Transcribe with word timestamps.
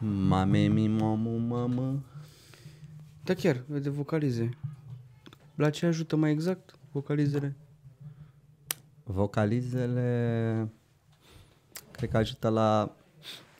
Mame 0.00 0.66
mi 0.66 0.88
mamă 0.88 1.30
mamă. 1.30 2.02
Da 3.24 3.34
chiar, 3.34 3.62
de 3.66 3.88
vocalize. 3.88 4.50
La 5.54 5.70
ce 5.70 5.86
ajută 5.86 6.16
mai 6.16 6.30
exact 6.30 6.78
vocalizele? 6.92 7.56
Vocalizele 9.04 10.68
cred 11.90 12.10
că 12.10 12.16
ajută 12.16 12.48
la, 12.48 12.96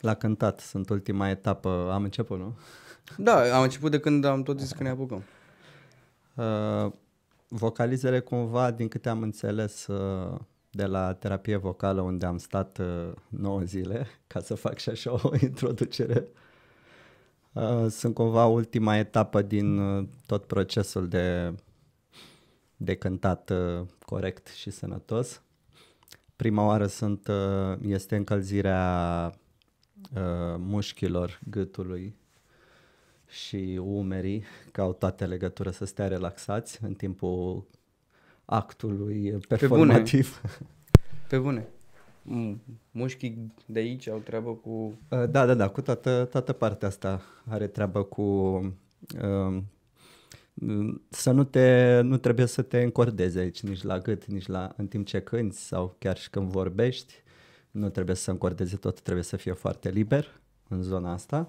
la 0.01 0.15
cântat. 0.15 0.61
Sunt 0.61 0.89
ultima 0.89 1.29
etapă. 1.29 1.91
Am 1.93 2.03
început, 2.03 2.39
nu? 2.39 2.57
Da, 3.17 3.57
am 3.57 3.63
început 3.63 3.91
de 3.91 4.01
când 4.01 4.25
am 4.25 4.43
tot 4.43 4.61
zis 4.61 4.73
că 4.73 4.83
ne 4.83 4.89
apucăm. 4.89 5.23
Uh, 6.35 6.93
vocalizele 7.49 8.21
cumva, 8.21 8.71
din 8.71 8.89
câte 8.89 9.09
am 9.09 9.23
înțeles 9.23 9.87
uh, 9.87 10.39
de 10.77 10.85
la 10.85 11.15
terapie 11.15 11.57
vocală 11.57 12.01
unde 12.01 12.27
am 12.27 12.39
stat 12.39 12.79
uh, 12.79 13.13
9 13.29 13.63
zile 13.63 14.07
ca 14.27 14.41
să 14.41 14.55
fac 14.55 14.79
și 14.79 14.89
așa 14.89 15.13
o 15.13 15.31
introducere, 15.41 16.29
uh, 17.53 17.87
sunt 17.89 18.15
cumva 18.15 18.47
ultima 18.47 18.97
etapă 18.97 19.43
din 19.43 19.79
uh, 19.79 20.07
tot 20.27 20.45
procesul 20.45 21.09
de, 21.09 21.55
de 22.77 22.95
cântat 22.95 23.51
uh, 23.51 23.87
corect 24.05 24.47
și 24.47 24.71
sănătos. 24.71 25.41
Prima 26.37 26.67
oară 26.67 26.87
sunt, 26.87 27.29
uh, 27.29 27.79
este 27.81 28.17
încălzirea 28.17 29.33
uh, 30.15 30.55
mușchilor 30.59 31.41
gâtului 31.51 32.17
și 33.29 33.81
umerii, 33.83 34.45
că 34.73 34.81
au 34.81 34.93
toate 34.93 35.27
legătură 35.27 35.71
să 35.71 35.85
stea 35.85 36.09
relaxați 36.09 36.79
în 36.85 36.95
timpul 36.95 37.67
actului 38.45 39.31
performativ. 39.49 40.41
Pe 40.41 40.49
bune. 40.49 40.71
M- 42.23 42.57
Mușchii 42.91 43.53
de 43.67 43.79
aici 43.79 44.09
au 44.09 44.19
treabă 44.19 44.51
cu... 44.51 44.71
Uh, 44.71 45.29
Da, 45.31 45.47
da, 45.47 45.55
da, 45.55 45.69
cu 45.69 45.81
toată, 45.81 46.25
toată 46.31 46.53
partea 46.53 46.89
asta 46.89 47.23
are 47.49 47.67
treabă 47.67 48.03
cu 48.03 48.23
uh, 48.23 49.63
să 51.09 51.31
nu 51.31 51.45
te, 51.45 52.01
nu 52.01 52.17
trebuie 52.17 52.47
să 52.47 52.63
te 52.63 52.83
încordezi 52.83 53.39
aici 53.39 53.63
nici 53.63 53.83
la 53.83 53.99
gât, 53.99 54.25
nici 54.25 54.47
la, 54.47 54.73
în 54.77 54.87
timp 54.87 55.07
ce 55.07 55.21
cânti 55.21 55.57
sau 55.57 55.97
chiar 55.99 56.17
și 56.17 56.31
când 56.31 56.51
vorbești, 56.51 57.15
nu 57.71 57.89
trebuie 57.89 58.17
să 58.17 58.31
încordeze 58.31 58.77
tot, 58.77 59.01
trebuie 59.01 59.25
să 59.25 59.37
fie 59.37 59.53
foarte 59.53 59.91
liber 59.91 60.41
în 60.69 60.83
zona 60.83 61.13
asta. 61.13 61.47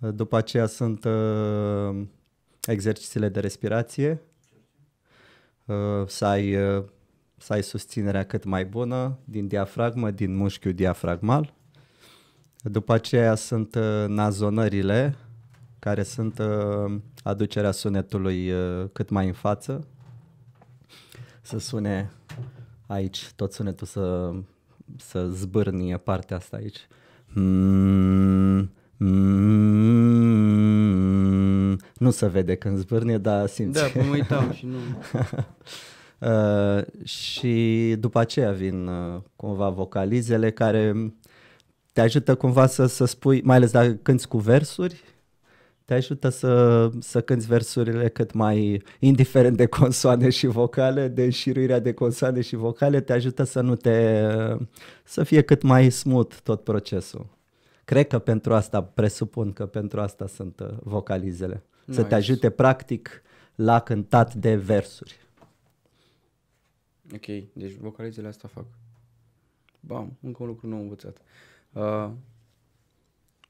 Uh, 0.00 0.14
După 0.14 0.36
aceea 0.36 0.66
sunt 0.66 1.04
uh, 1.04 2.02
exercițiile 2.66 3.28
de 3.28 3.40
respirație, 3.40 4.22
uh, 5.64 6.06
să 6.06 6.24
ai, 6.24 6.56
uh, 6.76 6.84
să 7.36 7.52
ai 7.52 7.62
susținerea 7.62 8.24
cât 8.24 8.44
mai 8.44 8.64
bună 8.64 9.18
din 9.24 9.46
diafragmă, 9.46 10.10
din 10.10 10.36
mușchiul 10.36 10.72
diafragmal. 10.72 11.54
După 12.62 12.92
aceea 12.92 13.34
sunt 13.34 13.74
uh, 13.74 14.04
nazonările, 14.06 15.16
care 15.78 16.02
sunt 16.02 16.38
uh, 16.38 16.94
aducerea 17.22 17.70
sunetului 17.70 18.50
uh, 18.50 18.84
cât 18.92 19.08
mai 19.08 19.26
în 19.26 19.32
față, 19.32 19.86
să 21.42 21.58
sune 21.58 22.10
aici, 22.86 23.30
tot 23.36 23.52
sunetul 23.52 23.86
să, 23.86 24.32
să 24.96 25.28
zbârnie 25.28 25.96
partea 25.96 26.36
asta 26.36 26.56
aici. 26.56 26.86
Mm, 27.32 28.70
mm, 28.96 29.76
nu 31.94 32.10
se 32.10 32.26
vede 32.26 32.54
când 32.54 32.78
zbârnie, 32.78 33.18
dar 33.18 33.46
simți. 33.46 33.80
Da, 33.80 34.02
mă 34.02 34.10
uitam 34.12 34.52
și 34.52 34.66
nu... 34.66 34.76
Uh, 36.18 36.82
și 37.04 37.94
după 37.98 38.18
aceea 38.18 38.52
vin 38.52 38.86
uh, 38.86 39.20
cumva 39.36 39.68
vocalizele 39.68 40.50
care 40.50 41.12
te 41.92 42.00
ajută 42.00 42.34
cumva 42.34 42.66
să, 42.66 42.86
să 42.86 43.04
spui, 43.04 43.40
mai 43.44 43.56
ales 43.56 43.70
dacă 43.70 43.92
cânti 43.92 44.26
cu 44.26 44.38
versuri, 44.38 45.00
te 45.84 45.94
ajută 45.94 46.28
să, 46.28 46.90
să 46.98 47.20
cânti 47.20 47.46
versurile 47.46 48.08
cât 48.08 48.32
mai, 48.32 48.82
indiferent 48.98 49.56
de 49.56 49.66
consoane 49.66 50.30
și 50.30 50.46
vocale, 50.46 51.08
de 51.08 51.22
înșiruirea 51.22 51.78
de 51.78 51.92
consoane 51.92 52.40
și 52.40 52.56
vocale, 52.56 53.00
te 53.00 53.12
ajută 53.12 53.42
să 53.42 53.60
nu 53.60 53.74
te, 53.74 54.22
să 55.04 55.22
fie 55.22 55.42
cât 55.42 55.62
mai 55.62 55.90
smooth 55.90 56.34
tot 56.42 56.64
procesul. 56.64 57.26
Cred 57.84 58.06
că 58.06 58.18
pentru 58.18 58.54
asta, 58.54 58.82
presupun 58.82 59.52
că 59.52 59.66
pentru 59.66 60.00
asta 60.00 60.26
sunt 60.26 60.60
uh, 60.60 60.68
vocalizele. 60.82 61.62
Să 61.86 61.96
te 61.96 62.02
Nice. 62.02 62.14
ajute 62.14 62.50
practic 62.50 63.22
la 63.54 63.80
cântat 63.80 64.34
de 64.34 64.54
versuri. 64.54 65.16
Ok, 67.14 67.26
deci 67.52 67.72
vocalizele 67.80 68.28
asta 68.28 68.48
fac. 68.48 68.64
Bam, 69.80 70.16
încă 70.22 70.42
un 70.42 70.48
lucru 70.48 70.66
nou 70.66 70.80
învățat. 70.80 71.16
Uh, 71.72 72.10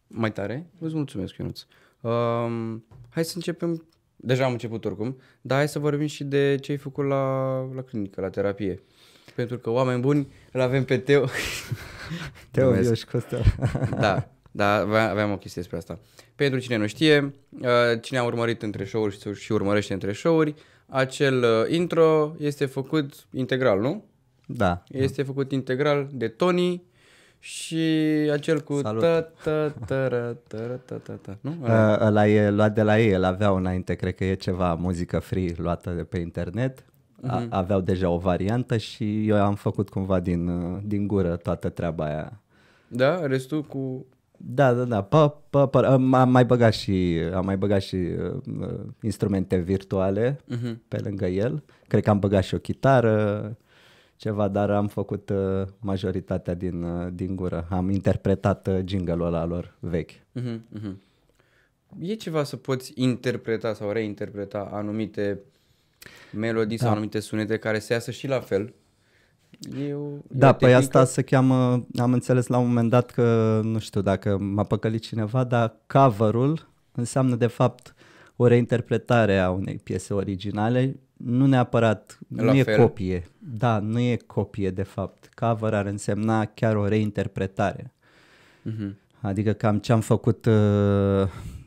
mai 0.07 0.33
tare? 0.33 0.67
Îți 0.79 0.95
mulțumesc, 0.95 1.37
Ionuț. 1.37 1.67
Uh, 2.01 2.75
hai 3.09 3.25
să 3.25 3.33
începem, 3.35 3.87
deja 4.17 4.45
am 4.45 4.53
început 4.53 4.85
oricum, 4.85 5.21
dar 5.41 5.59
hai 5.59 5.69
să 5.69 5.79
vorbim 5.79 6.07
și 6.07 6.25
de 6.25 6.57
ce 6.61 6.71
ai 6.71 6.79
făcut 6.79 7.05
la, 7.05 7.59
la 7.75 7.83
clinică, 7.83 8.21
la 8.21 8.31
terapie. 8.31 8.83
Pentru 9.35 9.59
că 9.59 9.71
oameni 9.71 10.01
buni 10.01 10.29
îl 10.53 10.61
avem 10.61 10.85
pe 10.85 10.99
Teo. 10.99 11.25
Teo, 12.51 12.67
Glumesc. 12.67 12.89
eu 12.89 12.95
și 12.95 13.07
Costel. 13.07 13.43
da, 14.01 14.29
da, 14.51 14.75
aveam, 14.75 15.11
aveam 15.11 15.33
o 15.33 15.37
chestie 15.37 15.61
despre 15.61 15.79
asta. 15.79 15.99
Pentru 16.35 16.59
cine 16.59 16.77
nu 16.77 16.87
știe, 16.87 17.35
uh, 17.61 18.01
cine 18.01 18.19
a 18.19 18.25
urmărit 18.25 18.63
între 18.63 18.85
show-uri 18.85 19.19
și, 19.21 19.33
și 19.35 19.53
urmărește 19.53 19.93
între 19.93 20.13
show-uri, 20.13 20.55
acel 20.87 21.43
uh, 21.43 21.75
intro 21.77 22.35
este 22.39 22.67
făcut 22.67 23.27
integral, 23.33 23.81
nu? 23.81 24.05
Da. 24.47 24.83
Este 24.89 25.23
făcut 25.23 25.53
integral 25.53 26.09
de 26.13 26.29
Tony 26.29 26.83
și 27.39 27.85
acel 28.33 28.61
cu 28.61 28.81
Salut. 28.83 29.01
ta 29.01 29.21
ta 29.45 29.75
ta 29.87 30.09
ra, 30.09 30.37
ta 30.49 30.67
ra, 30.67 30.75
ta 30.85 30.95
ta 30.97 31.13
ta, 31.13 31.39
nu? 31.41 31.57
Uh, 31.63 31.97
ăla 32.01 32.29
e 32.29 32.51
luat 32.51 32.75
de 32.75 32.83
la 32.83 33.01
ei, 33.01 33.11
el 33.11 33.25
avea 33.25 33.51
înainte, 33.51 33.95
cred 33.95 34.15
că 34.15 34.25
e 34.25 34.35
ceva 34.35 34.75
muzică 34.75 35.19
free 35.19 35.55
luată 35.57 35.91
de 35.91 36.03
pe 36.03 36.19
internet. 36.19 36.85
A, 37.23 37.47
aveau 37.49 37.81
deja 37.81 38.09
o 38.09 38.19
variantă 38.19 38.77
și 38.77 39.29
eu 39.29 39.37
am 39.37 39.55
făcut 39.55 39.89
cumva 39.89 40.21
din, 40.21 40.49
uh, 40.49 40.79
din 40.85 41.07
gură 41.07 41.37
toată 41.37 41.69
treaba 41.69 42.05
aia. 42.05 42.41
Da, 42.89 43.27
restul 43.27 43.63
cu 43.63 44.07
Da, 44.37 44.73
da, 44.75 44.85
da. 44.85 45.03
Pă, 45.03 45.35
pă, 45.51 45.67
pă, 45.67 45.79
am 45.87 46.15
am 46.15 46.31
mai 46.31 46.45
băgat 46.45 46.73
și, 46.75 47.21
am 47.35 47.45
mai 47.45 47.57
băgat 47.57 47.81
și 47.83 47.95
uh, 47.97 48.33
uh, 48.61 48.81
instrumente 49.03 49.57
virtuale 49.57 50.41
Mhm. 50.47 50.83
pe 50.89 50.99
lângă 50.99 51.27
el. 51.27 51.63
Cred 51.89 52.03
că 52.03 52.11
am 52.11 52.19
băgat 52.19 52.45
și 52.45 52.55
o 52.55 52.59
chitară, 52.59 53.57
ceva, 54.17 54.49
dar 54.49 54.71
am 54.71 54.87
făcut 54.89 55.29
uh, 55.31 55.63
majoritatea 55.81 56.55
din, 56.55 56.83
uh, 56.83 57.09
din 57.13 57.37
gură. 57.37 57.67
Am 57.71 57.91
interpretat 57.91 58.67
uh, 58.67 58.79
jingle-ul 58.85 59.21
ăla 59.21 59.45
lor 59.45 59.77
vechi. 59.81 60.11
Mhm, 60.33 60.65
mhm. 60.69 61.01
E 62.01 62.15
ceva 62.15 62.45
să 62.45 62.57
poți 62.57 62.93
interpreta 62.95 63.75
sau 63.75 63.91
reinterpreta 63.91 64.69
anumite 64.73 65.41
melodii 66.33 66.77
Da. 66.77 66.85
sau 66.85 66.93
anumite 66.93 67.21
sunete 67.21 67.57
care 67.57 67.79
se 67.79 67.93
iasă 67.93 68.11
și 68.11 68.27
la 68.27 68.41
fel. 68.41 68.75
E 69.79 69.95
o, 69.95 70.07
e 70.07 70.19
Da, 70.29 70.49
o 70.49 70.53
păi 70.53 70.69
tehnică? 70.69 70.77
asta 70.99 71.05
se 71.05 71.23
cheamă, 71.23 71.87
am 71.99 72.13
înțeles 72.13 72.47
la 72.47 72.59
un 72.59 72.67
moment 72.67 72.91
dat 72.91 73.11
că, 73.11 73.61
nu 73.65 73.79
știu 73.79 74.01
dacă 74.03 74.39
m-a 74.39 74.63
păcălit 74.65 75.03
cineva, 75.03 75.45
dar 75.45 75.77
cover-ul 75.87 76.69
înseamnă 76.93 77.35
de 77.37 77.47
fapt 77.47 77.95
o 78.37 78.47
reinterpretare 78.47 79.39
a 79.39 79.51
unei 79.51 79.81
piese 79.83 80.15
originale, 80.15 80.97
nu 81.17 81.47
neapărat, 81.47 82.19
La 82.37 82.43
nu 82.43 82.55
e 82.55 82.63
fel. 82.63 82.79
copie. 82.79 83.27
Da, 83.39 83.79
nu 83.79 83.99
e 83.99 84.17
copie 84.27 84.71
de 84.71 84.83
fapt. 84.83 85.29
Cover 85.35 85.75
ar 85.75 85.87
însemna 85.87 86.45
chiar 86.45 86.77
o 86.77 86.87
reinterpretare. 86.87 87.93
Mhm. 88.63 88.97
Adică 89.21 89.53
cam 89.53 89.79
ce 89.79 89.93
am 89.93 90.01
făcut 90.01 90.47
uh, 90.47 90.53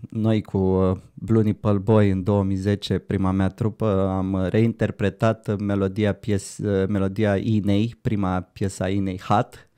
noi 0.10 0.42
cu 0.42 0.58
uh, 0.58 0.98
Blue 1.14 1.44
Nipple 1.44 1.78
Boy 1.78 2.10
în 2.10 2.24
2010, 2.24 2.98
prima 2.98 3.32
mea 3.32 3.48
trupă, 3.48 4.08
am 4.08 4.34
uh, 4.34 4.48
reinterpretat 4.50 5.60
melodia, 5.60 6.14
pies, 6.14 6.58
uh, 6.58 6.88
melodia 6.88 7.36
Inei, 7.36 7.96
prima 8.02 8.40
piesă 8.42 8.84
a 8.84 8.90
Inei, 8.90 9.20
Hot, 9.20 9.70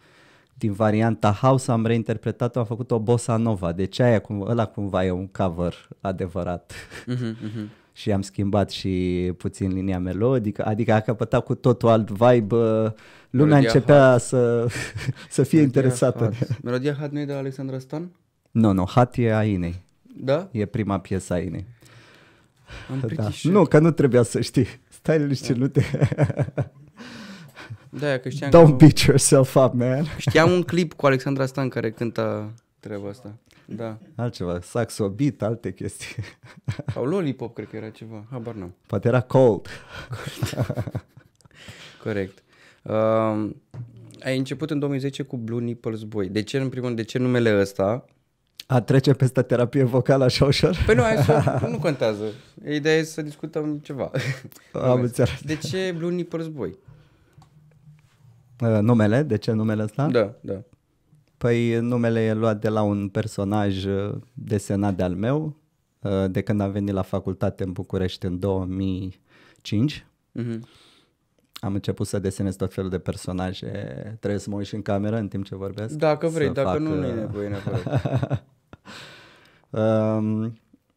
din 0.54 0.74
varianta 0.74 1.31
House 1.31 1.72
am 1.72 1.86
reinterpretat-o, 1.86 2.60
am 2.60 2.66
făcut 2.66 2.92
o 2.92 3.00
bossa 3.00 3.38
nova, 3.38 3.72
deci 3.72 4.00
aia, 4.00 4.19
cum, 4.19 4.42
ăla 4.42 4.66
cumva 4.66 5.06
e 5.06 5.12
un 5.12 5.28
cover 5.28 5.88
adevărat. 6.01 6.74
Mhm, 7.06 7.38
mhm. 7.44 7.69
și 7.94 8.12
am 8.12 8.22
schimbat 8.22 8.69
și 8.69 9.34
puțin 9.38 9.74
linia 9.74 10.00
melodică, 10.00 10.66
adică 10.66 10.94
a 10.94 11.00
căpătat 11.00 11.44
cu 11.44 11.56
totul 11.56 11.90
alt 11.90 12.10
vibe, 12.10 12.56
uh, 12.56 12.92
lumea 13.30 13.57
Melodia 13.57 13.57
începea 13.57 14.18
să, 14.18 14.68
să 15.30 15.44
fie 15.44 15.60
Melodia 15.60 15.81
interesată. 15.81 16.24
Hot. 16.24 16.62
Melodia 16.63 16.94
Hot 16.94 17.12
nu 17.12 17.19
e 17.19 17.25
de 17.25 17.31
la 17.31 17.38
Alexandra 17.38 17.80
Stan? 17.80 18.12
Nu, 18.51 18.72
nu, 18.72 18.86
Hat 18.88 19.16
e 19.18 19.36
a 19.36 19.44
Inei. 19.44 19.81
Da? 20.23 20.50
E 20.51 20.65
prima 20.65 21.00
piesă 21.00 21.33
a 21.33 21.39
Inei. 21.39 21.65
Am 22.91 23.00
Da. 23.00 23.06
pretty 23.06 23.31
sure. 23.31 23.53
Nu, 23.53 23.65
că 23.65 23.79
nu 23.79 23.91
trebuia 23.91 24.23
să 24.23 24.41
știi. 24.41 24.68
Stai 24.89 25.19
liniște, 25.19 25.53
nu 25.53 25.68
te... 25.68 25.81
Da, 27.89 28.18
că 28.18 28.29
știam 28.29 28.50
Don't 28.50 28.69
că... 28.69 28.75
beat 28.75 28.97
yourself 29.00 29.56
up, 29.56 29.73
man. 29.73 30.06
Știam 30.18 30.51
un 30.51 30.62
clip 30.63 30.94
cu 30.94 31.06
Alexandra 31.06 31.45
Stan 31.45 31.69
care 31.69 31.91
cânta 31.91 32.53
treaba 32.79 33.09
asta. 33.09 33.35
Da. 33.65 33.97
Altceva, 34.15 34.59
saxo 34.62 35.09
beat, 35.09 35.41
alte 35.41 35.73
chestii. 35.73 36.15
Sau 36.94 37.06
Lollipop, 37.06 37.53
cred 37.53 37.68
că 37.68 37.75
era 37.75 37.89
ceva. 37.89 38.25
Habar 38.31 38.53
n-am. 38.53 38.75
Poate 38.88 39.07
era 39.07 39.21
cold. 39.21 39.68
Corect. 42.03 42.44
Uh, 42.81 43.50
ai 44.23 44.38
început 44.38 44.69
în 44.71 44.79
2010 44.79 45.23
cu 45.23 45.38
Blue 45.38 45.62
Nipples 45.62 46.03
Boy. 46.03 46.27
De 46.27 46.41
ce, 46.44 46.57
în 46.57 46.69
primul 46.69 46.85
rând, 46.88 47.00
de 47.00 47.06
ce 47.06 47.18
numele 47.18 47.59
ăsta? 47.59 48.06
A 48.68 48.81
trece 48.81 49.13
peste 49.13 49.42
terapie 49.42 49.84
vocală 49.84 50.24
așa 50.24 50.46
ușor? 50.46 50.78
Păi 50.86 50.96
nu, 50.96 51.02
hai 51.02 51.18
să, 51.25 51.68
nu 51.69 51.80
contează. 51.80 52.24
Ideea 52.69 52.96
e 52.98 53.04
să 53.04 53.22
discutăm 53.22 53.78
ceva. 53.78 54.12
Am 54.74 55.02
înțeles. 55.02 55.42
De 55.42 55.56
ce 55.56 55.94
Blue 55.98 56.12
Nippers 56.12 56.48
Boy? 56.48 56.78
Uh, 58.62 58.80
numele? 58.81 59.24
De 59.24 59.38
ce 59.38 59.52
numele 59.52 59.84
ăsta? 59.84 60.08
Da, 60.08 60.34
da. 60.42 60.62
Păi 61.38 61.80
numele 61.80 62.19
e 62.19 62.34
luat 62.34 62.62
de 62.62 62.69
la 62.69 62.81
un 62.81 63.10
personaj 63.10 63.86
uh, 63.86 64.16
desenat 64.34 64.96
de 64.96 65.04
al 65.04 65.16
meu, 65.16 65.57
uh, 66.00 66.25
de 66.30 66.42
când 66.42 66.62
am 66.62 66.72
venit 66.72 66.94
la 66.94 67.02
facultate 67.02 67.64
în 67.64 67.72
București 67.72 68.25
în 68.25 68.40
2005. 68.40 70.06
Mhm. 70.31 70.68
Am 71.62 71.74
început 71.74 72.08
să 72.08 72.19
desenez 72.19 72.56
tot 72.56 72.74
felul 72.74 72.90
de 72.90 73.00
personaje. 73.00 73.69
Trebuie 74.19 74.40
să 74.40 74.50
mă 74.50 74.56
uit 74.56 74.66
și 74.66 74.75
în 74.75 74.81
cameră 74.81 75.18
în 75.18 75.28
timp 75.28 75.46
ce 75.46 75.56
vorbesc. 75.56 75.94
Dacă 75.94 76.28
vrei, 76.28 76.48
Să 76.48 76.54
dacă 76.54 76.68
fac, 76.68 76.80
nu, 76.80 76.96
nu 76.96 77.06
e 77.06 77.10
uh, 77.10 77.16
nevoie 77.16 77.48
neapărat. 77.48 78.44
Um, 79.74 80.44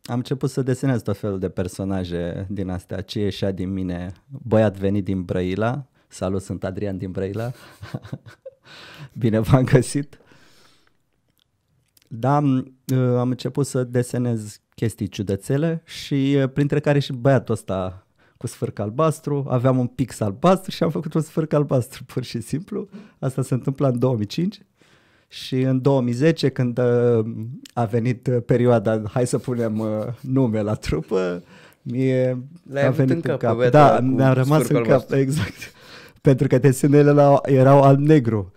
am 0.03 0.17
început 0.17 0.51
să 0.51 0.63
desenez 0.63 1.03
tot 1.03 1.17
felul 1.17 1.39
de 1.39 1.49
personaje 1.49 2.47
din 2.51 2.69
astea. 2.69 3.01
Ce 3.01 3.21
ieșea 3.21 3.53
din 3.53 3.73
mine? 3.73 4.13
Băiat 4.27 4.77
venit 4.77 5.05
din 5.05 5.23
Brăila. 5.23 5.87
Salut, 6.09 6.43
sunt 6.43 6.65
Adrian 6.65 6.99
din 6.99 7.11
Brăila. 7.11 7.51
Bine 9.21 9.39
v-am 9.39 9.65
găsit. 9.65 10.19
Da, 12.09 12.37
am, 12.37 12.75
uh, 12.95 12.99
am 12.99 13.31
început 13.31 13.67
să 13.67 13.85
desenez 13.85 14.61
chestii 14.75 15.09
ciudățele 15.09 15.83
și 15.85 16.37
uh, 16.43 16.51
printre 16.53 16.81
care 16.81 16.99
și 16.99 17.13
băiatul 17.13 17.55
ăsta 17.55 18.04
cu 18.37 18.47
sfârc 18.47 18.79
albastru. 18.79 19.47
Aveam 19.49 19.79
un 19.79 19.87
pix 19.87 20.21
albastru 20.21 20.71
și 20.71 20.83
am 20.83 20.91
făcut 20.91 21.15
un 21.15 21.21
sfârc 21.21 21.53
albastru, 21.53 22.05
pur 22.13 22.25
și 22.25 22.41
simplu. 22.41 22.89
Asta 23.19 23.43
se 23.43 23.55
întâmplă 23.55 23.89
în 23.89 23.99
2005. 23.99 24.61
Și 25.29 25.61
în 25.61 25.81
2010, 25.83 26.49
când 26.49 26.79
uh, 26.79 27.25
a 27.73 27.85
venit 27.85 28.27
uh, 28.27 28.37
perioada, 28.47 29.03
hai 29.11 29.27
să 29.27 29.39
punem 29.39 29.79
uh, 29.79 29.89
nume 30.21 30.61
la 30.61 30.75
trupă, 30.75 31.43
mie 31.83 32.43
L-ai 32.73 32.83
a 32.83 32.87
avut 32.87 32.97
venit 33.05 33.15
în 33.15 33.21
cap 33.21 33.39
pe 33.39 33.47
cap. 33.47 33.57
băiatul 33.57 33.79
Da, 33.79 33.87
ăla 33.89 33.99
cu 33.99 34.05
mi-a 34.05 34.33
rămas 34.33 34.59
în 34.59 34.65
sfârcul 34.65 34.87
cap, 34.87 34.93
albastru. 34.93 35.17
exact. 35.17 35.73
Pentru 36.21 36.47
că 36.47 36.59
desenele 36.59 37.11
la, 37.11 37.41
erau 37.45 37.83
alb-negru 37.83 38.53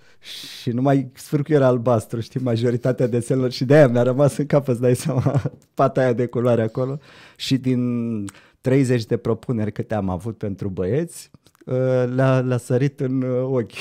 și 0.62 0.70
numai 0.70 1.12
sfârcul 1.14 1.56
era 1.56 1.66
albastru, 1.66 2.20
știi, 2.20 2.40
majoritatea 2.40 3.08
desenelor 3.08 3.52
și 3.52 3.66
de-aia 3.66 3.88
mi-a 3.88 4.04
rămas 4.04 4.38
în 4.38 4.46
cap, 4.46 4.68
îți 4.68 4.82
dai 4.82 4.96
seama, 4.96 5.42
pata 5.74 6.02
aia 6.02 6.14
de 6.14 6.26
culoare 6.26 6.62
acolo. 6.62 7.00
Și 7.36 7.58
din 7.58 8.26
30 8.62 9.06
de 9.06 9.18
propuneri 9.18 9.72
câte 9.72 9.96
am 9.96 10.10
avut 10.10 10.38
pentru 10.38 10.70
băieți, 10.70 11.32
uh, 11.66 11.76
le-a, 12.14 12.40
le-a 12.40 12.58
sărit 12.58 13.00
în 13.00 13.22
uh, 13.22 13.44
ochi 13.44 13.72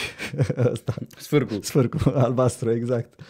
ăsta. 0.72 0.94
Sfârcul. 1.16 1.62
Sfârcul 1.62 2.12
albastru, 2.24 2.70
exact. 2.70 3.20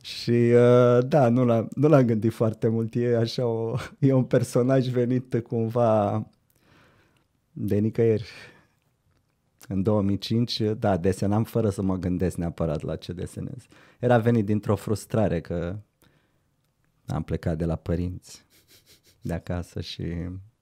Și 0.00 0.30
uh, 0.30 0.98
da, 1.06 1.28
nu 1.28 1.44
l-am, 1.44 1.68
nu 1.74 1.88
l-am 1.88 2.02
gândit 2.02 2.32
foarte 2.32 2.68
mult. 2.68 2.94
E 2.94 3.16
așa 3.16 3.46
o, 3.46 3.74
e 3.98 4.12
un 4.12 4.24
personaj 4.24 4.88
venit 4.88 5.40
cumva 5.46 6.26
de 7.52 7.78
nicăieri. 7.78 8.28
În 9.68 9.82
2005, 9.82 10.60
da, 10.78 10.96
desenam 10.96 11.44
fără 11.44 11.70
să 11.70 11.82
mă 11.82 11.96
gândesc 11.96 12.36
neapărat 12.36 12.82
la 12.82 12.96
ce 12.96 13.12
desenez. 13.12 13.66
Era 13.98 14.18
venit 14.18 14.44
dintr-o 14.44 14.76
frustrare 14.76 15.40
că 15.40 15.76
am 17.06 17.22
plecat 17.22 17.58
de 17.58 17.64
la 17.64 17.76
părinți, 17.76 18.43
de 19.24 19.34
acasă 19.34 19.80
și 19.80 20.04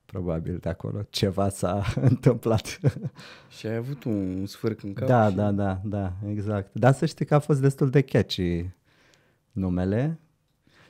probabil 0.06 0.56
de 0.56 0.69
acolo 0.69 1.03
ceva 1.11 1.49
s-a 1.49 1.85
întâmplat. 2.11 2.79
Și 3.59 3.67
ai 3.67 3.76
avut 3.76 4.05
un 4.05 4.47
sfârc 4.47 4.82
în 4.82 4.93
cap? 4.93 5.09
Da, 5.09 5.29
și... 5.29 5.35
da, 5.35 5.50
da, 5.50 5.81
da, 5.85 6.12
exact. 6.29 6.69
Dar 6.73 6.93
să 6.94 7.06
știi 7.06 7.25
că 7.25 7.35
a 7.35 7.38
fost 7.38 7.61
destul 7.61 7.91
de 7.91 8.00
catchy 8.00 8.70
numele. 9.53 10.19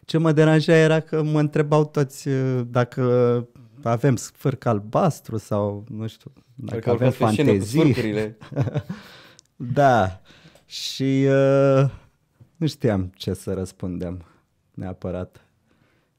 Ce 0.05 0.19
mă 0.19 0.33
deranja 0.33 0.75
era 0.77 1.01
că 1.01 1.23
mă 1.23 1.41
întrebau 1.41 1.85
toți 1.85 2.29
uh, 2.29 2.61
dacă 2.71 3.03
avem 3.83 4.17
sfârc 4.17 4.65
albastru 4.65 5.37
sau 5.37 5.85
nu 5.89 6.07
știu, 6.07 6.33
dacă 6.55 6.71
Cred 6.79 6.83
că 6.83 6.89
au 6.89 6.95
avem 6.95 7.07
urcat 7.09 7.27
pe 7.29 7.33
scenă 7.33 7.51
cu 7.51 7.65
fantezii. 7.65 7.81
sfârcurile. 7.81 8.37
Da. 9.57 10.21
Și 10.67 11.27
uh, 11.29 11.91
nu 12.57 12.67
știam 12.67 13.13
ce 13.15 13.35
să 13.35 13.53
răspundem 13.53 14.25
neapărat. 14.75 15.47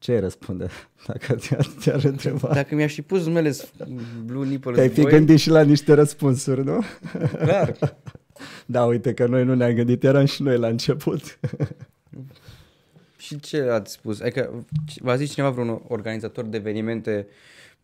Ce 0.03 0.19
răspunde 0.19 0.67
dacă 1.07 1.35
te-ar, 1.35 1.65
te-ar 1.83 2.03
întreba? 2.03 2.53
Dacă 2.53 2.75
mi-aș 2.75 2.93
fi 2.93 3.01
pus 3.01 3.25
numele 3.25 3.49
Sf- 3.49 3.87
Blue 4.25 4.47
Nippers 4.47 4.75
Te-ai 4.75 4.89
fi 4.89 5.01
Boy, 5.01 5.11
gândit 5.11 5.39
și 5.39 5.49
la 5.49 5.61
niște 5.61 5.93
răspunsuri, 5.93 6.63
nu? 6.63 6.83
clar. 7.37 7.73
Da, 8.65 8.85
uite 8.85 9.13
că 9.13 9.25
noi 9.25 9.43
nu 9.43 9.55
ne-am 9.55 9.71
gândit, 9.73 10.03
eram 10.03 10.25
și 10.25 10.41
noi 10.41 10.57
la 10.57 10.67
început. 10.67 11.39
Și 13.17 13.39
ce 13.39 13.61
ați 13.61 13.91
spus? 13.91 14.21
Adică 14.21 14.65
v-a 15.01 15.15
zis 15.15 15.33
cineva 15.33 15.51
vreun 15.51 15.81
organizator 15.87 16.45
de 16.45 16.57
evenimente 16.57 17.27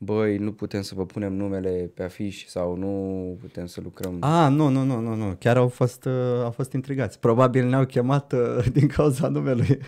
băi, 0.02 0.38
nu 0.38 0.52
putem 0.52 0.82
să 0.82 0.96
vă 0.96 1.06
punem 1.06 1.34
numele 1.34 1.92
pe 1.94 2.04
afiș 2.04 2.46
sau 2.46 2.76
nu 2.76 3.38
putem 3.42 3.66
să 3.66 3.82
lucrăm. 3.84 4.18
A, 4.20 4.48
nu, 4.48 4.68
nu, 4.68 4.84
nu, 4.84 5.00
nu, 5.00 5.16
nu. 5.16 5.36
Chiar 5.40 5.58
au 5.58 5.68
fost, 5.68 6.06
uh, 6.06 6.44
au 6.44 6.52
fost 6.52 6.74
intrigați. 6.74 7.20
Probabil 7.20 7.68
ne-au 7.68 7.86
chemat 7.86 8.32
uh, 8.34 8.66
din 8.78 8.88
cauza 8.88 9.28
numelui, 9.28 9.80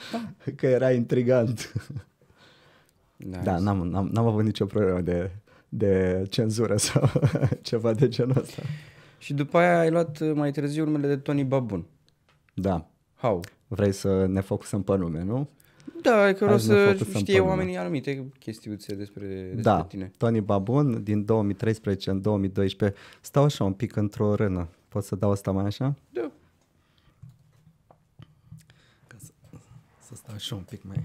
că 0.56 0.66
era 0.66 0.90
intrigant. 0.90 1.72
Da, 3.16 3.38
Da, 3.38 3.58
n-am, 3.58 3.88
n-am, 3.88 4.08
n-am 4.12 4.26
avut 4.26 4.44
nicio 4.44 4.66
problemă 4.66 5.00
de, 5.00 5.30
de 5.68 6.24
cenzură 6.30 6.76
sau 6.76 7.10
ceva 7.62 7.92
de 7.92 8.08
genul 8.08 8.38
ăsta. 8.38 8.62
Și 9.18 9.34
după 9.34 9.58
aia 9.58 9.78
ai 9.78 9.90
luat 9.90 10.20
uh, 10.20 10.32
mai 10.34 10.50
târziu 10.50 10.84
numele 10.84 11.06
de 11.06 11.16
Tony 11.16 11.44
Babun. 11.44 11.84
Da. 12.54 12.88
How? 13.14 13.40
Vrei 13.66 13.92
să 13.92 14.26
ne 14.26 14.40
focusăm 14.40 14.82
pe 14.82 14.96
nume, 14.96 15.22
nu? 15.22 15.48
Da, 16.04 16.22
adică 16.22 16.44
vreau 16.44 16.58
Hai 16.58 16.66
să 16.66 16.72
ne 16.72 16.86
să 16.86 16.92
focusăm 16.92 17.20
știe 17.20 17.34
pe 17.34 17.38
nume. 17.38 17.50
oamenii 17.50 17.76
anumite 17.76 18.24
chestiuțe 18.38 18.94
despre, 18.94 19.26
despre 19.26 19.62
da. 19.62 19.84
tine. 19.84 20.12
Tony 20.16 20.40
Babun, 20.40 21.02
din 21.02 21.24
2013 21.24 22.10
în 22.10 22.20
2012. 22.20 22.98
Stau 23.20 23.44
așa 23.44 23.64
un 23.64 23.72
pic 23.72 23.96
într-o 23.96 24.34
rână. 24.34 24.68
Pot 24.88 25.04
să 25.04 25.16
dau 25.16 25.30
asta 25.30 25.50
mai 25.50 25.64
așa? 25.64 25.94
Da. 26.10 26.30
Ca 29.06 29.16
să, 29.18 29.30
să 30.00 30.14
stau 30.14 30.34
așa 30.34 30.54
un 30.54 30.62
pic 30.62 30.82
mai... 30.82 31.04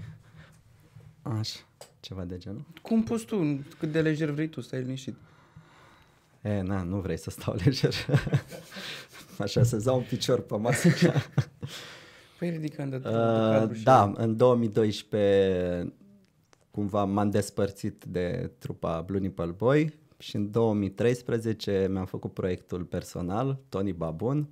Așa, 1.22 1.58
ceva 2.00 2.24
de 2.24 2.38
genul. 2.38 2.64
Cum 2.82 3.02
poți 3.02 3.24
tu? 3.24 3.64
Cât 3.78 3.92
de 3.92 4.00
lejer 4.00 4.30
vrei 4.30 4.48
tu? 4.48 4.60
Stai 4.60 4.80
liniștit. 4.80 5.14
E, 6.42 6.60
na, 6.60 6.82
nu 6.82 6.96
vrei 7.00 7.18
să 7.18 7.30
stau 7.30 7.54
lejer. 7.64 7.94
Așa, 9.38 9.62
să 9.62 9.76
dau 9.76 9.96
un 9.96 10.04
picior 10.08 10.40
pe 10.40 10.56
masă. 10.56 10.88
Păi 12.40 12.50
ridicând 12.50 12.90
de, 12.90 12.98
de 12.98 13.08
Uh, 13.08 13.14
cadru 13.14 13.74
și... 13.74 13.82
da, 13.82 14.12
în 14.16 14.36
2012 14.36 15.92
cumva 16.70 17.04
m-am 17.04 17.30
despărțit 17.30 18.04
de 18.04 18.50
trupa 18.58 19.00
Blue 19.00 19.20
Nipple 19.20 19.54
Boy 19.56 19.98
și 20.18 20.36
în 20.36 20.50
2013 20.50 21.88
mi-am 21.90 22.06
făcut 22.06 22.32
proiectul 22.32 22.84
personal, 22.84 23.58
Tony 23.68 23.92
Babun. 23.92 24.48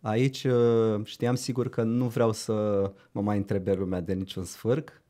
Aici 0.00 0.44
uh, 0.44 1.04
știam 1.04 1.34
sigur 1.34 1.68
că 1.68 1.82
nu 1.82 2.06
vreau 2.06 2.32
să 2.32 2.52
mă 3.10 3.20
mai 3.20 3.36
întrebe 3.36 3.72
lumea 3.72 4.00
de 4.00 4.12
niciun 4.12 4.44
sfârc. 4.44 5.02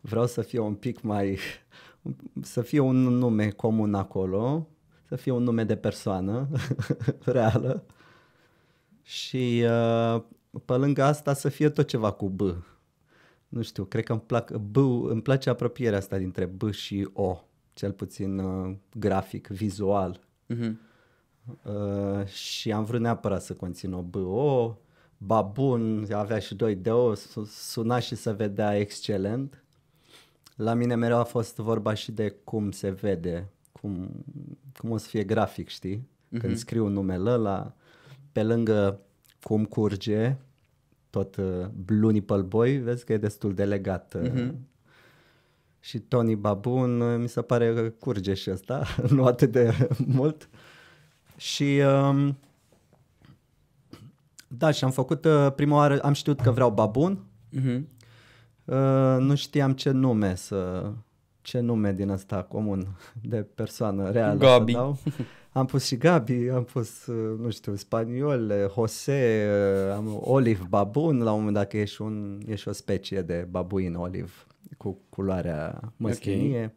Vreau 0.00 0.26
să 0.26 0.42
fie 0.42 0.58
un 0.58 0.74
pic 0.74 1.00
mai... 1.00 1.38
să 2.54 2.60
fie 2.60 2.80
un 2.80 2.96
nume 2.96 3.50
comun 3.50 3.94
acolo, 3.94 4.68
să 5.08 5.16
fie 5.16 5.32
un 5.32 5.42
nume 5.42 5.64
de 5.64 5.76
persoană 5.76 6.48
reală 7.24 7.84
și 9.02 9.64
uh, 9.64 10.22
pe 10.64 10.72
lângă 10.72 11.02
asta 11.02 11.32
să 11.34 11.48
fie 11.48 11.68
tot 11.68 11.86
ceva 11.86 12.10
cu 12.10 12.28
B. 12.28 12.40
Nu 13.48 13.62
știu, 13.62 13.84
cred 13.84 14.04
că 14.04 14.12
îmi, 14.12 14.20
plac, 14.20 14.52
B, 14.56 14.76
îmi 15.08 15.22
place 15.22 15.50
apropierea 15.50 15.98
asta 15.98 16.18
dintre 16.18 16.44
B 16.44 16.70
și 16.70 17.08
O, 17.12 17.40
cel 17.72 17.92
puțin 17.92 18.38
uh, 18.38 18.74
grafic, 18.94 19.46
vizual. 19.46 20.20
Mhm. 20.46 20.80
Uh, 21.62 22.26
și 22.26 22.72
am 22.72 22.84
vrut 22.84 23.00
neapărat 23.00 23.42
să 23.42 23.54
conțin 23.54 23.92
o 23.92 24.02
B, 24.02 24.14
O, 24.14 24.76
babun, 25.16 26.06
avea 26.12 26.38
și 26.38 26.54
doi 26.54 26.74
de 26.74 26.90
O, 26.90 27.14
su- 27.14 27.44
suna 27.44 27.98
și 27.98 28.14
se 28.14 28.32
vedea 28.32 28.78
excelent. 28.78 29.64
La 30.56 30.74
mine 30.74 30.94
mereu 30.94 31.18
a 31.18 31.24
fost 31.24 31.56
vorba 31.56 31.94
și 31.94 32.12
de 32.12 32.36
cum 32.44 32.70
se 32.70 32.90
vede, 32.90 33.48
cum, 33.72 34.10
cum 34.78 34.90
o 34.90 34.96
să 34.96 35.08
fie 35.08 35.24
grafic, 35.24 35.68
știi? 35.68 36.08
Când 36.38 36.56
scriu 36.56 36.86
numele 36.88 37.30
ăla, 37.30 37.74
pe 38.32 38.42
lângă 38.42 39.00
cum 39.42 39.64
curge, 39.64 40.36
tot 41.10 41.36
uh, 41.36 41.66
Blue 41.84 42.12
Nipple 42.12 42.40
Boy, 42.42 42.76
vezi 42.76 43.04
că 43.04 43.12
e 43.12 43.16
destul 43.16 43.54
de 43.54 43.64
legat. 43.64 44.14
Uh, 44.22 44.48
Și 45.80 45.98
Tony 45.98 46.34
Babun, 46.36 47.00
uh, 47.00 47.18
mi 47.18 47.28
se 47.28 47.42
pare 47.42 47.74
că 47.74 47.80
curge 47.90 48.34
și 48.34 48.50
ăsta, 48.50 48.84
nu 49.14 49.24
atât 49.24 49.52
de 49.52 49.88
mult. 50.06 50.48
Și 51.36 51.80
um, 52.08 52.36
da, 54.48 54.70
și 54.70 54.84
am 54.84 54.90
făcut 54.90 55.24
uh, 55.24 55.52
prima 55.56 55.76
oară, 55.76 55.98
am 56.00 56.12
știut 56.12 56.40
că 56.40 56.50
vreau 56.50 56.70
Babun, 56.70 57.24
Mhm. 57.50 57.88
Uh, 58.64 59.16
nu 59.18 59.34
știam 59.34 59.72
ce 59.72 59.90
nume 59.90 60.34
să 60.34 60.90
ce 61.40 61.60
nume 61.60 61.92
din 61.92 62.08
ăsta 62.08 62.42
comun 62.42 62.86
de 63.22 63.36
persoană 63.54 64.10
reală 64.10 64.38
Gabi. 64.38 64.72
să 64.72 64.78
dau. 64.78 64.98
Am 65.52 65.66
pus 65.66 65.84
și 65.84 65.96
Gabi, 65.96 66.48
am 66.48 66.64
pus, 66.64 67.06
uh, 67.06 67.38
nu 67.38 67.50
știu, 67.50 67.74
spaniol, 67.74 68.50
uh, 68.50 68.72
Jose, 68.74 69.48
uh, 69.86 69.92
am 69.94 70.18
Olive 70.20 70.64
Babun, 70.68 71.22
la 71.22 71.32
un 71.32 71.38
moment 71.38 71.54
dat 71.54 71.68
că 71.68 71.76
ești, 71.78 72.02
un, 72.02 72.40
ești 72.46 72.68
o 72.68 72.72
specie 72.72 73.22
de 73.22 73.46
babuin 73.50 73.94
olive 73.94 74.32
cu 74.76 74.98
culoarea 75.08 75.92
măslinie. 75.96 76.58
Okay. 76.58 76.74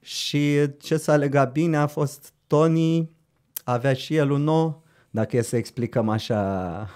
Și 0.00 0.70
ce 0.78 0.96
s-a 0.96 1.16
legat 1.16 1.52
bine 1.52 1.76
a 1.76 1.86
fost 1.86 2.32
Tony, 2.46 3.10
avea 3.64 3.92
și 3.92 4.16
el 4.16 4.30
un 4.30 4.42
nou, 4.42 4.82
dacă 5.10 5.36
e 5.36 5.42
să 5.42 5.56
explicăm 5.56 6.08
așa 6.08 6.88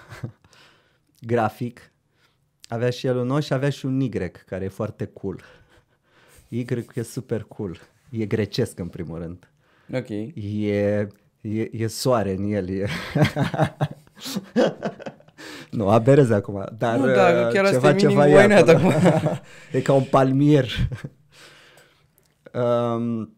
grafic, 1.31 1.91
avea 2.67 2.89
și 2.89 3.07
el 3.07 3.17
un 3.17 3.27
nou 3.27 3.39
și 3.39 3.53
avea 3.53 3.69
și 3.69 3.85
un 3.85 3.99
Y 3.99 4.09
care 4.45 4.63
e 4.63 4.67
foarte 4.67 5.05
cool. 5.05 5.41
Y 6.47 6.65
e 6.93 7.01
super 7.01 7.43
cool. 7.43 7.77
E 8.09 8.25
grecesc 8.25 8.79
în 8.79 8.87
primul 8.87 9.17
rând. 9.17 9.52
Ok. 9.91 10.09
E, 10.09 11.07
e, 11.41 11.69
e 11.71 11.87
soare 11.87 12.33
în 12.33 12.51
el. 12.51 12.69
E... 12.69 12.87
nu, 15.71 15.89
aberez 15.89 16.29
acum, 16.29 16.65
dar 16.77 16.97
Nu, 16.97 17.05
da, 17.05 17.47
chiar 17.47 17.65
asta 17.65 17.73
ceva, 17.73 17.89
e 17.89 17.93
minim 17.93 18.09
ceva 18.09 18.27
e 18.27 18.41
wine 18.41 18.53
acolo. 18.53 18.77
acum. 18.77 18.91
e 19.71 19.81
ca 19.81 19.93
un 19.93 20.03
palmier. 20.03 20.67
um, 22.53 23.35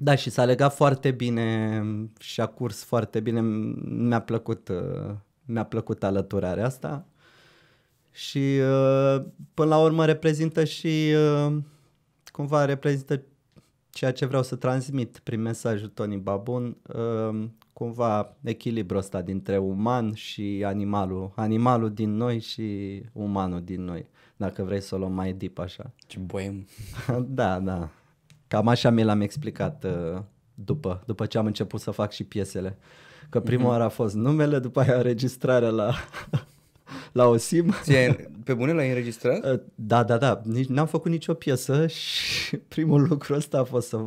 da, 0.00 0.14
și 0.14 0.30
s-a 0.30 0.44
legat 0.44 0.74
foarte 0.74 1.10
bine 1.10 1.82
și 2.18 2.40
a 2.40 2.46
curs 2.46 2.84
foarte 2.84 3.20
bine. 3.20 3.40
Mi-a 3.84 4.20
plăcut, 4.20 4.68
uh, 4.68 5.14
mi-a 5.44 5.64
plăcut 5.64 6.04
alăturarea 6.04 6.64
asta. 6.64 7.06
Și 8.10 8.58
uh, 8.60 9.22
până 9.54 9.68
la 9.68 9.78
urmă 9.78 10.04
reprezintă 10.04 10.64
și 10.64 11.12
uh, 11.46 11.56
cumva 12.32 12.64
reprezintă 12.64 13.22
ceea 13.98 14.12
ce 14.12 14.26
vreau 14.26 14.42
să 14.42 14.56
transmit 14.56 15.18
prin 15.22 15.40
mesajul 15.40 15.88
Tony 15.88 16.16
Babun, 16.16 16.76
uh, 16.94 17.44
cumva 17.72 18.36
echilibrul 18.42 18.98
ăsta 18.98 19.22
dintre 19.22 19.58
uman 19.58 20.14
și 20.14 20.62
animalul, 20.66 21.32
animalul 21.36 21.92
din 21.92 22.16
noi 22.16 22.40
și 22.40 23.02
umanul 23.12 23.62
din 23.62 23.84
noi, 23.84 24.08
dacă 24.36 24.62
vrei 24.62 24.80
să 24.80 24.94
o 24.94 24.98
luăm 24.98 25.12
mai 25.12 25.32
deep 25.32 25.58
așa. 25.58 25.90
Ce 26.06 26.18
boem. 26.18 26.66
da, 27.40 27.60
da. 27.60 27.88
Cam 28.48 28.68
așa 28.68 28.90
mi 28.90 29.02
l-am 29.04 29.20
explicat 29.20 29.84
uh, 29.84 30.20
după, 30.54 31.02
după 31.06 31.26
ce 31.26 31.38
am 31.38 31.46
început 31.46 31.80
să 31.80 31.90
fac 31.90 32.12
și 32.12 32.24
piesele. 32.24 32.78
Că 33.28 33.40
prima 33.40 33.62
Mhm. 33.62 33.70
oară 33.70 33.82
a 33.82 33.88
fost 33.88 34.14
numele, 34.14 34.58
după 34.58 34.80
aia 34.80 34.96
înregistrarea 34.96 35.68
la, 35.70 35.92
la 37.12 37.26
OSIM. 37.26 37.74
Ție, 37.82 38.30
pe 38.44 38.54
bune 38.54 38.72
l-ai 38.72 38.88
înregistrat? 38.88 39.52
Uh, 39.52 39.60
Da, 39.74 40.04
da, 40.04 40.16
da. 40.16 40.40
Nici, 40.44 40.66
n-am 40.68 40.86
făcut 40.86 41.10
nicio 41.10 41.34
piesă 41.34 41.86
și 42.00 42.56
primul 42.56 43.06
lucru 43.08 43.34
ăsta 43.34 43.58
a 43.58 43.64
fost 43.64 43.88
să, 43.88 44.04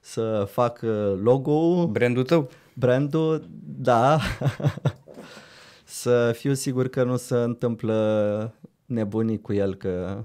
să 0.00 0.48
fac 0.50 0.80
uh, 0.82 1.18
logo 1.22 1.86
Brandul 1.86 2.22
tău? 2.24 2.50
brandul, 2.74 3.48
da. 3.78 4.20
să 5.84 6.32
fiu 6.36 6.54
sigur 6.54 6.88
că 6.88 7.04
nu 7.04 7.16
se 7.16 7.34
întâmplă 7.34 8.54
nebunii 8.86 9.40
cu 9.40 9.52
el, 9.52 9.74
că 9.74 10.24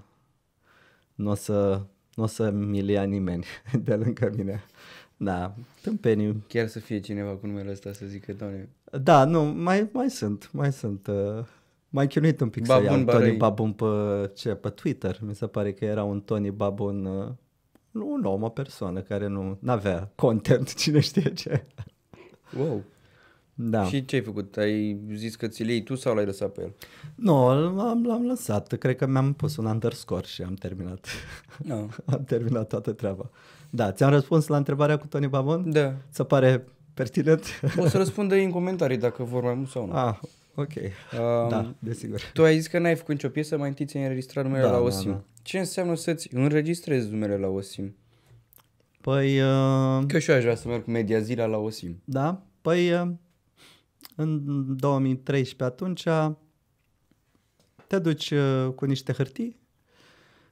nu 1.15 1.29
o 1.29 1.35
să, 1.35 1.81
nu 2.15 2.23
o 2.23 2.27
să 2.27 2.49
milia 2.49 3.03
nimeni 3.03 3.45
de 3.83 3.95
lângă 3.95 4.31
mine. 4.35 4.63
Da, 5.17 5.55
tâmpeniu. 5.81 6.43
Chiar 6.47 6.67
să 6.67 6.79
fie 6.79 6.99
cineva 6.99 7.31
cu 7.31 7.47
numele 7.47 7.71
ăsta 7.71 7.93
să 7.93 8.05
zică, 8.05 8.33
doamne, 8.33 8.69
Da, 9.01 9.25
nu, 9.25 9.43
mai, 9.43 9.89
mai 9.91 10.09
sunt, 10.09 10.49
mai 10.51 10.71
sunt. 10.73 11.07
Uh, 11.07 11.45
mai 11.89 12.07
chinuit 12.07 12.39
un 12.41 12.49
pic 12.49 12.65
Babun 12.65 12.83
să 12.85 12.91
iau 12.91 13.03
Tony 13.03 13.05
Barăi. 13.05 13.37
Babun 13.37 13.71
pe, 13.71 13.85
ce, 14.35 14.49
pe 14.49 14.69
Twitter. 14.69 15.19
Mi 15.21 15.35
se 15.35 15.47
pare 15.47 15.73
că 15.73 15.85
era 15.85 16.03
un 16.03 16.21
Tony 16.21 16.51
Babun, 16.51 17.05
uh, 17.05 17.27
nu 17.91 18.11
un 18.11 18.23
om, 18.23 18.43
o 18.43 18.49
persoană 18.49 19.01
care 19.01 19.27
nu 19.27 19.59
avea 19.65 20.11
content, 20.15 20.73
cine 20.81 20.99
știe 20.99 21.33
ce. 21.33 21.65
wow. 22.57 22.83
Da. 23.61 23.83
Și 23.85 24.05
ce 24.05 24.15
ai 24.15 24.21
făcut? 24.21 24.57
Ai 24.57 24.99
zis 25.13 25.35
că 25.35 25.47
ți-l 25.47 25.69
iei 25.69 25.83
tu 25.83 25.95
sau 25.95 26.15
l-ai 26.15 26.25
lăsat 26.25 26.51
pe 26.51 26.61
el? 26.61 26.73
Nu, 27.15 27.47
l-am, 27.75 28.05
l-am 28.05 28.25
lăsat. 28.25 28.73
Cred 28.73 28.95
că 28.95 29.05
mi-am 29.05 29.33
pus 29.33 29.57
un 29.57 29.65
underscore 29.65 30.25
și 30.25 30.41
am 30.41 30.53
terminat. 30.53 31.07
No. 31.57 31.75
am 32.13 32.23
terminat 32.25 32.67
toată 32.67 32.91
treaba. 32.91 33.29
Da, 33.69 33.91
ți-am 33.91 34.09
răspuns 34.09 34.47
la 34.47 34.57
întrebarea 34.57 34.97
cu 34.97 35.07
Tony 35.07 35.27
Babon? 35.27 35.71
Da. 35.71 35.93
Ți 36.11 36.23
pare 36.23 36.65
pertinent? 36.93 37.45
O 37.77 37.87
să 37.87 37.97
răspundă 38.03 38.35
ei 38.35 38.43
în 38.43 38.51
comentarii 38.51 38.97
dacă 38.97 39.23
vor 39.23 39.43
mai 39.43 39.53
mult 39.53 39.69
sau 39.69 39.85
nu. 39.85 39.93
ah, 39.93 40.19
ok. 40.59 40.73
Um, 41.19 41.49
da, 41.49 41.73
desigur. 41.79 42.21
Tu 42.33 42.43
ai 42.43 42.55
zis 42.57 42.67
că 42.67 42.79
n-ai 42.79 42.95
făcut 42.95 43.13
nicio 43.13 43.29
piesă, 43.29 43.57
mai 43.57 43.67
întâi 43.67 43.85
ți-ai 43.85 44.03
înregistrat 44.03 44.43
numele 44.43 44.63
Da, 44.63 44.69
la 44.69 44.77
da, 44.77 44.83
OSIM. 44.83 45.11
da. 45.11 45.23
Ce 45.41 45.59
înseamnă 45.59 45.95
să-ți 45.95 46.29
înregistrezi 46.35 47.09
numele 47.09 47.37
la 47.37 47.47
OSIM? 47.47 47.95
Păi, 49.01 49.41
uh, 49.41 50.03
Că 50.07 50.19
și 50.19 50.29
eu 50.29 50.35
aș 50.35 50.41
vrea 50.41 50.55
să 50.55 50.67
merg 50.67 50.83
cu 50.83 50.89
Media 50.91 51.19
Zila 51.19 51.45
la 51.45 51.57
OSIM. 51.57 52.01
da, 52.03 52.41
păi 52.61 52.91
uh, 52.91 53.07
în 54.15 54.41
2013 54.77 55.63
atunci 55.63 56.03
te 57.87 57.99
duci 57.99 58.31
uh, 58.31 58.67
cu 58.75 58.85
niște 58.85 59.11
hârtii, 59.13 59.59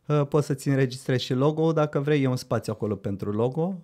uh, 0.07 0.27
poți 0.29 0.45
să-ți 0.45 0.67
înregistrezi 0.67 1.23
și 1.23 1.33
logo 1.33 1.71
dacă 1.71 1.99
vrei, 1.99 2.23
e 2.23 2.27
un 2.27 2.35
spațiu 2.35 2.73
acolo 2.73 2.95
pentru 2.95 3.31
logo, 3.31 3.83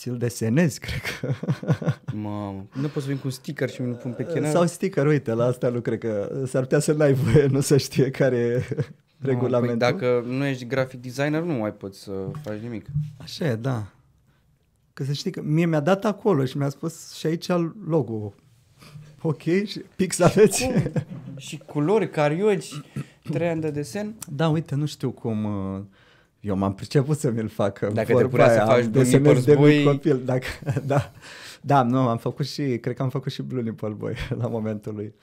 ți-l 0.00 0.16
desenezi, 0.16 0.80
cred 0.84 1.00
că. 1.00 1.32
Mamă, 2.12 2.66
nu 2.72 2.88
pot 2.88 3.02
să 3.02 3.08
vin 3.08 3.16
cu 3.16 3.22
un 3.24 3.30
sticker 3.30 3.70
și 3.70 3.82
mi-l 3.82 3.94
pun 3.94 4.12
pe 4.12 4.24
chenar? 4.24 4.50
Sau 4.50 4.66
sticker, 4.66 5.06
uite, 5.06 5.32
la 5.32 5.44
asta 5.44 5.68
nu 5.68 5.80
cred 5.80 5.98
că 5.98 6.42
s-ar 6.46 6.62
putea 6.62 6.78
să 6.78 6.92
n-ai 6.92 7.12
voie, 7.12 7.46
nu 7.46 7.60
să 7.60 7.76
știe 7.76 8.10
care 8.10 8.36
e 8.36 8.52
Mamă, 8.74 8.84
regulamentul. 9.20 9.78
Păi 9.78 9.90
dacă 9.90 10.24
nu 10.26 10.44
ești 10.44 10.66
graphic 10.66 11.00
designer, 11.00 11.42
nu 11.42 11.52
mai 11.52 11.72
poți 11.72 12.00
să 12.00 12.12
faci 12.42 12.58
nimic. 12.58 12.86
Așa 13.16 13.46
e, 13.46 13.54
da. 13.54 13.86
Că 14.92 15.04
să 15.04 15.12
știi 15.12 15.30
că 15.30 15.42
mie 15.42 15.66
mi-a 15.66 15.80
dat 15.80 16.04
acolo 16.04 16.44
și 16.44 16.56
mi-a 16.56 16.68
spus 16.68 17.12
și 17.12 17.26
aici 17.26 17.48
logo. 17.86 18.34
Ok, 19.22 19.42
și 19.42 19.82
pix 19.96 20.20
aveți? 20.20 20.64
Cum? 20.64 20.92
și 21.36 21.58
culori, 21.66 22.10
carioci, 22.10 22.80
trei 23.22 23.48
ani 23.48 23.60
de 23.60 23.70
desen? 23.70 24.14
Da, 24.28 24.48
uite, 24.48 24.74
nu 24.74 24.86
știu 24.86 25.10
cum... 25.10 25.44
uh, 25.44 25.80
Eu 26.40 26.56
m-am 26.56 26.74
priceput 26.74 27.18
să 27.18 27.30
mi-l 27.30 27.48
fac. 27.48 27.78
Dacă 27.78 28.06
te 28.06 28.12
vorba 28.12 28.28
punea 28.28 28.46
să 28.48 28.52
aia, 28.52 28.64
faci 28.66 28.84
am 28.84 28.90
Blue 28.90 29.02
desenat 29.02 29.34
Nipples 29.34 29.44
de 29.44 29.54
mic 29.54 29.80
Boy- 29.80 29.84
copil. 29.84 30.24
Dacă, 30.24 30.46
da, 30.86 31.12
da, 31.62 31.82
nu, 31.82 31.98
am 32.08 32.18
făcut 32.18 32.46
și, 32.46 32.78
cred 32.78 32.94
că 32.96 33.02
am 33.02 33.08
făcut 33.10 33.32
și 33.32 33.42
Blue 33.42 33.62
Nipple 33.62 33.88
Boy 33.88 34.14
la 34.38 34.46
momentul 34.46 34.94
lui. 34.94 35.14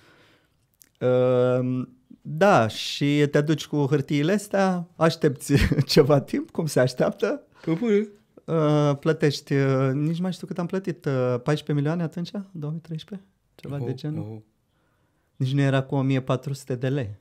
Uh, 1.00 1.88
da, 2.22 2.68
și 2.68 3.28
te 3.32 3.42
duci 3.42 3.66
cu 3.68 3.86
hârtiile 3.90 4.32
astea, 4.34 4.88
aștepți 4.96 5.54
ceva 5.86 6.20
timp, 6.22 6.52
cum 6.52 6.66
se 6.66 6.80
așteaptă, 6.80 7.42
Pe 7.66 7.72
bune. 7.72 8.08
uh, 8.46 8.98
plătești, 9.00 9.54
uh, 9.54 9.90
nici 9.94 10.20
mai 10.20 10.32
știu 10.34 10.48
cât 10.48 10.58
am 10.60 10.66
plătit, 10.66 11.06
uh, 11.06 11.12
14 11.14 11.74
milioane 11.74 12.04
atunci, 12.04 12.32
2013? 12.52 13.28
Ceva 13.56 13.78
de 13.78 13.84
Oh, 13.88 13.94
genul. 13.94 14.28
oh. 14.32 14.38
Nici 15.36 15.54
nu 15.54 15.62
era 15.62 15.82
cu 15.82 15.96
1400 15.96 16.76
de 16.76 16.90
lei. 16.90 17.16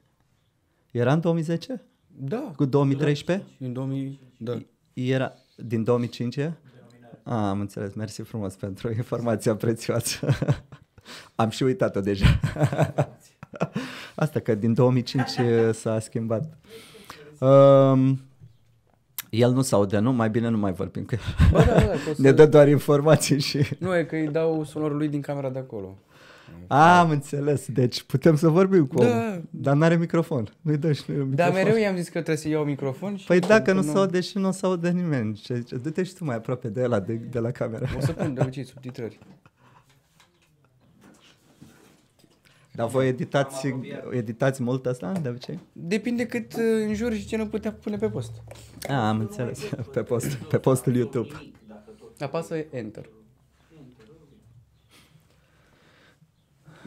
Era 0.91 1.13
în 1.13 1.21
2010? 1.21 1.83
Da. 2.19 2.53
Cu 2.57 2.65
2013? 2.65 3.47
În 3.59 3.73
2000, 3.73 4.21
da. 4.39 4.59
Era 4.93 5.33
din 5.57 5.85
2005? 5.85 6.37
e? 6.37 6.53
Ah, 7.23 7.33
am 7.33 7.61
înțeles. 7.61 7.95
Mersi 7.95 8.23
frumos 8.23 8.55
pentru 8.55 8.93
informația 8.97 9.57
prețioasă. 9.57 10.29
am 11.35 11.49
și 11.49 11.63
uitat-o 11.63 12.01
deja. 12.01 12.41
Asta 14.15 14.41
că 14.41 14.55
din 14.55 14.75
2005 14.75 15.29
s-a 15.73 15.99
schimbat. 15.99 16.59
Um, 17.39 18.21
el 19.31 19.53
nu 19.53 19.63
se 19.63 19.75
aude, 19.75 19.99
nu? 19.99 20.13
Mai 20.13 20.31
bine 20.31 20.49
nu 20.49 20.59
mai 20.59 20.73
vorbim. 20.73 21.05
Că 21.05 21.17
Ba 21.53 21.59
da, 21.59 21.65
da, 21.65 21.81
da, 21.81 21.87
poți 22.07 22.21
ne 22.21 22.29
să... 22.29 22.35
dă 22.35 22.47
doar 22.47 22.69
informații 22.69 23.41
și... 23.41 23.59
Nu, 23.79 23.97
e 23.97 24.05
că 24.05 24.17
îi 24.17 24.29
dau 24.29 24.65
sonorul 24.65 24.97
lui 24.97 25.09
din 25.09 25.21
camera 25.21 25.49
de 25.49 25.59
acolo. 25.59 25.99
Ah, 26.67 26.99
am 27.01 27.11
înțeles. 27.11 27.67
Deci 27.69 28.03
putem 28.03 28.37
să 28.37 28.49
vorbim 28.49 28.87
cu 28.87 28.95
Da. 28.99 29.07
omul. 29.07 29.43
Dar 29.51 29.77
n-are 29.77 29.97
microfon. 29.97 30.49
Nu-i 30.61 30.77
dă 30.77 30.93
și 30.93 31.03
lui 31.11 31.19
un 31.21 31.35
Dar 31.35 31.47
microfon. 31.49 31.69
mereu 31.73 31.83
i-am 31.85 31.97
zis 31.97 32.05
că 32.05 32.11
trebuie 32.13 32.37
să 32.37 32.49
iau 32.49 32.65
microfon 32.65 33.17
și... 33.17 33.27
Păi 33.27 33.41
dacă 33.41 33.73
nu 33.73 33.83
nu 33.83 33.93
se 33.93 33.99
aude 33.99 34.21
și 34.21 34.39
nu 34.39 34.53
se 34.53 34.67
aude 34.67 34.91
nimeni. 34.91 35.35
Ce 35.35 35.55
zice? 35.55 35.77
Du-te 35.77 36.03
și 36.03 36.15
tu 36.15 36.25
mai 36.25 36.37
aproape 36.37 36.69
de 36.69 36.83
ăla, 36.83 37.01
de, 37.01 37.13
de 37.15 37.39
la 37.39 37.51
cameră. 37.51 37.87
O 37.97 38.01
să 38.01 38.13
pun 38.13 38.35
de 38.35 38.41
obicei 38.41 38.65
subtitrări. 38.65 39.19
Dar 42.73 42.89
voi 42.89 43.09
editați, 43.09 43.75
editați 44.11 44.63
mult 44.63 44.87
asta 44.87 45.13
de 45.23 45.29
obicei? 45.29 45.59
Depinde 45.73 46.27
cât 46.27 46.53
uh, 46.53 46.61
înjuri 46.87 47.19
și 47.19 47.27
ce 47.27 47.37
nu 47.37 47.47
putea 47.47 47.73
pune 47.73 47.97
pe 47.97 48.09
post. 48.09 48.31
Ah, 48.83 48.91
am 48.95 49.19
înțeles. 49.21 49.61
Pe, 49.93 50.03
post, 50.03 50.35
pe 50.35 50.59
postul 50.59 50.95
YouTube. 50.97 51.29
Apasă 52.19 52.55
Enter. 52.71 53.09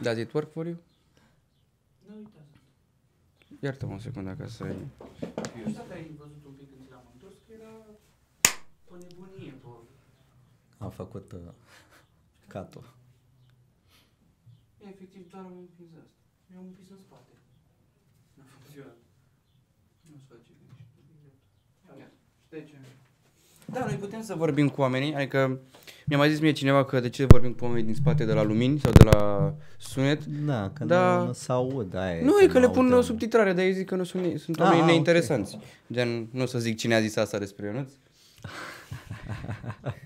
Does 0.02 0.18
it 0.18 0.32
work 0.32 0.52
for 0.52 0.66
you? 0.66 0.76
Iartă-mă 3.60 3.94
o 3.94 3.98
secundă 3.98 4.34
ca 4.38 4.46
să... 4.46 4.64
Eu 4.64 5.68
știu 5.68 5.82
că 5.88 5.92
ai 5.92 6.10
văzut 6.18 6.44
un 6.46 6.52
pic 6.58 6.68
când 6.70 6.84
ți 6.84 6.90
l-am 6.90 7.04
întors, 7.12 7.34
că 7.46 7.52
era 7.58 7.72
o 8.92 8.96
nebunie 8.96 9.52
pe 9.62 9.66
Am 10.78 10.90
făcut 10.90 11.32
uh, 11.32 11.38
catul. 12.46 12.84
E 14.84 14.88
efectiv 14.88 15.30
doar 15.30 15.44
am 15.44 15.56
împins 15.58 15.90
asta. 16.02 16.16
Mi-am 16.46 16.64
împins 16.64 16.90
în 16.90 16.96
spate. 16.96 17.34
N-a 18.34 18.44
funcționat. 18.52 18.96
Nu-ți 20.10 20.24
face 20.28 20.50
nici. 20.60 21.98
Ia, 21.98 22.10
șterge. 22.46 22.74
Da, 23.64 23.84
noi 23.84 23.96
putem 23.96 24.22
să 24.22 24.34
vorbim 24.34 24.68
cu 24.68 24.80
oamenii, 24.80 25.14
adică 25.14 25.60
Mi-a 26.10 26.18
mai 26.18 26.30
zis 26.30 26.40
mie 26.40 26.52
cineva 26.52 26.84
că 26.84 27.00
de 27.00 27.08
ce 27.08 27.24
vorbim 27.24 27.52
cu 27.52 27.64
oamenii 27.64 27.84
din 27.84 27.94
spate 27.94 28.24
de 28.24 28.32
la 28.32 28.42
lumini 28.42 28.78
sau 28.78 28.92
de 28.92 29.04
la 29.04 29.52
sunet. 29.78 30.24
Da, 30.24 30.70
că 30.74 30.84
Da. 30.84 31.18
nu, 31.18 31.26
nu 31.26 31.32
se 31.32 31.52
aud, 31.52 31.94
aia 31.96 32.20
Nu, 32.22 32.32
e 32.42 32.46
că 32.46 32.58
le 32.58 32.66
nu 32.66 32.70
pun 32.72 32.92
aud. 32.92 33.04
subtitrare, 33.04 33.52
dar 33.52 33.64
ei 33.64 33.72
zic 33.72 33.86
că 33.86 33.94
nu 33.94 34.04
sunt, 34.04 34.38
sunt 34.40 34.56
Ah, 34.60 34.64
oameni 34.64 34.80
ok. 34.80 34.86
neinteresanți. 34.86 35.58
Gen, 35.92 36.26
nu 36.30 36.42
o 36.42 36.46
să 36.46 36.58
zic 36.58 36.78
cine 36.78 36.94
a 36.94 37.00
zis 37.00 37.16
asta 37.16 37.38
despre 37.38 37.66
Ionuț. 37.66 37.90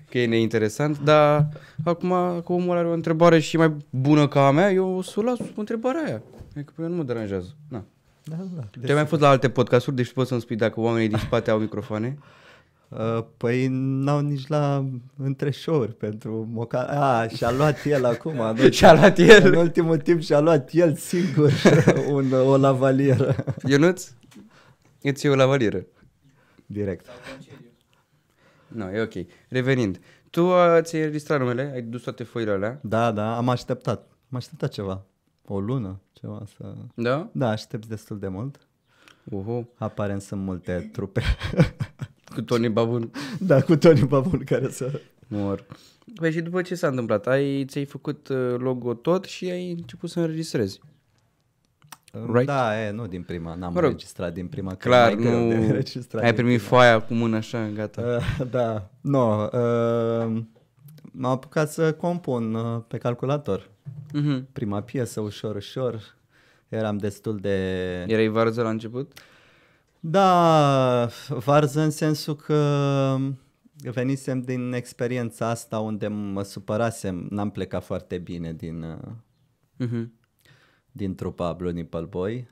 că 0.09 0.17
e 0.19 0.25
neinteresant, 0.25 0.99
dar 1.03 1.47
acum 1.83 2.09
că 2.45 2.53
omul 2.53 2.77
are 2.77 2.87
o 2.87 2.93
întrebare 2.93 3.39
și 3.39 3.57
mai 3.57 3.73
bună 3.89 4.27
ca 4.27 4.47
a 4.47 4.51
mea, 4.51 4.71
eu 4.71 4.95
o 4.97 5.01
să 5.01 5.19
o 5.19 5.23
las 5.23 5.37
cu 5.37 5.45
întrebarea 5.55 6.03
aia. 6.05 6.21
Adică 6.55 6.71
pe 6.75 6.81
mine 6.81 6.87
nu 6.89 6.95
mă 6.95 7.03
deranjează. 7.03 7.55
Na. 7.69 7.83
Da, 8.23 8.35
da. 8.55 8.61
Tu 8.71 8.79
ai 8.87 8.93
mai 8.93 9.05
fost 9.05 9.21
la 9.21 9.29
alte 9.29 9.49
podcasturi, 9.49 9.95
deci 9.95 10.13
poți 10.13 10.27
să-mi 10.29 10.41
spui 10.41 10.55
dacă 10.55 10.79
oamenii 10.79 11.07
din 11.07 11.17
spate 11.17 11.51
au 11.51 11.59
microfoane? 11.59 12.17
Uh, 12.89 13.25
Păi 13.37 13.67
n-au 13.69 14.19
nici 14.19 14.47
la 14.47 14.85
între 15.17 15.51
show 15.51 15.87
pentru 15.87 16.47
moca... 16.51 16.79
A, 16.79 17.27
și-a 17.27 17.51
luat 17.51 17.85
el 17.85 18.05
acum. 18.05 18.39
în 18.57 18.71
Și-a 18.71 18.93
luat 18.93 19.17
el. 19.17 19.45
În 19.45 19.55
ultimul 19.55 19.97
timp 19.97 20.21
și-a 20.21 20.39
luat 20.39 20.69
el 20.73 20.95
singur 20.95 21.51
un, 22.11 22.31
o 22.31 22.57
lavalieră. 22.57 23.35
Ionuț, 23.65 24.11
îți 25.01 25.25
iei 25.25 25.33
o 25.33 25.37
lavalieră. 25.37 25.85
Direct. 26.65 27.05
Nu, 28.67 28.89
e 28.89 29.01
ok. 29.01 29.13
Revenind, 29.49 29.99
tu 30.29 30.45
uh, 30.45 30.77
ți-ai 30.81 31.01
înregistrat 31.01 31.39
numele, 31.39 31.71
ai 31.73 31.81
dus 31.81 32.01
toate 32.01 32.23
foile 32.23 32.51
alea, 32.51 32.79
Da, 32.83 33.11
da, 33.11 33.37
am 33.37 33.49
așteptat. 33.49 34.07
Am 34.31 34.37
așteptat 34.37 34.71
ceva. 34.71 35.05
O 35.47 35.59
lună, 35.59 36.01
ceva 36.13 36.43
să... 36.57 36.73
da? 36.95 37.29
Da, 37.31 37.49
aștept 37.49 37.85
destul 37.85 38.19
de 38.19 38.27
mult. 38.27 38.67
Uhu. 39.23 39.69
Aparent 39.77 40.21
sunt 40.21 40.41
multe 40.41 40.89
trupe. 40.93 41.21
Cu 42.35 42.41
Tony 42.41 42.69
Babun. 42.69 43.11
da, 43.39 43.61
cu 43.61 43.75
Tony 43.75 44.05
Babul 44.05 44.43
care 44.45 44.69
să... 44.69 45.01
Mor. 45.27 45.65
Păi 46.15 46.31
și 46.31 46.41
după 46.41 46.61
ce 46.61 46.75
s-a 46.75 46.87
întâmplat? 46.87 47.27
Ai, 47.27 47.65
ți-ai 47.65 47.85
făcut 47.85 48.27
uh, 48.27 48.55
logo 48.57 48.93
tot 48.93 49.25
și 49.25 49.49
ai 49.49 49.71
început 49.71 50.09
să 50.09 50.19
înregistrezi. 50.19 50.79
Right. 52.31 52.45
Da, 52.45 52.85
e, 52.85 52.91
nu 52.91 53.07
din 53.07 53.21
prima, 53.21 53.55
n-am 53.55 53.73
Mă 53.73 53.79
rog, 53.79 53.89
înregistrat 53.89 54.33
din 54.33 54.47
prima. 54.47 54.75
că 54.75 54.87
e 54.87 54.89
Clar, 54.89 55.13
mai 55.13 55.23
greu 55.23 55.39
nu... 55.39 55.49
de 55.49 55.55
înregistrat 55.55 56.23
Ai 56.23 56.33
din 56.33 56.43
primit 56.43 56.61
foaia 56.61 57.01
cu 57.01 57.13
mâna 57.13 57.37
așa, 57.37 57.69
gata. 57.73 58.01
Uh, 58.39 58.47
da, 58.51 58.89
nu. 59.01 59.43
Uh, 59.43 60.43
m-am 61.11 61.31
apucat 61.31 61.71
să 61.71 61.93
compun 61.93 62.53
uh, 62.53 62.81
pe 62.87 62.97
calculator. 62.97 63.69
Mhm. 64.13 64.47
Prima 64.51 64.81
piesă, 64.81 65.21
ușor, 65.21 65.55
ușor. 65.55 66.15
Eram 66.69 66.97
destul 66.97 67.37
de... 67.37 67.57
Erai 68.07 68.27
varză 68.27 68.61
la 68.61 68.69
început? 68.69 69.11
Da, 70.07 71.09
varză 71.29 71.81
în 71.81 71.89
sensul 71.91 72.35
că 72.35 73.17
venisem 73.75 74.41
din 74.41 74.73
experiența 74.73 75.49
asta 75.49 75.79
unde 75.79 76.07
mă 76.07 76.43
supărasem. 76.43 77.27
N-am 77.29 77.49
plecat 77.51 77.83
foarte 77.83 78.17
bine 78.17 78.53
din, 78.53 78.81
uh, 78.81 78.97
Mhm. 79.77 80.13
din 80.91 81.15
trupa 81.15 81.53
Blue 81.53 81.71
Nipple 81.71 82.01
Boy. 82.01 82.47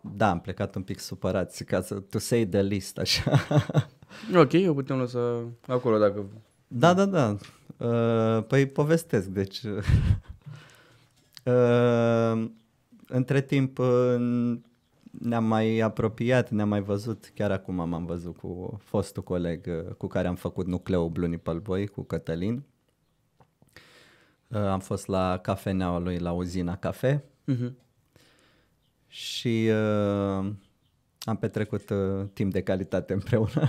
Da, 0.00 0.30
am 0.30 0.40
plecat 0.40 0.74
un 0.74 0.82
pic 0.82 0.98
supărați, 0.98 1.64
ca 1.64 1.80
să 1.80 1.94
to 1.94 2.18
say 2.18 2.46
the 2.46 2.62
list, 2.62 2.98
așa. 2.98 3.32
Ok, 4.34 4.52
eu 4.52 4.74
putem 4.74 4.96
lăsa 4.96 5.44
acolo 5.66 5.98
dacă... 5.98 6.26
Da, 6.68 6.94
da, 6.94 7.04
da. 7.06 7.36
Uh, 7.76 8.44
păi 8.46 8.66
povestesc, 8.66 9.26
deci... 9.26 9.60
uh, 11.44 12.44
între 13.08 13.40
timp 13.40 13.78
uh, 13.78 14.56
ne-am 15.10 15.44
mai 15.44 15.78
apropiat, 15.78 16.50
ne-am 16.50 16.68
mai 16.68 16.80
văzut, 16.80 17.30
chiar 17.34 17.50
acum 17.50 17.74
m-am 17.74 18.04
văzut 18.06 18.36
cu 18.36 18.78
fostul 18.82 19.22
coleg 19.22 19.66
uh, 19.68 19.94
cu 19.94 20.06
care 20.06 20.28
am 20.28 20.34
făcut 20.34 20.66
nucleul 20.66 21.08
Blue 21.08 21.28
Nipple 21.28 21.58
Boy, 21.58 21.86
cu 21.86 22.02
Cătălin. 22.02 22.62
Uh, 24.48 24.58
am 24.58 24.80
fost 24.80 25.06
la 25.06 25.38
cafeneaua 25.42 25.98
lui 25.98 26.18
la 26.18 26.32
uzina 26.32 26.76
cafe 26.76 27.24
Mhm. 27.44 27.76
și 29.06 29.68
uh, 29.70 30.52
am 31.20 31.36
petrecut 31.40 31.90
uh, 31.90 32.24
timp 32.32 32.52
de 32.52 32.62
calitate 32.62 33.12
împreună. 33.12 33.68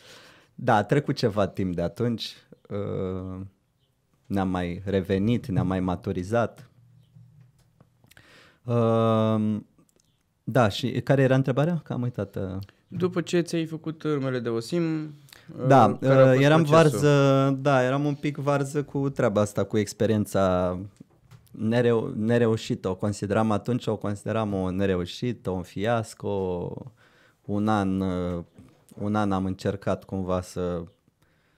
da, 0.54 0.74
a 0.76 0.84
trecut 0.84 1.16
ceva 1.16 1.46
timp 1.46 1.74
de 1.74 1.82
atunci, 1.82 2.32
uh, 2.68 3.40
ne-am 4.26 4.48
mai 4.48 4.82
revenit, 4.84 5.46
ne-am 5.46 5.66
mai 5.66 5.80
maturizat. 5.80 6.70
Uh, 8.64 9.56
da, 10.50 10.68
și 10.68 10.90
care 10.90 11.22
era 11.22 11.34
întrebarea? 11.34 11.80
Că 11.84 11.92
am 11.92 12.02
uitat. 12.02 12.36
Uh. 12.36 12.56
După 12.88 13.20
ce 13.20 13.40
ți-ai 13.40 13.64
făcut 13.66 14.02
numele 14.04 14.38
de 14.38 14.48
Osim... 14.48 15.14
Da, 15.66 15.86
uh, 15.86 15.98
care 16.00 16.20
a 16.20 16.24
uh, 16.24 16.28
fost 16.30 16.42
eram 16.42 16.62
procesul? 16.62 16.98
varză, 16.98 17.50
da, 17.60 17.82
eram 17.84 18.04
un 18.04 18.14
pic 18.14 18.36
varză 18.36 18.82
cu 18.82 19.08
treaba 19.10 19.40
asta, 19.40 19.64
cu 19.64 19.78
experiența 19.78 20.78
nereu- 21.50 22.12
nereușită. 22.16 22.88
O 22.88 22.94
consideram 22.94 23.50
atunci, 23.50 23.86
o 23.86 23.96
consideram 23.96 24.54
o 24.54 24.70
nereușită, 24.70 25.50
un 25.50 25.62
fiasco. 25.62 26.72
Un 27.44 27.68
an, 27.68 28.00
uh, 28.00 28.44
un 29.00 29.14
an 29.14 29.32
am 29.32 29.44
încercat 29.44 30.04
cumva 30.04 30.40
să, 30.40 30.82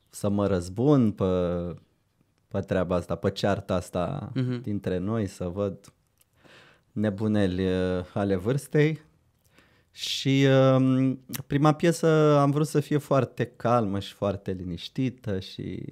să 0.08 0.28
mă 0.28 0.46
răzbun 0.46 1.10
pe, 1.10 1.24
pe 2.48 2.60
treaba 2.60 2.94
asta, 2.96 3.14
pe 3.14 3.30
cearta 3.30 3.74
asta 3.74 4.30
Mhm. 4.34 4.62
dintre 4.62 4.98
noi, 4.98 5.26
să 5.26 5.44
văd 5.54 5.76
nebuneli 6.92 7.66
uh, 7.66 8.04
ale 8.14 8.36
vârstei. 8.36 9.00
Și 9.92 10.46
um, 10.76 11.20
prima 11.46 11.72
piesă 11.72 12.36
am 12.38 12.50
vrut 12.50 12.66
să 12.66 12.80
fie 12.80 12.98
foarte 12.98 13.44
calmă 13.44 13.98
și 13.98 14.12
foarte 14.12 14.52
liniștită 14.52 15.40
și 15.40 15.82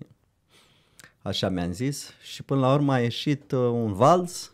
așa 1.18 1.48
mi-am 1.48 1.72
zis. 1.72 2.12
Și 2.22 2.42
până 2.42 2.60
la 2.60 2.72
urmă 2.72 2.92
a 2.92 3.00
ieșit 3.00 3.52
uh, 3.52 3.58
un 3.58 3.92
vals, 3.92 4.52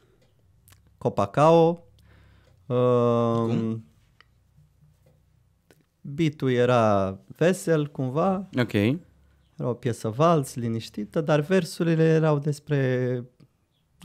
Copacao. 0.98 1.84
Um, 2.66 3.84
Beatul 6.00 6.50
era 6.50 7.18
vesel 7.36 7.86
cumva, 7.86 8.48
Ok. 8.58 8.72
era 8.72 8.98
o 9.58 9.74
piesă 9.74 10.08
vals, 10.08 10.54
liniștită, 10.54 11.20
dar 11.20 11.40
versurile 11.40 12.02
erau 12.02 12.38
despre 12.38 13.24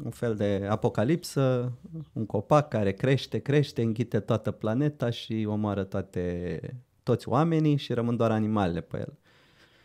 un 0.04 0.12
fel 0.12 0.36
de 0.36 0.68
apocalipsă, 0.70 1.72
un 2.14 2.26
copac 2.26 2.68
care 2.68 2.92
crește, 2.92 3.40
crește, 3.40 3.82
înghite 3.82 4.20
toată 4.20 4.52
planeta 4.52 5.10
și 5.10 5.46
omoară 5.50 5.84
toate, 5.84 6.60
toți 7.04 7.30
oamenii 7.30 7.78
și 7.78 7.94
rămân 7.94 8.16
doar 8.16 8.32
animalele 8.32 8.82
pe 8.82 8.98
el. 8.98 9.14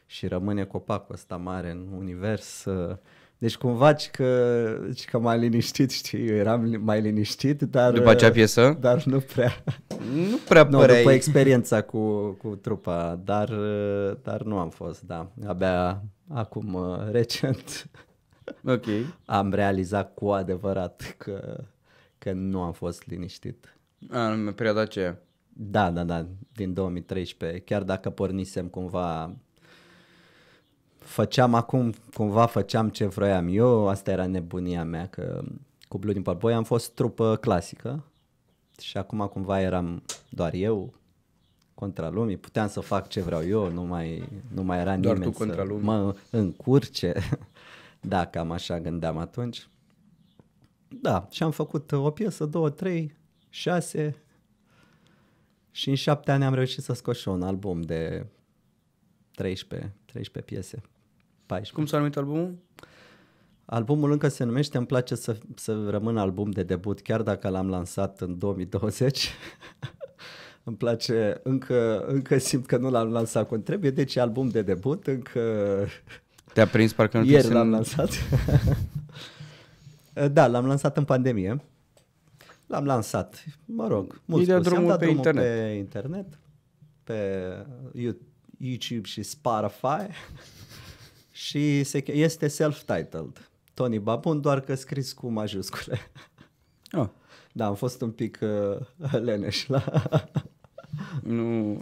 Și 0.07 0.27
rămâne 0.27 0.65
copacul 0.65 1.15
ăsta 1.15 1.37
mare 1.37 1.71
în 1.71 1.87
univers. 1.99 2.65
uh, 2.65 2.97
Deci 3.39 3.57
cumva 3.57 3.93
ci 3.93 4.11
că, 4.11 4.79
ci 4.95 5.05
că 5.05 5.19
m-a 5.19 5.35
liniștit, 5.35 5.91
știi, 5.91 6.29
eu 6.29 6.35
eram 6.35 6.81
mai 6.81 7.01
liniștit, 7.01 7.63
dar... 7.63 7.93
După 7.93 8.09
acea 8.09 8.27
uh, 8.27 8.33
piesă? 8.33 8.77
Dar 8.81 9.05
nu 9.05 9.19
prea. 9.19 9.65
Nu 10.31 10.39
prea 10.49 10.63
Nu, 10.63 10.79
păreai... 10.79 10.99
după 10.99 11.13
experiența 11.13 11.83
cu, 11.83 12.31
cu 12.31 12.57
trupa, 12.57 13.21
dar, 13.25 13.49
uh, 13.49 14.17
dar 14.23 14.43
nu 14.43 14.59
am 14.59 14.71
fost, 14.71 15.03
da. 15.03 15.31
Abia 15.47 16.03
acum, 16.29 16.75
uh, 16.75 17.11
recent, 17.11 17.91
Ok. 18.65 18.85
am 19.25 19.53
realizat 19.53 20.15
cu 20.15 20.29
adevărat 20.31 21.15
că, 21.19 21.65
că 22.19 22.33
nu 22.33 22.63
am 22.63 22.73
fost 22.73 23.07
liniștit. 23.07 23.77
A, 24.11 24.33
în 24.33 24.53
perioada 24.53 24.81
aceea. 24.81 25.19
Da, 25.53 25.91
da, 25.91 26.05
da, 26.05 26.27
din 26.53 26.75
2013, 26.75 27.59
chiar 27.59 27.83
dacă 27.83 28.11
pornisem 28.11 28.67
cumva, 28.67 29.35
făceam 30.99 31.55
acum, 31.55 31.95
cumva 32.15 32.47
făceam 32.47 32.89
ce 32.89 33.07
vroiam 33.07 33.49
eu, 33.51 33.89
asta 33.89 34.11
era 34.11 34.27
nebunia 34.27 34.85
mea, 34.85 35.07
că 35.07 35.45
cu 35.89 35.99
Blue 35.99 36.13
Nipple 36.15 36.33
Boy 36.33 36.55
am 36.55 36.65
fost 36.65 36.93
trupă 36.95 37.37
clasică 37.41 38.05
și 38.81 38.97
acum 38.97 39.19
cumva 39.27 39.61
eram 39.61 40.03
doar 40.29 40.53
eu 40.55 40.95
contra 41.75 42.09
lumii, 42.09 42.37
puteam 42.37 42.69
să 42.69 42.81
fac 42.81 43.09
ce 43.09 43.21
vreau 43.21 43.47
eu, 43.47 43.71
nu 43.71 43.83
mai, 43.83 44.29
nu 44.55 44.63
mai 44.63 44.79
era 44.79 44.97
Doar 44.97 45.15
nimeni 45.15 45.33
tu 45.33 45.39
contra 45.39 45.63
să 45.63 45.69
lumii. 45.69 45.85
mă 45.85 46.15
încurce, 46.31 47.13
da, 48.07 48.27
cam 48.27 48.51
așa 48.51 48.81
gândeam 48.81 49.19
atunci. 49.19 49.69
Da, 50.89 51.29
și 51.31 51.43
am 51.43 51.51
făcut 51.51 51.93
o 51.93 52.11
piesă, 52.11 52.47
două, 52.47 52.71
trei, 52.71 53.17
șase, 53.49 54.25
și 55.75 55.89
în 55.89 55.95
șapte 55.95 56.31
ani 56.31 56.45
am 56.45 56.55
reușit 56.55 56.83
să 56.83 56.93
scot 56.93 57.17
și 57.17 57.29
un 57.29 57.43
album 57.43 57.81
de 57.81 58.27
13, 59.35 59.95
13 60.05 60.53
piese. 60.53 60.81
14. 61.47 61.73
Cum 61.73 61.87
s-a 61.87 61.99
numit 61.99 62.17
albumul? 62.17 62.59
Albumul 63.65 64.11
încă 64.11 64.29
se 64.29 64.45
numește, 64.45 64.77
îmi 64.77 64.87
place 64.87 65.15
să, 65.15 65.39
să 65.55 65.91
rămână 65.91 66.21
album 66.21 66.51
de 66.51 66.63
debut, 66.63 67.01
chiar 67.01 67.23
dacă 67.23 67.49
l-am 67.49 67.69
lansat 67.69 68.21
în 68.21 68.39
2020. 68.39 69.31
îmi 70.65 70.77
place, 70.77 71.41
încă, 71.43 72.05
încă 72.07 72.39
simt 72.39 72.67
că 72.67 72.77
nu 72.77 72.91
l-am 72.91 73.11
lansat 73.11 73.49
cum 73.49 73.63
trebuie, 73.63 73.91
deci 73.91 74.15
e 74.15 74.21
album 74.21 74.49
de 74.49 74.63
debut, 74.63 75.07
încă 75.07 75.87
Te-a 76.55 76.67
prins 76.67 76.93
parcă 76.93 77.19
nu 77.19 77.25
ieri 77.25 77.47
fi 77.47 77.53
l-am 77.53 77.67
în- 77.67 77.71
lansat. 77.71 78.11
da, 80.33 80.47
l-am 80.47 80.67
lansat 80.67 80.97
în 80.97 81.05
pandemie. 81.05 81.61
L-am 82.67 82.85
lansat, 82.85 83.45
mă 83.65 83.87
rog, 83.87 84.21
mult 84.25 84.47
dat 84.47 84.63
spus. 84.65 84.73
I-am 84.73 84.83
drumul 84.83 84.89
dat 84.89 84.99
pe 84.99 85.05
drumul 85.05 85.17
internet. 85.25 85.45
pe 85.67 85.73
internet, 85.73 86.39
pe 87.05 87.43
You- 87.95 88.17
YouTube 88.59 89.07
și 89.07 89.23
Spotify. 89.23 90.07
și 91.31 91.83
se, 91.85 92.01
che- 92.03 92.13
este 92.15 92.49
self-titled. 92.49 93.49
Tony 93.75 93.99
Babun, 93.99 94.41
doar 94.41 94.61
că 94.61 94.75
scris 94.75 95.13
cu 95.13 95.29
majuscule. 95.29 95.99
Ah, 96.91 97.09
Da, 97.53 97.67
am 97.67 97.75
fost 97.75 98.01
un 98.01 98.11
pic 98.11 98.39
uh, 98.43 99.11
leneș 99.21 99.67
la... 99.67 99.85
nu... 101.23 101.79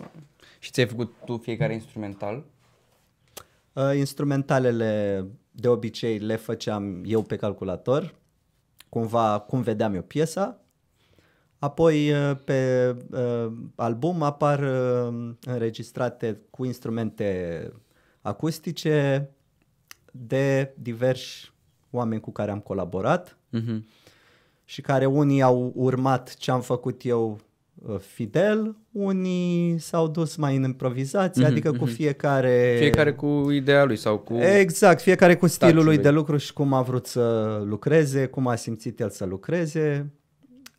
Și 0.59 0.71
ți-ai 0.71 0.87
făcut 0.87 1.13
tu 1.25 1.37
fiecare 1.37 1.73
instrumental? 1.75 2.45
Uh, 3.75 3.97
instrumentalele 3.97 5.25
de 5.51 5.69
obicei 5.69 6.19
le 6.19 6.37
făceam 6.37 7.03
eu 7.05 7.23
pe 7.23 7.37
calculator, 7.37 8.15
cumva 8.89 9.39
cum 9.39 9.63
vedeam 9.63 9.95
eu 9.95 10.03
piesa. 10.03 10.61
Apoi 11.59 12.11
uh, 12.13 12.37
pe 12.45 12.91
uh, 13.11 13.53
album 13.75 14.23
apar 14.23 14.59
uh, 14.59 15.31
înregistrate 15.45 16.41
cu 16.51 16.65
instrumente 16.65 17.71
acustice 18.23 19.29
de 20.13 20.75
diversi 20.79 21.53
oameni 21.91 22.21
cu 22.21 22.31
care 22.31 22.51
am 22.51 22.61
colaborat 22.61 23.37
Mhm. 23.51 23.87
și 24.65 24.81
care 24.81 25.07
unii 25.07 25.43
au 25.43 25.73
urmat 25.75 26.35
ce 26.35 26.51
am 26.51 26.61
făcut 26.61 27.05
eu 27.05 27.31
uh, 27.31 27.39
fidel, 27.99 28.77
unii 28.93 29.79
s-au 29.79 30.09
dus 30.09 30.37
mai 30.37 30.57
în 30.57 30.63
improvizație, 30.63 31.43
Mhm, 31.43 31.51
adică 31.51 31.73
cu 31.73 31.85
fiecare... 31.85 32.75
Fiecare 32.79 33.13
cu 33.13 33.51
ideea 33.51 33.85
lui 33.85 33.97
sau 33.97 34.19
cu... 34.19 34.35
Exact, 34.35 35.01
fiecare 35.01 35.37
cu 35.37 35.47
stilul 35.47 35.73
lui 35.75 35.83
Stațiile. 35.83 36.03
de 36.09 36.11
lucru 36.17 36.37
și 36.37 36.53
cum 36.53 36.73
a 36.73 36.83
vrut 36.83 37.07
să 37.07 37.61
lucreze, 37.65 38.27
cum 38.27 38.47
a 38.47 38.55
simțit 38.55 39.01
el 39.01 39.11
să 39.11 39.25
lucreze. 39.25 40.13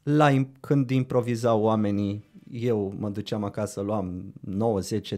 La, 0.03 0.29
im- 0.31 0.59
când 0.59 0.89
improvizau 0.89 1.61
oamenii, 1.61 2.31
eu 2.51 2.93
mă 2.97 3.09
duceam 3.09 3.43
acasă, 3.43 3.81
luam 3.81 4.33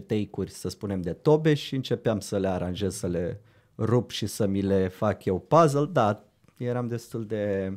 take-uri, 0.06 0.50
să 0.50 0.68
spunem, 0.68 1.00
de 1.00 1.12
tobe 1.12 1.54
și 1.54 1.74
începeam 1.74 2.20
să 2.20 2.36
le 2.38 2.48
aranjez, 2.48 2.94
să 2.96 3.06
le 3.06 3.40
rup 3.78 4.10
și 4.10 4.26
să 4.26 4.46
mi 4.46 4.60
le 4.62 4.88
fac 4.88 5.24
eu 5.24 5.38
puzzle. 5.48 5.88
Da, 5.92 6.24
eram 6.56 6.86
destul 6.88 7.24
de 7.26 7.72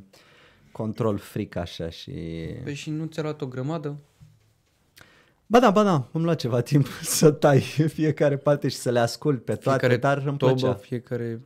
control 0.80 1.18
fric 1.18 1.56
așa 1.56 1.90
și... 1.90 2.12
Păi 2.64 2.74
și 2.74 2.90
nu 2.90 3.06
ți-a 3.06 3.22
luat 3.22 3.42
o 3.42 3.46
grămadă? 3.48 3.96
Ba 5.46 5.60
da, 5.60 5.72
ba 5.72 5.84
da, 5.84 6.08
îmi 6.12 6.24
lua 6.24 6.36
ceva 6.36 6.62
timp 6.62 6.88
să 7.18 7.32
tai 7.32 7.60
fiecare 7.94 8.38
parte 8.38 8.68
și 8.68 8.76
să 8.76 8.90
le 8.92 9.00
ascult 9.00 9.44
pe 9.46 9.56
toate, 9.56 9.80
fiecare 9.80 9.98
dar 10.00 10.18
îmi 10.28 10.38
tobă, 10.38 10.54
plăcea. 10.54 10.74
fiecare 10.74 11.42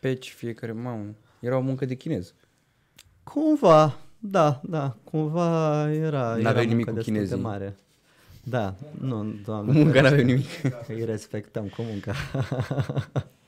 peci, 0.00 0.30
fiecare 0.36 0.72
mamă. 0.72 1.14
Era 1.40 1.56
o 1.56 1.60
muncă 1.60 1.84
de 1.84 1.94
chinez. 1.94 2.34
Cumva, 3.22 3.98
da, 4.18 4.60
da, 4.64 4.96
cumva 5.04 5.90
era, 5.90 5.98
era 6.18 6.36
N-aveai 6.36 6.66
nimic 6.66 6.86
muncă 6.86 6.90
cu 6.90 6.96
destul 6.96 7.12
de 7.14 7.20
chinezii. 7.20 7.44
mare. 7.44 7.76
Da, 8.42 8.74
nu, 9.00 9.20
Cu 9.22 9.40
doamne, 9.44 9.72
munca 9.82 10.00
n-avea 10.00 10.22
nimic. 10.24 10.46
îi 10.88 11.04
respectăm 11.04 11.66
cu 11.66 11.82
munca. 11.82 12.14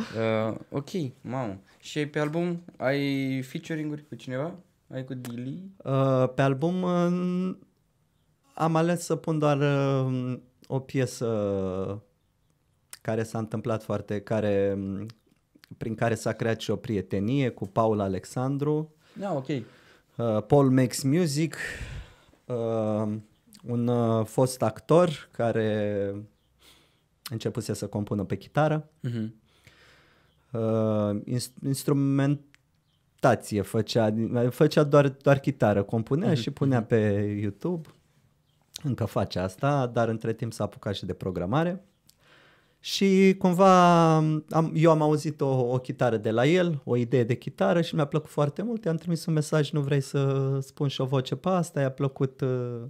Uh, 0.00 0.56
ok, 0.70 0.88
mamă. 1.20 1.60
Și 1.78 2.06
pe 2.06 2.18
album 2.18 2.64
ai 2.76 3.42
featuring-uri 3.42 4.08
cu 4.08 4.14
cineva? 4.14 4.54
Ai 4.92 5.04
cu 5.04 5.14
Dili? 5.14 5.62
Uh, 5.84 6.28
pe 6.34 6.42
album 6.42 6.82
uh, 6.82 7.56
am 8.54 8.76
ales 8.76 9.04
să 9.04 9.16
pun 9.16 9.38
doar 9.38 9.58
uh, 9.58 10.38
o 10.66 10.78
piesă 10.78 12.02
care 13.00 13.22
s-a 13.22 13.38
întâmplat 13.38 13.82
foarte, 13.82 14.20
care, 14.20 14.72
um, 14.76 15.06
prin 15.76 15.94
care 15.94 16.14
s-a 16.14 16.32
creat 16.32 16.60
și 16.60 16.70
o 16.70 16.76
prietenie 16.76 17.48
cu 17.48 17.66
Paul 17.66 18.00
Alexandru. 18.00 18.94
Da, 19.12 19.34
ok. 19.34 19.48
Uh, 19.48 20.42
Paul 20.46 20.70
Makes 20.70 21.02
Music, 21.02 21.56
uh, 22.44 23.12
un 23.66 23.86
uh, 23.86 24.24
fost 24.26 24.62
actor 24.62 25.28
care 25.32 26.14
începuse 27.30 27.72
să 27.72 27.86
compună 27.86 28.24
pe 28.24 28.36
chitară. 28.36 28.90
Mhm. 29.00 29.34
Uh, 30.52 31.20
ins- 31.24 31.52
instrumentație 31.64 33.62
făcea, 33.62 34.14
făcea 34.50 34.82
doar, 34.82 35.08
doar 35.08 35.38
chitară, 35.38 35.82
compunea 35.82 36.34
și 36.34 36.50
punea 36.50 36.82
pe 36.82 36.96
YouTube. 37.40 37.88
Încă 38.82 39.04
face 39.04 39.38
asta, 39.38 39.86
dar 39.86 40.08
între 40.08 40.32
timp 40.32 40.52
s-a 40.52 40.64
apucat 40.64 40.94
și 40.94 41.06
de 41.06 41.12
programare. 41.12 41.84
Și 42.82 43.34
cumva 43.38 44.14
am, 44.16 44.72
eu 44.74 44.90
am 44.90 45.02
auzit 45.02 45.40
o, 45.40 45.72
o 45.72 45.78
chitară 45.78 46.16
de 46.16 46.30
la 46.30 46.46
el, 46.46 46.80
o 46.84 46.96
idee 46.96 47.24
de 47.24 47.36
chitară 47.36 47.80
și 47.80 47.94
mi-a 47.94 48.04
plăcut 48.04 48.30
foarte 48.30 48.62
mult. 48.62 48.84
I-am 48.84 48.96
trimis 48.96 49.26
un 49.26 49.34
mesaj, 49.34 49.70
nu 49.70 49.80
vrei 49.80 50.00
să 50.00 50.58
spun 50.60 50.88
și 50.88 51.00
o 51.00 51.04
voce 51.04 51.36
pe 51.36 51.48
asta? 51.48 51.80
I-a 51.80 51.90
plăcut 51.90 52.40
uh, 52.40 52.80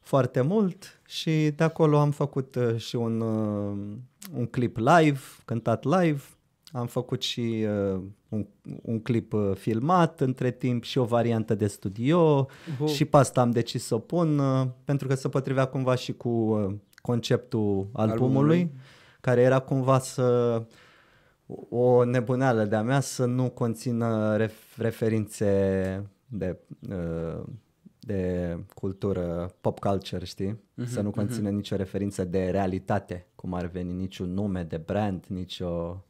foarte 0.00 0.40
mult 0.40 1.00
și 1.06 1.50
de 1.56 1.64
acolo 1.64 1.98
am 1.98 2.10
făcut 2.10 2.54
uh, 2.54 2.76
și 2.76 2.96
un, 2.96 3.20
uh, 3.20 3.96
un 4.34 4.46
clip 4.46 4.76
live, 4.76 5.20
cântat 5.44 5.84
live. 5.84 6.22
Am 6.72 6.86
făcut 6.86 7.22
și 7.22 7.66
uh, 7.94 8.00
un, 8.28 8.46
un 8.82 9.00
clip 9.02 9.32
uh, 9.32 9.50
filmat 9.54 10.20
între 10.20 10.50
timp 10.50 10.82
și 10.84 10.98
o 10.98 11.04
variantă 11.04 11.54
de 11.54 11.66
studio 11.66 12.46
Oh. 12.80 12.88
și 12.88 13.04
pe 13.04 13.16
asta 13.16 13.40
am 13.40 13.50
decis 13.50 13.84
să 13.84 13.94
o 13.94 13.98
pun 13.98 14.38
uh, 14.38 14.66
pentru 14.84 15.06
că 15.08 15.14
se 15.14 15.28
potrivea 15.28 15.64
cumva 15.64 15.94
și 15.94 16.12
cu 16.12 16.28
uh, 16.28 16.74
conceptul 17.02 17.88
albumului, 17.92 18.12
Albumului. 18.12 18.72
care 19.20 19.40
era 19.40 19.58
cumva 19.58 19.98
să 19.98 20.62
o 21.68 22.04
nebuneală 22.04 22.64
de-a 22.64 22.82
mea 22.82 23.00
să 23.00 23.24
nu 23.24 23.50
conțină 23.50 24.36
ref- 24.46 24.76
referințe 24.76 26.10
de, 26.26 26.58
uh, 26.90 27.42
de 27.98 28.56
cultură, 28.74 29.50
pop 29.60 29.78
culture, 29.78 30.24
știi? 30.24 30.60
să 30.86 31.00
nu 31.00 31.10
conțină 31.10 31.48
nicio 31.50 31.76
referință 31.76 32.24
de 32.24 32.50
realitate, 32.50 33.26
cum 33.34 33.54
ar 33.54 33.66
veni 33.66 33.92
niciun 33.92 34.32
nume 34.34 34.62
de 34.62 34.76
brand, 34.76 35.24
nicio... 35.28 36.02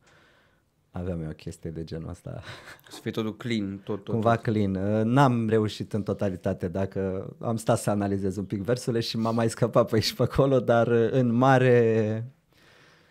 Aveam 0.98 1.22
eu 1.22 1.28
o 1.28 1.32
chestie 1.32 1.70
de 1.70 1.84
genul 1.84 2.08
ăsta. 2.08 2.42
Să 2.88 2.98
fie 3.00 3.11
totul 3.11 3.37
clean, 3.37 3.80
tot, 3.84 4.04
tot. 4.04 4.12
Cumva 4.12 4.37
clean. 4.37 4.74
Uh, 4.74 5.04
N-am 5.04 5.48
reușit 5.48 5.92
în 5.92 6.02
totalitate 6.02 6.68
dacă 6.68 7.30
am 7.40 7.56
stat 7.56 7.78
să 7.78 7.90
analizez 7.90 8.37
un 8.37 8.44
pic 8.44 8.62
versurile 8.62 9.00
și 9.00 9.16
m-am 9.16 9.34
mai 9.34 9.50
scăpat 9.50 9.88
pe 9.88 9.94
aici 9.94 10.04
și 10.04 10.14
pe 10.14 10.22
acolo, 10.22 10.61
dar 10.61 10.87
uh, 10.87 11.08
în 11.11 11.32
mare, 11.32 12.32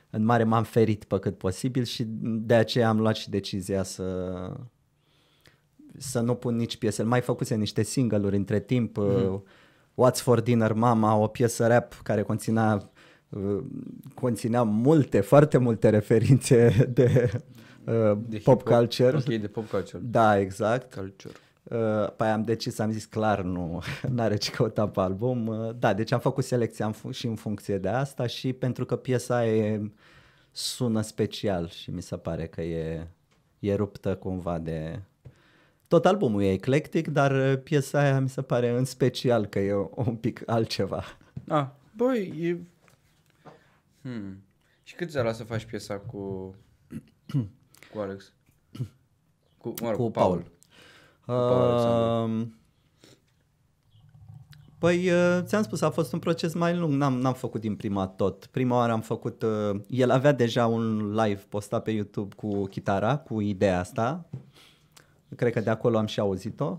în 0.09 0.25
mare 0.25 0.43
m-am 0.43 0.63
ferit 0.63 1.03
pe 1.03 1.19
cât 1.19 1.37
posibil 1.37 1.83
și 1.83 2.03
de 2.21 2.53
aceea 2.53 2.89
am 2.89 2.99
luat 2.99 3.15
și 3.15 3.29
decizia 3.29 3.83
să 3.83 4.03
să 5.97 6.19
nu 6.19 6.35
pun 6.35 6.55
nici 6.55 6.77
piese. 6.77 7.03
Mai 7.03 7.21
făcuse 7.21 7.55
niște 7.55 7.83
single-uri 7.83 8.35
între 8.35 8.59
timp. 8.59 8.97
Mm. 8.97 9.43
What's 9.95 10.21
for 10.21 10.41
Dinner 10.41 10.73
Mama, 10.73 11.15
o 11.15 11.27
piesă 11.27 11.67
rap 11.67 11.93
care 12.03 12.21
conținea 12.21 12.91
uh, 13.29 13.63
conținea 14.13 14.63
multe, 14.63 15.19
foarte 15.19 15.57
multe 15.57 15.89
referințe 15.89 16.89
de, 16.93 17.31
uh, 17.87 18.17
De 18.27 18.37
pop 18.37 18.61
hip-hop. 18.61 18.73
culture. 18.77 19.15
Ok, 19.17 19.23
de 19.23 19.47
pop 19.47 19.69
culture. 19.69 20.01
Da, 20.05 20.39
exact. 20.39 20.93
Culture. 20.93 21.33
Uh, 21.63 22.11
Păi 22.15 22.27
am 22.27 22.43
decis, 22.43 22.79
am 22.79 22.91
zis 22.91 23.05
clar, 23.05 23.41
nu 23.41 23.81
are 24.17 24.35
ce 24.35 24.51
căuta 24.51 24.87
pe 24.87 24.99
album. 24.99 25.47
Uh, 25.47 25.69
Da, 25.79 25.93
deci 25.93 26.11
am 26.11 26.19
făcut 26.19 26.43
selecția 26.43 26.85
în 26.85 26.93
fun- 26.93 27.11
și 27.15 27.25
în 27.27 27.35
funcție 27.35 27.77
de 27.77 27.89
asta 27.89 28.27
și 28.27 28.53
pentru 28.53 28.85
că 28.85 28.95
piesa 28.95 29.45
e, 29.47 29.91
sună 30.51 31.01
special 31.01 31.69
și 31.69 31.91
mi 31.91 32.01
se 32.01 32.17
pare 32.17 32.47
că 32.47 32.61
e, 32.61 33.07
e 33.59 33.75
ruptă 33.75 34.15
cumva 34.15 34.57
de... 34.59 34.99
Tot 35.87 36.05
albumul 36.05 36.41
e 36.41 36.51
eclectic, 36.51 37.07
dar 37.07 37.31
uh, 37.51 37.59
piesa 37.63 37.99
aia 37.99 38.19
mi 38.19 38.29
se 38.29 38.41
pare 38.41 38.69
în 38.69 38.85
special 38.85 39.45
că 39.45 39.59
e 39.59 39.73
un 39.95 40.15
pic 40.15 40.43
altceva. 40.45 41.03
Ah, 41.47 41.67
băi, 41.95 42.33
e... 42.41 42.57
Hmm. 44.01 44.41
Și 44.83 44.95
cât 44.95 45.09
ți-a 45.09 45.21
luat 45.21 45.35
să 45.35 45.43
faci 45.43 45.65
piesa 45.65 45.95
cu... 45.97 46.55
cu 47.97 48.03
Alex? 48.03 48.33
Cu, 49.61 49.73
mă 49.81 49.87
rog, 49.89 49.95
Cu 49.97 50.03
cu 50.03 50.11
Paul. 50.11 50.37
Paul 50.37 50.55
Uh, 51.27 52.47
Păi, 54.77 55.09
uh, 55.09 55.39
ți-am 55.43 55.63
spus, 55.63 55.81
a 55.81 55.89
fost 55.89 56.13
un 56.13 56.19
proces 56.19 56.53
mai 56.53 56.75
lung, 56.77 56.93
n-am, 56.93 57.19
n-am 57.19 57.33
făcut 57.33 57.61
din 57.61 57.75
prima 57.75 58.07
tot. 58.07 58.45
Prima 58.45 58.75
oară 58.75 58.91
am 58.91 59.01
făcut, 59.01 59.41
uh, 59.41 59.79
el 59.87 60.09
avea 60.09 60.31
deja 60.31 60.67
un 60.67 61.13
live 61.13 61.43
postat 61.49 61.83
pe 61.83 61.91
YouTube 61.91 62.35
cu 62.35 62.65
chitara, 62.65 63.17
cu 63.17 63.41
ideea 63.41 63.79
asta. 63.79 64.29
Cred 65.35 65.53
că 65.53 65.59
de 65.59 65.69
acolo 65.69 65.97
am 65.97 66.05
și 66.05 66.19
auzit-o. 66.19 66.77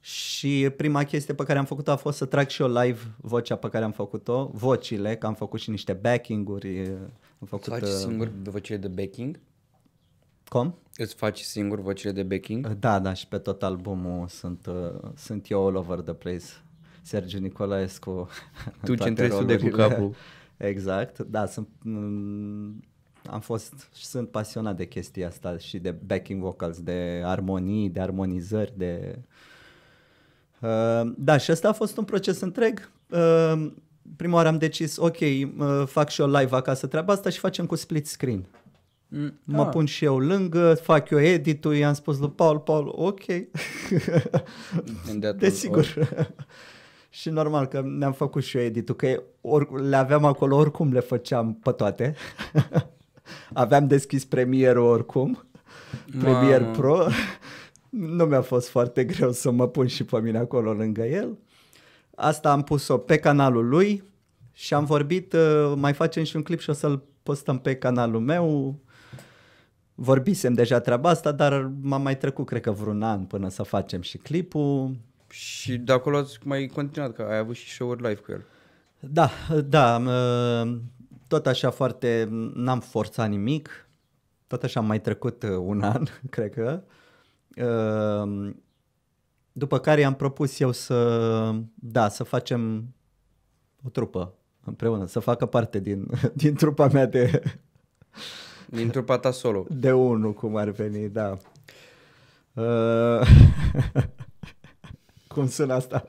Și 0.00 0.70
prima 0.76 1.04
chestie 1.04 1.34
pe 1.34 1.44
care 1.44 1.58
am 1.58 1.64
făcut-o 1.64 1.90
a 1.90 1.96
fost 1.96 2.16
să 2.16 2.24
trag 2.24 2.48
și 2.48 2.62
eu 2.62 2.68
live 2.68 3.00
vocea 3.16 3.56
pe 3.56 3.68
care 3.68 3.84
am 3.84 3.92
făcut-o, 3.92 4.50
vocile, 4.52 5.16
că 5.16 5.26
am 5.26 5.34
făcut 5.34 5.60
și 5.60 5.70
niște 5.70 5.92
backing-uri. 5.92 6.80
uh, 6.80 6.96
Am 7.40 7.46
făcut, 7.46 7.66
Îți 7.66 7.80
faci 7.80 7.88
uh, 7.88 7.94
singur 7.94 8.32
vocile 8.42 8.76
de 8.76 8.88
backing? 8.88 9.40
Cum? 10.48 10.74
Îți 10.96 11.14
faci 11.14 11.40
singur 11.40 11.80
vocile 11.80 12.12
de 12.12 12.22
backing? 12.22 12.68
Da, 12.68 12.98
da, 12.98 13.12
și 13.12 13.28
pe 13.28 13.38
tot 13.38 13.62
albumul 13.62 14.28
sunt, 14.28 14.66
uh, 14.66 15.10
sunt 15.16 15.50
eu 15.50 15.66
all 15.66 15.76
over 15.76 15.98
the 16.00 16.12
place. 16.12 16.44
Sergiu 17.02 17.38
Nicolaescu. 17.38 18.10
în 18.10 18.72
Tu 18.84 18.90
ce 18.90 18.96
toate 18.96 19.08
întregi 19.08 19.36
tu 19.36 19.44
de 19.44 19.56
cu 19.56 19.62
rolurile. 19.62 19.88
capul. 19.88 20.14
Exact, 20.56 21.18
da, 21.18 21.46
sunt, 21.46 21.68
mm, 21.82 22.84
am 23.26 23.40
fost 23.40 23.88
și 23.94 24.04
sunt 24.04 24.28
pasionat 24.28 24.76
de 24.76 24.86
chestia 24.86 25.26
asta 25.26 25.58
și 25.58 25.78
de 25.78 25.90
backing 25.90 26.42
vocals, 26.42 26.80
de 26.80 27.22
armonii, 27.24 27.88
de 27.88 28.00
armonizări, 28.00 28.72
de... 28.76 29.18
Uh, 30.60 31.12
da, 31.16 31.36
și 31.36 31.52
ăsta 31.52 31.68
a 31.68 31.72
fost 31.72 31.96
un 31.96 32.04
proces 32.04 32.40
întreg. 32.40 32.90
Uh, 33.10 33.70
prima 34.16 34.34
oară 34.34 34.48
am 34.48 34.58
decis, 34.58 34.96
ok, 34.96 35.16
uh, 35.20 35.82
fac 35.86 36.08
și 36.08 36.20
eu 36.20 36.26
live 36.26 36.56
acasă 36.56 36.86
treaba 36.86 37.12
asta 37.12 37.30
și 37.30 37.38
facem 37.38 37.66
cu 37.66 37.74
split 37.74 38.06
screen. 38.06 38.44
Mm, 39.08 39.40
Mă 39.44 39.62
ah, 39.62 39.68
pun 39.70 39.84
și 39.84 40.04
eu 40.04 40.18
lângă, 40.18 40.74
fac 40.74 41.10
eu 41.10 41.20
editul, 41.20 41.74
i-am 41.74 41.94
spus 41.94 42.18
lui 42.18 42.30
Paul, 42.30 42.58
Paul, 42.58 42.92
ok. 42.96 43.28
and 45.08 45.20
that 45.20 45.32
was 45.32 45.36
Desigur. 45.36 46.08
și 47.10 47.28
normal 47.28 47.66
că 47.66 47.82
ne-am 47.84 48.12
făcut 48.12 48.42
și 48.42 48.56
eu 48.56 48.62
editul, 48.62 48.94
că 48.94 49.22
or, 49.40 49.80
le 49.80 49.96
aveam 49.96 50.24
acolo, 50.24 50.56
oricum 50.56 50.92
le 50.92 51.00
făceam 51.00 51.54
pe 51.54 51.70
toate. 51.70 52.14
Aveam 53.52 53.86
deschis 53.86 54.24
premierul 54.24 54.84
oricum, 54.84 55.48
Premiere 56.18 56.62
Mamă. 56.64 56.76
Pro. 56.76 57.06
nu 58.16 58.24
mi-a 58.24 58.42
fost 58.42 58.68
foarte 58.68 59.04
greu 59.04 59.32
să 59.32 59.50
mă 59.50 59.68
pun 59.68 59.86
și 59.86 60.04
pe 60.04 60.20
mine 60.20 60.38
acolo 60.38 60.72
lângă 60.72 61.02
el. 61.02 61.38
Asta 62.14 62.52
am 62.52 62.62
pus-o 62.62 62.98
pe 62.98 63.16
canalul 63.16 63.68
lui 63.68 64.04
și 64.52 64.74
am 64.74 64.84
vorbit, 64.84 65.32
uh, 65.32 65.72
mai 65.76 65.92
facem 65.92 66.24
și 66.24 66.36
un 66.36 66.42
clip 66.42 66.60
și 66.60 66.70
o 66.70 66.72
să-l 66.72 67.02
postăm 67.22 67.58
pe 67.58 67.76
canalul 67.76 68.20
meu. 68.20 68.78
Vorbisem 70.00 70.52
deja 70.52 70.80
treaba 70.80 71.08
asta, 71.08 71.32
dar 71.32 71.70
m-a 71.80 71.96
mai 71.96 72.16
trecut, 72.16 72.46
cred 72.46 72.62
că 72.62 72.70
vreun 72.70 73.02
an 73.02 73.24
până 73.24 73.48
să 73.48 73.62
facem 73.62 74.00
și 74.00 74.18
clipul. 74.18 74.96
Și 75.30 75.76
de 75.76 75.92
acolo 75.92 76.16
ați 76.16 76.38
mai 76.44 76.66
continuat, 76.66 77.12
că 77.12 77.22
ai 77.22 77.38
avut 77.38 77.56
și 77.56 77.70
show-uri 77.70 78.02
live 78.02 78.20
cu 78.20 78.32
el. 78.32 78.44
Da, 79.00 79.30
da, 79.64 79.94
am, 79.94 80.06
uh, 80.06 80.78
tot 81.28 81.46
așa 81.46 81.70
foarte, 81.70 82.28
n-am 82.54 82.80
forțat 82.80 83.28
nimic, 83.28 83.88
tot 84.46 84.62
așa 84.62 84.80
am 84.80 84.86
mai 84.86 85.00
trecut 85.00 85.42
uh, 85.42 85.50
un 85.50 85.82
an, 85.82 86.04
cred 86.30 86.52
că. 86.52 86.82
Uh, 87.56 88.52
După 89.52 89.78
care 89.78 90.00
i-am 90.00 90.14
propus 90.14 90.60
eu 90.60 90.72
să, 90.72 91.54
da, 91.74 92.08
să 92.08 92.22
facem 92.24 92.94
o 93.82 93.88
trupă 93.88 94.34
împreună, 94.64 95.06
să 95.06 95.18
facă 95.18 95.46
parte 95.46 95.78
din, 95.78 96.06
din 96.42 96.54
trupa 96.54 96.88
mea 96.88 97.06
de, 97.06 97.42
Din 98.70 98.90
trupa 98.90 99.18
ta 99.18 99.30
solo. 99.30 99.66
de 99.68 99.92
unul, 99.92 100.32
cum 100.32 100.56
ar 100.56 100.68
veni, 100.70 101.08
da. 101.08 101.36
Uh, 102.54 103.28
cum 105.28 105.48
sună 105.48 105.74
asta? 105.74 106.08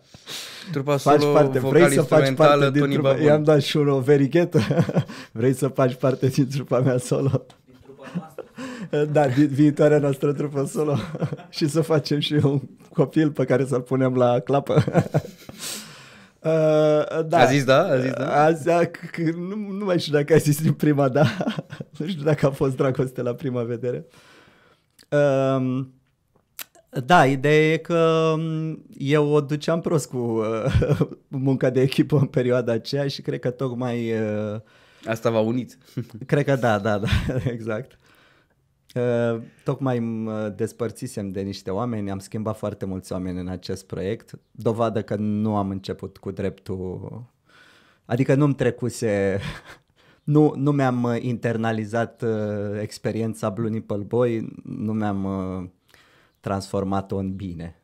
Trupa 0.72 0.98
faci 0.98 1.20
solo, 1.22 1.34
parte, 1.34 1.60
vocal 1.60 1.80
vrei 1.80 1.94
să 1.94 2.02
faci 2.02 2.20
instrumentală, 2.28 2.50
parte 2.62 2.72
din 2.72 2.82
Tony 2.82 2.94
trupa, 2.94 3.10
Babon. 3.10 3.26
i-am 3.26 3.44
dat 3.44 3.62
și 3.62 3.78
unul 3.78 4.02
verighetă, 4.02 4.60
vrei 5.32 5.54
să 5.54 5.68
faci 5.68 5.94
parte 5.96 6.28
din 6.28 6.50
trupa 6.50 6.80
mea 6.80 6.98
solo? 6.98 7.46
Din 7.66 7.76
trupa 7.84 8.12
noastră. 8.16 9.04
Da, 9.12 9.26
vi- 9.26 9.46
viitoarea 9.46 9.98
noastră 9.98 10.34
trupă 10.34 10.66
solo 10.66 10.96
și 11.50 11.68
să 11.70 11.82
facem 11.82 12.20
și 12.20 12.34
un 12.34 12.62
copil 12.94 13.32
pe 13.32 13.46
care 13.46 13.66
să-l 13.66 13.82
punem 13.82 14.16
la 14.16 14.40
clapă. 14.40 14.84
Uh, 16.44 17.26
da. 17.26 17.38
A 17.38 17.46
zis 17.46 17.64
da? 17.64 17.84
A 17.88 18.00
zis 18.00 18.12
da? 18.12 18.44
A, 18.44 18.52
zis, 18.52 18.68
a, 18.68 18.86
c- 18.86 19.10
c- 19.12 19.34
nu, 19.36 19.56
nu 19.56 19.86
mai 19.86 20.00
știu 20.00 20.14
dacă 20.14 20.34
a 20.34 20.38
zis 20.38 20.62
din 20.62 20.74
prima, 20.74 21.10
da. 21.10 21.24
nu 21.98 22.08
știu 22.08 22.24
dacă 22.24 22.46
a 22.46 22.50
fost 22.52 22.76
dragoste 22.76 23.22
la 23.22 23.34
prima 23.34 23.64
vedere. 23.64 24.06
Um, 25.10 25.94
da, 27.06 27.26
ideea 27.26 27.72
e 27.72 27.78
că 27.78 28.34
um, 28.36 28.86
eu 28.98 29.28
o 29.28 29.42
duceam 29.42 29.82
prost 29.82 30.10
cu 30.10 30.18
uh, 30.18 31.00
munca 31.28 31.70
de 31.70 31.82
echipă 31.82 32.18
în 32.18 32.26
perioada 32.26 32.72
aceea 32.72 33.08
și 33.08 33.22
cred 33.22 33.40
că 33.40 33.50
tocmai 33.50 34.12
uh, 34.14 34.60
Asta 35.06 35.30
v-a 35.30 35.40
unit. 35.40 35.78
Cred 36.26 36.46
că 36.46 36.56
da, 36.56 36.80
da, 36.80 36.98
da, 36.98 37.08
exact. 37.52 37.98
Uh, 38.96 39.42
tocmai 39.64 40.00
mă 40.00 40.50
despărțisem 40.50 41.30
de 41.30 41.42
niște 41.42 41.72
oameni, 41.72 42.12
am 42.12 42.20
schimbat 42.20 42.58
foarte 42.58 42.86
mulți 42.86 43.12
oameni 43.12 43.40
în 43.40 43.48
acest 43.48 43.86
proiect, 43.86 44.40
dovadă 44.52 45.02
că 45.02 45.16
nu 45.16 45.56
am 45.56 45.70
început 45.70 46.18
cu 46.18 46.32
dreptul, 46.32 47.24
adică 48.06 48.36
nu-mi 48.36 48.56
trecuse, 48.56 49.40
nu, 50.24 50.54
nu 50.56 50.72
mi-am 50.72 51.04
uh, 51.04 51.18
internalizat 51.22 52.22
uh, 52.22 52.80
experiența 52.82 53.50
Blue 53.50 53.70
Nipple 53.70 53.98
Boy, 53.98 54.54
nu 54.64 54.94
mi-am 54.94 55.24
uh, 55.24 55.70
transformat-o 56.40 57.18
în 57.18 57.36
bine, 57.36 57.82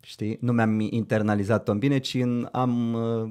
știi? 0.00 0.38
Nu 0.40 0.52
mi-am 0.52 0.80
internalizat-o 0.80 1.72
în 1.72 1.78
bine, 1.78 1.98
ci 1.98 2.14
în, 2.14 2.48
am, 2.52 2.92
uh, 2.92 3.30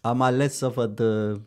am 0.00 0.20
ales 0.20 0.56
să 0.56 0.68
văd 0.68 0.98
uh, 0.98 1.40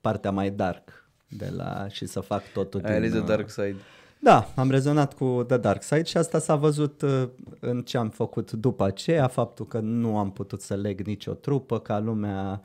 partea 0.00 0.30
mai 0.30 0.50
dark 0.50 0.97
de 1.28 1.52
la 1.56 1.86
și 1.88 2.06
să 2.06 2.20
fac 2.20 2.42
totul 2.52 2.80
Ai 2.84 2.96
ales 2.96 3.12
din, 3.12 3.20
The 3.20 3.30
uh, 3.30 3.36
Dark 3.36 3.50
Side. 3.50 3.76
Da, 4.20 4.52
am 4.56 4.70
rezonat 4.70 5.14
cu 5.14 5.44
The 5.46 5.56
Dark 5.56 5.82
Side 5.82 6.02
și 6.02 6.16
asta 6.16 6.38
s-a 6.38 6.56
văzut 6.56 7.02
uh, 7.02 7.28
în 7.60 7.82
ce 7.82 7.98
am 7.98 8.08
făcut 8.08 8.52
după 8.52 8.84
aceea, 8.84 9.26
faptul 9.26 9.66
că 9.66 9.78
nu 9.78 10.18
am 10.18 10.32
putut 10.32 10.60
să 10.60 10.74
leg 10.74 11.00
nicio 11.00 11.32
trupă, 11.32 11.78
ca 11.78 11.98
lumea 11.98 12.62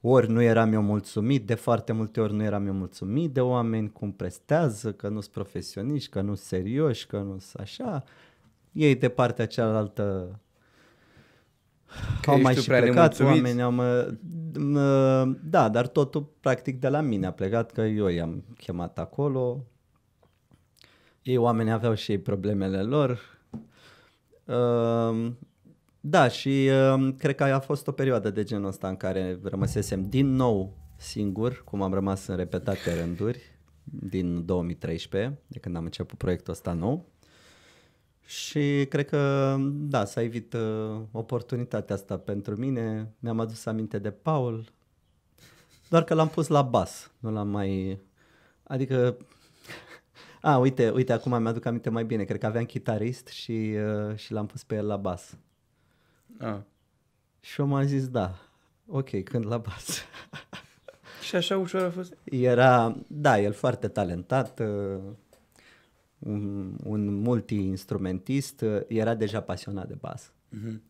ori 0.00 0.30
nu 0.30 0.42
eram 0.42 0.72
eu 0.72 0.82
mulțumit, 0.82 1.46
de 1.46 1.54
foarte 1.54 1.92
multe 1.92 2.20
ori 2.20 2.34
nu 2.34 2.42
eram 2.42 2.66
eu 2.66 2.72
mulțumit 2.72 3.32
de 3.32 3.40
oameni 3.40 3.92
cum 3.92 4.12
prestează, 4.12 4.92
că 4.92 5.08
nu 5.08 5.20
sunt 5.20 5.32
profesioniști, 5.32 6.10
că 6.10 6.20
nu 6.20 6.34
sunt 6.34 6.46
serioși, 6.46 7.06
că 7.06 7.16
nu 7.16 7.38
sunt 7.38 7.62
așa. 7.62 8.04
Ei 8.72 8.94
de 8.94 9.08
partea 9.08 9.46
cealaltă 9.46 10.38
Că 12.20 12.30
au 12.30 12.36
ești 12.36 12.44
mai 12.44 12.54
tu 12.54 12.60
și 12.60 12.66
prea 12.66 12.80
plecat, 12.80 13.18
nemulțumit. 13.18 13.44
oameni 13.44 13.62
au 13.62 13.70
mă, 13.70 14.14
mă, 14.58 15.24
da, 15.42 15.68
dar 15.68 15.86
totul 15.86 16.32
practic 16.40 16.80
de 16.80 16.88
la 16.88 17.00
mine 17.00 17.26
a 17.26 17.32
plecat, 17.32 17.72
că 17.72 17.80
eu 17.80 18.06
i-am 18.06 18.44
chemat 18.56 18.98
acolo. 18.98 19.64
Ei 21.22 21.36
oameni 21.36 21.72
aveau 21.72 21.94
și 21.94 22.10
ei 22.10 22.18
problemele 22.18 22.82
lor. 22.82 23.20
Uh, 24.44 25.32
da, 26.00 26.28
și 26.28 26.70
uh, 26.94 27.14
cred 27.18 27.34
că 27.34 27.44
a 27.44 27.60
fost 27.60 27.86
o 27.86 27.92
perioadă 27.92 28.30
de 28.30 28.42
genul 28.42 28.66
ăsta 28.66 28.88
în 28.88 28.96
care 28.96 29.38
rămăsesem 29.42 30.08
din 30.08 30.34
nou 30.34 30.76
singur, 30.96 31.62
cum 31.64 31.82
am 31.82 31.92
rămas 31.92 32.26
în 32.26 32.36
repetate 32.36 33.00
rânduri, 33.00 33.40
din 33.84 34.44
2013, 34.44 35.38
de 35.46 35.58
când 35.58 35.76
am 35.76 35.84
început 35.84 36.18
proiectul 36.18 36.52
ăsta 36.52 36.72
nou. 36.72 37.06
Și 38.26 38.86
cred 38.88 39.08
că, 39.08 39.56
da, 39.70 40.04
s-a 40.04 40.22
evit 40.22 40.52
uh, 40.52 41.00
oportunitatea 41.12 41.94
asta 41.94 42.18
pentru 42.18 42.56
mine. 42.56 43.12
Mi-am 43.18 43.40
adus 43.40 43.66
aminte 43.66 43.98
de 43.98 44.10
Paul, 44.10 44.64
doar 45.88 46.04
că 46.04 46.14
l-am 46.14 46.28
pus 46.28 46.46
la 46.46 46.62
bas, 46.62 47.10
nu 47.18 47.30
l-am 47.30 47.48
mai... 47.48 48.00
Adică... 48.62 49.16
A, 50.40 50.58
uite, 50.58 50.90
uite, 50.90 51.12
acum 51.12 51.42
mi-aduc 51.42 51.64
aminte 51.64 51.90
mai 51.90 52.04
bine. 52.04 52.24
Cred 52.24 52.40
că 52.40 52.46
aveam 52.46 52.64
chitarist 52.64 53.26
și, 53.26 53.76
uh, 54.10 54.16
și 54.16 54.32
l-am 54.32 54.46
pus 54.46 54.62
pe 54.64 54.74
el 54.74 54.86
la 54.86 54.96
bas. 54.96 55.36
Ah. 56.38 56.58
Și 57.40 57.60
eu 57.60 57.66
m-am 57.66 57.86
zis, 57.86 58.08
da, 58.08 58.34
ok, 58.86 59.22
când 59.22 59.46
la 59.46 59.58
bas. 59.58 59.98
Și 61.24 61.36
așa 61.36 61.58
ușor 61.58 61.82
a 61.82 61.90
fost? 61.90 62.16
Era, 62.24 62.96
da, 63.06 63.40
el 63.40 63.52
foarte 63.52 63.88
talentat, 63.88 64.60
uh, 64.60 64.98
un, 66.24 66.74
un 66.84 67.14
multi-instrumentist, 67.14 68.60
uh, 68.60 68.80
era 68.86 69.14
deja 69.14 69.40
pasionat 69.40 69.88
de 69.88 69.96
bas. 70.00 70.32
Mhm. 70.48 70.82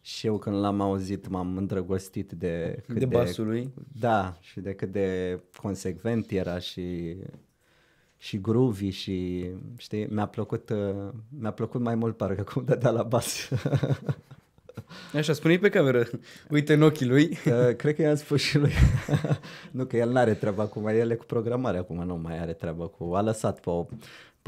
Și 0.00 0.26
eu 0.26 0.38
când 0.38 0.56
l-am 0.56 0.80
auzit 0.80 1.28
m-am 1.28 1.56
îndrăgostit 1.56 2.32
de... 2.32 2.82
cât 2.86 2.98
De 2.98 3.04
basul 3.04 3.46
lui? 3.46 3.72
Da, 4.00 4.36
și 4.40 4.60
de 4.60 4.74
cât 4.74 4.92
de 4.92 5.40
consecvent 5.56 6.30
era 6.30 6.58
și, 6.58 7.16
și 8.16 8.40
groovy 8.40 8.88
și, 8.88 9.46
știi, 9.76 10.06
mi-a 10.06 10.26
plăcut, 10.26 10.70
uh, 10.70 11.08
mi-a 11.28 11.50
plăcut 11.50 11.80
mai 11.80 11.94
mult 11.94 12.16
parcă 12.16 12.42
cum 12.52 12.64
dădea 12.64 12.90
la 12.90 13.02
bas. 13.02 13.48
Așa, 15.14 15.32
spune 15.32 15.56
pe 15.56 15.68
cameră. 15.68 16.06
Uite 16.50 16.72
în 16.72 16.82
ochii 16.82 17.06
lui. 17.06 17.28
Că, 17.28 17.72
cred 17.76 17.94
că 17.94 18.02
i-am 18.02 18.14
spus 18.14 18.40
și 18.40 18.58
lui. 18.58 18.72
nu, 19.70 19.84
că 19.84 19.96
el 19.96 20.10
n-are 20.10 20.34
treabă 20.34 20.62
acum, 20.62 20.86
el 20.86 21.10
e 21.10 21.14
cu 21.14 21.24
programare 21.24 21.78
acum, 21.78 22.04
nu 22.04 22.16
mai 22.16 22.38
are 22.38 22.52
treabă 22.52 22.86
cu... 22.86 23.14
A 23.14 23.20
lăsat 23.20 23.60
pe, 23.60 23.70
o, 23.70 23.86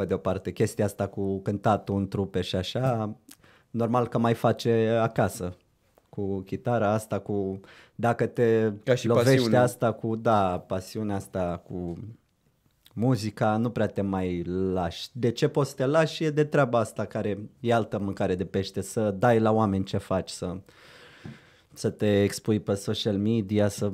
pe 0.01 0.07
de 0.07 0.15
o 0.15 0.19
parte 0.19 0.53
chestia 0.53 0.85
asta 0.85 1.07
cu 1.07 1.41
cântatul 1.41 1.97
în 1.97 2.09
trupe 2.09 2.41
și 2.41 2.57
așa, 2.57 3.15
normal 3.71 4.09
că 4.09 4.19
mai 4.19 4.35
face 4.35 4.99
acasă 5.01 5.57
cu 6.09 6.41
chitara 6.41 6.93
asta, 6.93 7.19
cu 7.19 7.61
dacă 7.95 8.27
te 8.27 8.73
Ca 8.85 8.95
și 8.95 9.07
lovește 9.07 9.31
pasiune. 9.31 9.57
asta 9.57 9.93
cu, 9.93 10.17
da, 10.17 10.59
pasiunea 10.59 11.17
asta 11.17 11.63
cu 11.69 11.99
muzica, 12.93 13.57
nu 13.57 13.71
prea 13.71 13.87
te 13.87 14.01
mai 14.01 14.43
lași. 14.73 15.09
De 15.13 15.31
ce 15.31 15.49
poți 15.49 15.71
să 15.71 15.77
te 15.77 15.87
lași 15.87 16.25
e 16.25 16.31
de 16.31 16.45
treaba 16.45 16.79
asta 16.79 17.05
care 17.05 17.39
e 17.61 17.73
altă 17.75 17.99
mâncare 17.99 18.35
de 18.35 18.45
pește, 18.45 18.81
să 18.81 19.11
dai 19.11 19.41
la 19.41 19.53
oameni 19.53 19.85
ce 19.85 19.97
faci, 19.97 20.31
să 20.31 20.57
să 21.73 21.91
te 21.91 22.23
expui 22.23 22.61
pe 22.61 22.75
social 22.75 23.17
media, 23.17 23.69
să 23.69 23.93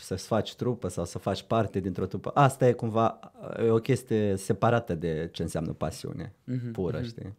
să-ți 0.00 0.26
faci 0.26 0.54
trupă 0.54 0.88
sau 0.88 1.04
să 1.04 1.18
faci 1.18 1.42
parte 1.42 1.80
dintr-o 1.80 2.06
trupă. 2.06 2.30
Asta 2.34 2.66
e 2.68 2.72
cumva 2.72 3.18
e 3.66 3.68
o 3.70 3.78
chestie 3.78 4.36
separată 4.36 4.94
de 4.94 5.28
ce 5.32 5.42
înseamnă 5.42 5.72
pasiune 5.72 6.32
Mhm, 6.44 6.70
pură, 6.72 7.02
știi? 7.02 7.34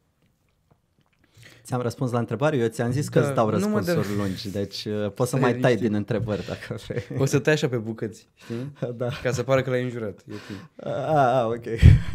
Ți-am 1.63 1.81
răspuns 1.81 2.11
la 2.11 2.19
întrebare? 2.19 2.57
Eu 2.57 2.67
ți-am 2.67 2.91
zis 2.91 3.09
că 3.09 3.19
Da, 3.19 3.25
îți 3.25 3.35
dau 3.35 3.49
nu 3.49 3.67
mă 3.67 3.75
răspunsuri 3.77 4.07
dă- 4.07 4.17
lungi, 4.21 4.49
deci 4.51 4.85
uh, 4.85 5.11
poți 5.15 5.29
să 5.29 5.35
Stai 5.37 5.39
mai 5.39 5.51
tai 5.51 5.59
liniștit. 5.61 5.87
din 5.87 5.93
întrebări 5.93 6.45
dacă 6.47 6.79
vrei. 6.87 7.03
O 7.17 7.25
să 7.25 7.39
tai 7.39 7.53
așa 7.53 7.69
pe 7.69 7.77
bucăți, 7.77 8.27
știi? 8.35 8.73
da. 8.97 9.07
Ca 9.23 9.31
să 9.31 9.43
pară 9.43 9.61
că 9.61 9.69
l-ai 9.69 9.83
înjurat. 9.83 10.19
E 10.29 10.33
ok. 10.33 10.85
A, 10.87 11.39
a, 11.41 11.45
ok. 11.47 11.65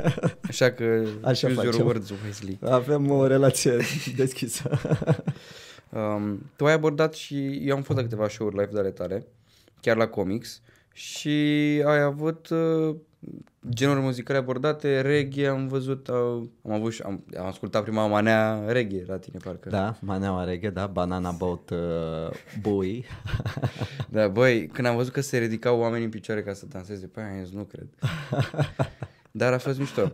Așa 0.49 0.70
că 0.73 1.05
Așa 1.23 1.47
choose 1.47 1.62
your 1.62 1.64
facem. 1.73 1.85
words 1.87 2.11
wisely. 2.25 2.59
Avem 2.62 3.11
o 3.11 3.27
relație 3.27 3.77
deschisă. 4.16 4.70
Um, 5.90 6.51
tu 6.57 6.66
ai 6.66 6.73
abordat 6.73 7.14
și 7.14 7.61
eu 7.68 7.77
am 7.77 7.83
fost 7.83 7.99
la 7.99 8.05
câteva 8.05 8.29
show-uri 8.29 8.57
live 8.59 8.70
de 8.73 8.79
ale 8.79 8.90
tale, 8.90 9.27
chiar 9.85 9.97
la 9.97 10.07
comics, 10.09 10.61
și 10.92 11.29
ai 11.87 12.01
avut 12.01 12.49
uh, 12.49 12.97
genuri 13.68 14.01
muzicale 14.01 14.38
abordate, 14.38 15.01
reggae 15.01 15.47
am 15.47 15.68
văzut, 15.68 16.09
au, 16.09 16.51
am 16.64 16.73
avut 16.73 16.92
și- 16.92 17.03
am, 17.03 17.25
am 17.38 17.47
ascultat 17.47 17.83
prima 17.83 18.07
manea 18.07 18.64
reggae 18.66 19.05
la 19.07 19.18
tine 19.18 19.38
parcă. 19.44 19.68
Da, 19.68 19.97
maneaua 20.01 20.44
reghe, 20.44 20.70
da, 20.70 20.87
Banana 20.87 21.31
Boat 21.31 21.70
uh, 21.70 22.37
Bui. 22.61 23.05
Da, 24.09 24.29
băi, 24.29 24.66
când 24.66 24.87
am 24.87 24.97
văzut 24.97 25.12
că 25.12 25.20
se 25.20 25.38
ridicau 25.38 25.79
oamenii 25.79 26.05
în 26.05 26.11
picioare 26.11 26.42
ca 26.42 26.53
să 26.53 26.66
danseze 26.66 27.07
pe 27.07 27.20
aia, 27.20 27.38
am 27.38 27.44
zis, 27.44 27.55
nu 27.55 27.62
cred. 27.62 27.87
Dar 29.31 29.53
a 29.53 29.59
fost 29.59 29.79
mișto. 29.79 30.12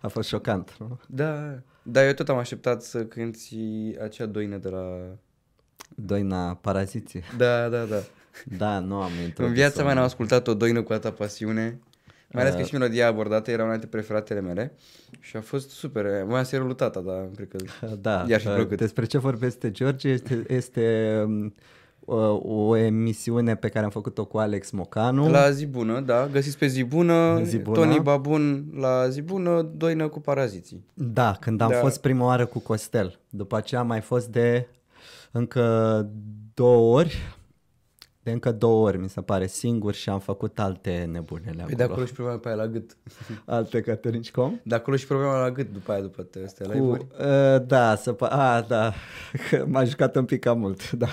A 0.00 0.08
fost 0.08 0.28
șocant, 0.28 0.76
nu? 0.78 1.00
Da, 1.06 1.58
dar 1.82 2.04
eu 2.06 2.12
tot 2.12 2.28
am 2.28 2.36
așteptat 2.36 2.82
să 2.82 3.04
cânti 3.04 3.56
acea 4.02 4.26
doină 4.26 4.56
de 4.56 4.68
la... 4.68 4.84
Doina 5.96 6.54
Paraziții. 6.54 7.22
Da, 7.36 7.68
da, 7.68 7.84
da. 7.84 8.02
Da, 8.58 8.78
nu 8.78 8.94
am 8.96 9.10
introdus 9.24 9.50
În 9.50 9.52
viața 9.56 9.82
mea 9.84 9.94
n-am 9.94 10.04
ascultat 10.04 10.46
o 10.48 10.54
doină 10.54 10.82
cu 10.82 10.92
atâta 10.92 11.10
pasiune. 11.12 11.78
Mai 12.32 12.42
ales 12.42 12.54
că 12.54 12.62
și 12.62 12.72
melodia 12.72 13.06
abordată 13.06 13.50
era 13.50 13.62
una 13.62 13.70
dintre 13.70 13.88
preferatele 13.88 14.40
mele 14.40 14.72
și 15.20 15.36
a 15.36 15.40
fost 15.40 15.70
super. 15.70 16.04
Voiam 16.26 16.44
să-i 16.44 16.58
lui 16.58 16.74
tata, 16.74 17.00
dar 17.00 17.28
cred 17.36 17.48
că 17.48 17.86
Da, 18.00 18.24
i-ar 18.28 18.40
fi 18.40 18.48
uh, 18.48 18.54
plăcut. 18.54 18.76
despre 18.76 19.04
ce 19.04 19.18
vorbește 19.18 19.70
George 19.70 20.08
este, 20.08 20.44
este 20.48 21.12
um, 21.24 21.54
uh, 22.00 22.38
o 22.42 22.76
emisiune 22.76 23.56
pe 23.56 23.68
care 23.68 23.84
am 23.84 23.90
făcut-o 23.90 24.24
cu 24.24 24.38
Alex 24.38 24.70
Mocanu. 24.70 25.30
La 25.30 25.50
zi 25.50 25.66
bună, 25.66 26.00
da, 26.00 26.28
găsiți 26.32 26.58
pe 26.58 26.66
zi 26.66 26.82
bună, 26.84 27.40
Zi 27.44 27.58
Bună. 27.58 27.76
Tony 27.76 28.00
Babun 28.00 28.64
la 28.76 29.08
zi 29.08 29.22
bună, 29.22 29.62
doină 29.76 30.08
cu 30.08 30.20
paraziții. 30.20 30.84
Da, 30.94 31.36
când 31.40 31.60
am 31.60 31.70
Da. 31.70 31.76
fost 31.76 32.00
prima 32.00 32.24
oară 32.24 32.46
cu 32.46 32.58
Costel. 32.58 33.18
După 33.28 33.56
aceea 33.56 33.80
am 33.80 33.86
mai 33.86 34.00
fost 34.00 34.28
de 34.28 34.66
încă 35.30 36.06
două 36.54 36.96
ori. 36.98 37.16
De 38.30 38.36
încă 38.36 38.52
două 38.52 38.86
ori, 38.86 38.98
mi 38.98 39.08
se 39.08 39.20
pare, 39.20 39.46
singur 39.46 39.94
și 39.94 40.08
am 40.08 40.18
făcut 40.18 40.58
alte 40.58 41.08
nebunele 41.12 41.50
Păi 41.52 41.62
acolo. 41.62 41.76
de 41.76 41.82
acolo 41.82 42.04
și 42.06 42.12
problema 42.12 42.38
pe 42.38 42.48
aia 42.48 42.56
la 42.56 42.66
gât. 42.66 42.96
Alte 43.46 43.80
caterinci 43.80 44.30
cum? 44.30 44.60
De 44.64 44.74
acolo 44.74 44.96
și 44.96 45.06
problema 45.06 45.40
la 45.40 45.50
gât 45.50 45.72
după 45.72 45.92
aia, 45.92 46.00
după 46.00 46.28
astea 46.44 46.66
Cu, 46.66 46.72
live-uri. 46.72 47.06
uh, 47.20 47.66
da, 47.66 47.94
să 47.96 48.12
pa- 48.14 48.28
a, 48.28 48.60
da, 48.60 48.92
că 49.50 49.64
m-a 49.68 49.84
jucat 49.84 50.16
un 50.16 50.24
pic 50.24 50.40
cam 50.40 50.58
mult, 50.58 50.90
da. 51.04 51.08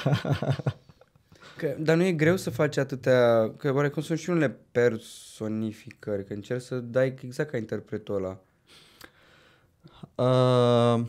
Că, 1.58 1.75
dar 1.80 1.95
nu 1.95 2.03
e 2.03 2.12
greu 2.12 2.36
să 2.36 2.49
faci 2.49 2.77
atâtea, 2.77 3.51
că 3.58 3.73
oarecum 3.73 4.01
sunt 4.01 4.19
și 4.19 4.30
unele 4.30 4.58
personificări, 4.71 6.25
că 6.25 6.34
încerci 6.34 6.62
să 6.63 6.75
dai 6.75 7.15
exact 7.23 7.49
ca 7.49 7.58
interpretul 7.58 8.15
ăla. 8.15 8.39
Uh, 10.15 11.06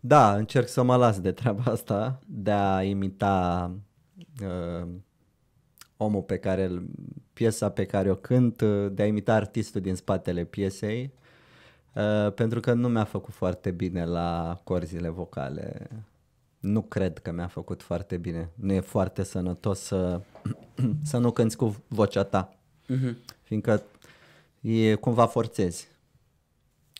da, 0.00 0.34
încerc 0.34 0.68
să 0.68 0.82
mă 0.82 0.96
las 0.96 1.20
de 1.20 1.32
treaba 1.32 1.62
asta, 1.70 2.18
de 2.26 2.50
a 2.50 2.82
imita 2.82 3.70
uh, 4.42 4.88
omul 6.00 6.22
pe 6.22 6.36
care, 6.36 6.64
îl- 6.64 6.86
piesa 7.32 7.70
pe 7.70 7.84
care 7.84 8.10
o 8.10 8.14
cânt, 8.14 8.60
uh, 8.60 8.86
de 8.92 9.02
a 9.02 9.06
imita 9.06 9.34
artistul 9.34 9.80
din 9.80 9.94
spatele 9.94 10.44
piesei, 10.44 11.10
uh, 11.94 12.32
pentru 12.32 12.60
că 12.60 12.72
nu 12.72 12.88
mi-a 12.88 13.04
făcut 13.04 13.34
foarte 13.34 13.70
bine 13.70 14.04
la 14.04 14.60
corzile 14.64 15.08
vocale. 15.08 15.88
Nu 16.60 16.82
cred 16.82 17.18
că 17.18 17.32
mi-a 17.32 17.46
făcut 17.46 17.82
foarte 17.82 18.16
bine. 18.16 18.48
Nu 18.54 18.72
e 18.72 18.80
foarte 18.80 19.22
sănătos 19.22 19.80
să, 19.80 20.20
să 21.10 21.18
nu 21.18 21.30
cânti 21.30 21.56
cu 21.56 21.76
vocea 21.88 22.22
ta, 22.22 22.52
Mm-hmm. 22.96 23.14
fiindcă 23.42 23.82
e 24.60 24.94
cumva 24.94 25.26
forțezi. 25.26 25.88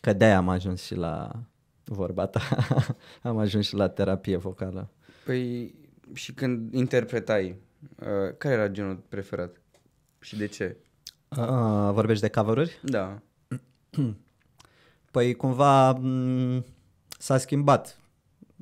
Că 0.01 0.13
de-aia 0.13 0.37
am 0.37 0.49
ajuns 0.49 0.83
și 0.83 0.95
la 0.95 1.31
vorba 1.85 2.27
ta, 2.27 2.41
am 3.23 3.39
ajuns 3.39 3.67
și 3.67 3.75
la 3.75 3.89
terapie 3.89 4.37
vocală. 4.37 4.89
Păi 5.25 5.75
și 6.13 6.33
când 6.33 6.75
interpretai, 6.75 7.55
uh, 7.99 8.35
care 8.39 8.55
era 8.55 8.69
genul 8.69 8.97
preferat? 9.09 9.61
Și 10.21 10.37
de 10.37 10.47
ce? 10.47 10.77
Uh, 11.29 11.91
vorbești 11.93 12.23
de 12.23 12.29
cover 12.31 12.69
Da. 12.83 13.19
Păi 15.11 15.35
cumva 15.35 16.01
m- 16.01 16.63
s-a 17.19 17.39
schimbat. 17.39 17.99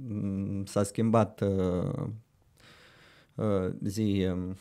M- 0.09 0.64
S-a 0.64 0.83
schimbat 0.83 1.40
uh, 1.40 2.07
uh, 3.35 3.70
zi, 3.85 4.26
um, 4.33 4.57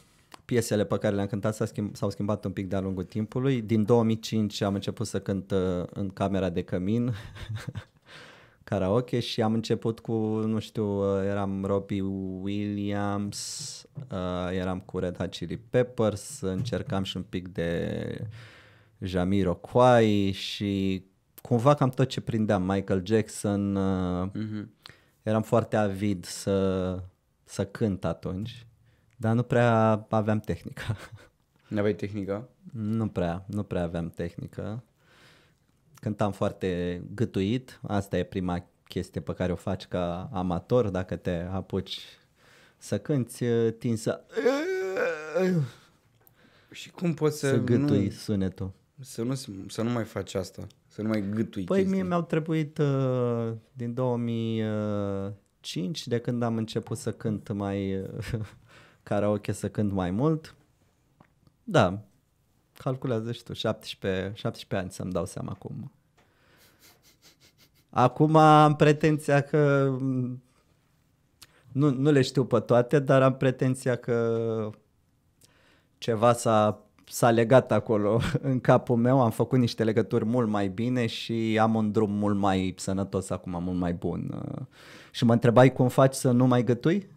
piesele 0.46 0.86
pe 0.86 0.98
care 0.98 1.15
le-am 1.15 1.28
cântat 1.28 1.56
s-a 1.56 1.65
schimb, 1.65 1.96
s-au 1.96 2.10
schimbat 2.10 2.46
un 2.46 2.52
pic 2.52 2.68
de-a 2.68 2.80
lungul 2.80 3.04
timpului. 3.04 3.62
Din 3.62 3.84
2005 3.84 4.62
am 4.62 4.74
început 4.74 5.08
să 5.08 5.20
cânt 5.20 5.52
uh, 5.52 5.84
în 5.94 6.10
camera 6.10 6.50
de 6.50 6.62
cămin, 6.63 7.13
karaoke 8.65 9.19
și 9.19 9.41
am 9.41 9.54
început 9.54 9.99
cu, 9.99 10.13
nu 10.45 10.60
știu, 10.60 11.17
uh, 11.17 11.23
eram 11.25 11.65
Robbie 11.65 12.01
Williams, 12.41 13.84
uh, 14.12 14.49
eram 14.51 14.80
cu 14.80 14.99
Red 14.99 15.17
Hot 15.17 15.32
Chili 15.32 15.58
Peppers, 15.58 16.41
încercam 16.41 17.04
și 17.04 17.17
un 17.17 17.23
pic 17.23 17.47
de 17.47 18.28
Jamiroquai 18.99 20.32
și 20.32 21.04
cumva 21.41 21.73
cam 21.73 21.89
tot 21.89 22.08
ce 22.08 22.21
prindeam, 22.21 22.63
Michael 22.63 23.06
Jackson, 23.06 23.75
uh, 23.75 24.30
Mm-hmm. 24.30 24.91
eram 25.23 25.41
foarte 25.41 25.75
avid 25.75 26.25
să, 26.25 26.99
să 27.43 27.65
cânt 27.65 28.06
atunci, 28.06 28.67
dar 29.17 29.34
nu 29.34 29.43
prea 29.43 30.06
aveam 30.10 30.39
tehnică. 30.39 30.84
N-aveai 31.67 31.93
tehnica? 31.93 32.49
nu 32.71 33.08
prea, 33.08 33.45
nu 33.47 33.63
prea 33.63 33.84
aveam 33.84 34.10
tehnică. 34.10 34.84
Cântam 35.95 36.31
foarte 36.31 37.01
gâtuit, 37.13 37.79
asta 37.88 38.17
e 38.17 38.23
prima 38.23 38.65
chestie 38.88 39.21
pe 39.21 39.34
care 39.34 39.51
o 39.51 39.55
faci 39.55 39.86
ca 39.86 40.29
amator, 40.34 40.89
dacă 40.89 41.15
te 41.15 41.47
apuci 41.51 41.99
să 42.77 42.99
cânti, 42.99 43.71
tin 43.71 43.97
să, 43.97 44.23
Și 46.71 46.91
cum 46.91 47.13
poți 47.13 47.39
să, 47.39 47.47
să 47.47 47.58
gâtui 47.58 48.03
nu, 48.03 48.10
sunetul. 48.12 48.71
să, 49.01 49.23
nu, 49.23 49.36
să 49.67 49.81
nu 49.81 49.89
mai 49.89 50.03
faci 50.03 50.34
asta? 50.34 50.67
Să 50.88 51.01
nu 51.01 51.08
mai 51.08 51.29
gâtui 51.29 51.63
Păi 51.63 51.77
chestii? 51.77 51.95
mie 51.95 52.03
mi-au 52.08 52.23
trebuit 52.23 52.77
uh, 52.77 53.51
din 53.73 53.93
2005, 53.93 56.08
de 56.08 56.19
când 56.19 56.43
am 56.43 56.58
început 56.58 56.97
să 56.97 57.12
cânt 57.12 57.51
mai 57.51 58.01
uh, 58.01 58.08
karaoke, 59.03 59.51
să 59.51 59.69
cânt 59.69 59.91
mai 59.91 60.12
mult. 60.12 60.55
Da, 61.63 62.01
calculează 62.78 63.32
și 63.32 63.44
tu, 63.44 63.54
17, 63.54 64.32
17 64.36 64.76
ani 64.76 64.92
să-mi 64.92 65.12
dau 65.12 65.26
seama 65.26 65.54
cum. 65.54 65.92
Acum 67.90 68.36
am 68.36 68.76
pretenția 68.76 69.42
că 69.42 69.90
mm, 70.00 70.44
nu, 71.72 71.90
nu 71.90 72.12
le 72.12 72.22
știu 72.22 72.46
pe 72.46 72.60
toate, 72.60 73.00
dar 73.00 73.22
am 73.22 73.38
pretenția 73.38 73.96
că 73.96 74.70
ceva 75.98 76.34
s-a, 76.34 76.84
s-a 77.08 77.30
legat 77.30 77.72
acolo 77.72 78.22
în 78.42 78.60
capul 78.60 78.96
meu, 78.96 79.22
am 79.22 79.32
făcut 79.32 79.60
niște 79.60 79.84
legături 79.84 80.26
mult 80.26 80.48
mai 80.48 80.68
bine 80.68 81.06
și 81.06 81.58
am 81.62 81.76
un 81.76 81.92
drum 81.92 82.12
mult 82.12 82.38
mai 82.38 82.74
sănătos 82.78 83.30
acum, 83.30 83.64
mult 83.64 83.78
mai 83.78 83.94
bun. 83.94 84.44
Uh, 84.52 84.66
Și 85.12 85.26
mă 85.26 85.34
întrebai 85.34 85.74
cum 85.74 85.88
faci 85.88 86.14
să 86.14 86.32
nu 86.32 86.46
mai 86.46 86.64
gătui? 86.64 87.08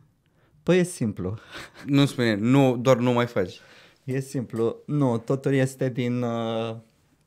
Păi 0.63 0.79
e 0.79 0.83
simplu. 0.83 1.39
Nu 1.87 2.07
spune, 2.07 2.35
nu, 2.35 2.77
doar 2.77 2.97
nu 2.97 3.13
mai 3.13 3.27
faci. 3.27 3.61
E 4.09 4.21
simplu. 4.21 4.77
Nu, 4.87 5.19
totul 5.19 5.53
este 5.53 5.89
din, 5.89 6.23
uh, 6.23 6.77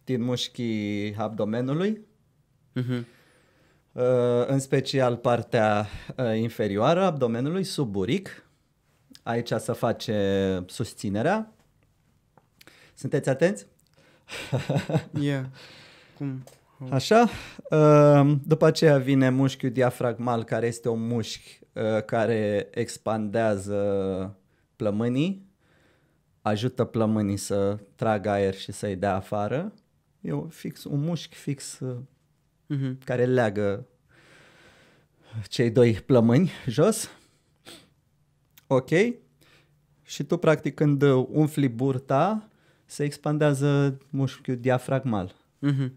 din 0.03 0.21
mușchii 0.21 1.15
abdomenului, 1.15 2.01
Mm-hmm. 2.79 3.05
uh, 3.91 4.47
în 4.47 4.59
special 4.59 5.15
partea 5.17 5.87
uh, 6.17 6.37
inferioară 6.37 7.01
a 7.01 7.05
abdomenului, 7.05 7.63
sub 7.63 7.91
buric. 7.91 8.45
Aici 9.23 9.51
se 9.57 9.71
face 9.71 10.63
susținerea. 10.67 11.53
Sunteți 12.93 13.29
atenți? 13.29 13.67
Yeah. 15.19 15.45
Cum? 16.17 16.43
Așa. 16.89 17.29
Uh, 17.69 18.31
După 18.45 18.65
aceea 18.65 18.97
vine 18.97 19.29
mușchiul 19.29 19.69
diafragmal, 19.71 20.43
care 20.43 20.67
este 20.67 20.89
un 20.89 21.07
mușchi 21.07 21.59
uh, 21.73 22.03
care 22.05 22.67
expandează 22.71 23.79
plămânii, 24.75 25.50
ajută 26.41 26.83
plămânii 26.83 27.37
să 27.37 27.79
tragă 27.95 28.29
aer 28.29 28.53
și 28.53 28.71
să-i 28.71 28.95
dea 28.95 29.15
afară. 29.15 29.73
E 30.21 30.31
un, 30.31 30.47
fix, 30.47 30.83
un 30.83 30.99
mușchi 30.99 31.35
fix 31.35 31.79
uh, 31.79 31.97
Mm-hmm. 32.71 33.03
care 33.05 33.25
leagă 33.25 33.87
cei 35.47 35.71
doi 35.71 35.93
plămâni 35.93 36.51
jos. 36.67 37.09
Ok. 38.67 38.89
Și 40.01 40.23
tu, 40.23 40.37
practic, 40.37 40.73
când 40.73 41.01
umfli 41.27 41.67
burta, 41.67 42.49
se 42.85 43.03
expandează 43.03 43.97
mușchiul 44.09 44.57
diafragmal. 44.57 45.35
Mm-hmm. 45.65 45.91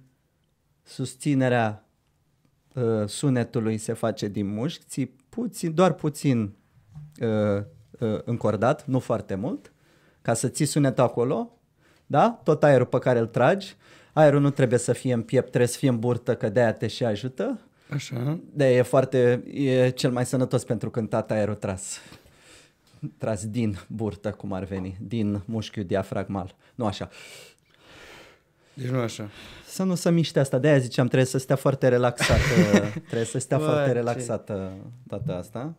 Susținerea 0.82 1.88
uh, 2.74 3.08
sunetului 3.08 3.78
se 3.78 3.92
face 3.92 4.28
din 4.28 4.46
mușchi, 4.46 4.84
ții 4.84 5.06
puțin, 5.28 5.74
doar 5.74 5.92
puțin 5.92 6.54
uh, 7.20 7.62
uh, 7.98 8.20
încordat, 8.24 8.86
nu 8.86 8.98
foarte 8.98 9.34
mult, 9.34 9.72
ca 10.24 10.34
să 10.34 10.48
ții 10.48 10.66
sunetul 10.66 11.04
acolo, 11.04 11.50
da? 12.06 12.40
Tot 12.44 12.64
aerul 12.64 12.86
pe 12.86 12.98
care 12.98 13.18
îl 13.18 13.26
tragi, 13.26 13.76
aerul 14.12 14.40
nu 14.40 14.50
trebuie 14.50 14.78
să 14.78 14.92
fie 14.92 15.12
în 15.12 15.22
piept, 15.22 15.46
trebuie 15.48 15.68
să 15.68 15.78
fie 15.78 15.88
în 15.88 15.98
burtă, 15.98 16.34
că 16.36 16.48
de-aia 16.48 16.72
te 16.72 16.86
și 16.86 17.04
ajută. 17.04 17.60
Așa. 17.90 18.38
De 18.52 18.74
e 18.76 18.82
foarte, 18.82 19.44
e 19.54 19.88
cel 19.90 20.10
mai 20.10 20.26
sănătos 20.26 20.64
pentru 20.64 20.90
cântat 20.90 21.30
aerul 21.30 21.54
tras. 21.54 21.98
Tras 23.18 23.46
din 23.46 23.78
burtă, 23.86 24.30
cum 24.30 24.52
ar 24.52 24.64
veni, 24.64 24.96
din 25.00 25.42
mușchiul 25.44 25.84
diafragmal. 25.84 26.54
Nu 26.74 26.86
așa. 26.86 27.08
Deci 28.74 28.88
nu 28.88 28.98
așa. 28.98 29.28
Să 29.66 29.82
nu 29.82 29.94
se 29.94 30.10
miște 30.10 30.40
asta, 30.40 30.58
de-aia 30.58 30.78
ziceam, 30.78 31.06
trebuie 31.06 31.28
să 31.28 31.38
stea 31.38 31.56
foarte 31.56 31.88
relaxată, 31.88 32.40
trebuie 33.06 33.24
să 33.24 33.38
stea 33.38 33.58
Bă, 33.58 33.64
foarte 33.64 33.86
ce- 33.86 33.92
relaxată 33.92 34.72
toată 35.08 35.34
asta. 35.34 35.74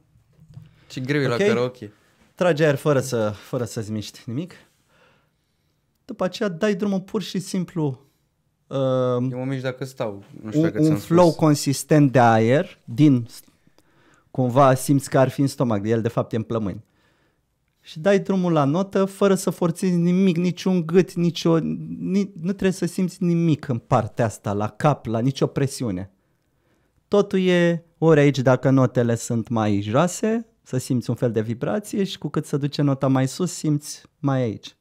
Ce 0.88 1.02
greu 1.02 1.22
e 1.22 1.26
Ok. 1.26 1.39
la 1.39 1.46
karaoke. 1.46 1.91
Trage 2.36 2.65
aer 2.65 2.75
fără, 2.75 2.99
să, 2.99 3.33
fără 3.36 3.63
să-ți 3.63 3.91
miști 3.91 4.23
nimic. 4.25 4.53
După 6.05 6.23
aceea 6.23 6.49
dai 6.49 6.75
drumul 6.75 7.01
pur 7.01 7.21
și 7.21 7.39
simplu 7.39 7.99
uh, 8.67 8.77
Eu 8.77 9.38
mă 9.38 9.45
mișc 9.45 9.63
dacă 9.63 9.86
stau. 9.86 10.23
Nu 10.41 10.49
știu 10.49 10.61
un, 10.61 10.65
dacă 10.65 10.79
un 10.79 10.86
ți-am 10.86 10.97
flow 10.97 11.25
spus. 11.25 11.38
consistent 11.38 12.11
de 12.11 12.19
aer 12.19 12.77
din 12.86 13.27
cumva 14.31 14.73
simți 14.73 15.09
că 15.09 15.19
ar 15.19 15.29
fi 15.29 15.41
în 15.41 15.47
stomac, 15.47 15.88
el 15.88 16.01
de 16.01 16.07
fapt 16.07 16.33
e 16.33 16.36
în 16.36 16.43
plămâni. 16.43 16.83
Și 17.81 17.99
dai 17.99 18.19
drumul 18.19 18.51
la 18.51 18.63
notă 18.63 19.05
fără 19.05 19.36
să 19.36 19.49
forțezi 19.49 19.95
nimic, 19.95 20.38
niciun 20.38 20.86
gât, 20.86 21.13
nicio, 21.13 21.59
ni, 21.59 22.31
nu 22.33 22.51
trebuie 22.51 22.71
să 22.71 22.86
simți 22.86 23.23
nimic 23.23 23.67
în 23.67 23.77
partea 23.77 24.25
asta, 24.25 24.53
la 24.53 24.69
cap, 24.69 25.05
la 25.05 25.19
nicio 25.19 25.47
presiune. 25.47 26.11
Totul 27.07 27.39
e 27.39 27.86
ori 27.97 28.19
aici 28.19 28.39
dacă 28.39 28.69
notele 28.69 29.15
sunt 29.15 29.47
mai 29.47 29.81
joase, 29.81 30.47
să 30.66 30.78
simți 30.78 31.09
un 31.09 31.16
fel 31.16 31.32
de 31.32 31.41
vibrație 31.41 32.03
și 32.03 32.18
cu 32.18 32.28
cât 32.28 32.45
se 32.45 32.57
duce 32.57 32.82
nota 32.82 33.07
mai 33.07 33.28
sus, 33.28 33.51
simți 33.51 34.03
mai 34.20 34.41
aici. 34.41 34.76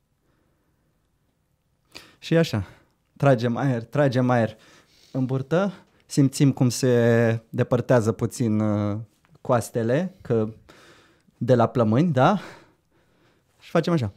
Și 2.18 2.34
e 2.34 2.38
așa, 2.38 2.66
tragem 3.16 3.56
aer, 3.56 3.84
tragem 3.84 4.30
aer 4.30 4.56
în 5.12 5.24
burtă, 5.24 5.72
simțim 6.06 6.52
cum 6.52 6.68
se 6.68 7.42
depărtează 7.48 8.12
puțin 8.12 8.60
uh, 8.60 8.98
coastele, 9.40 10.14
că 10.22 10.48
de 11.36 11.54
la 11.54 11.66
plămâni, 11.66 12.12
da? 12.12 12.38
Și 13.60 13.70
facem 13.70 13.92
așa. 13.92 14.12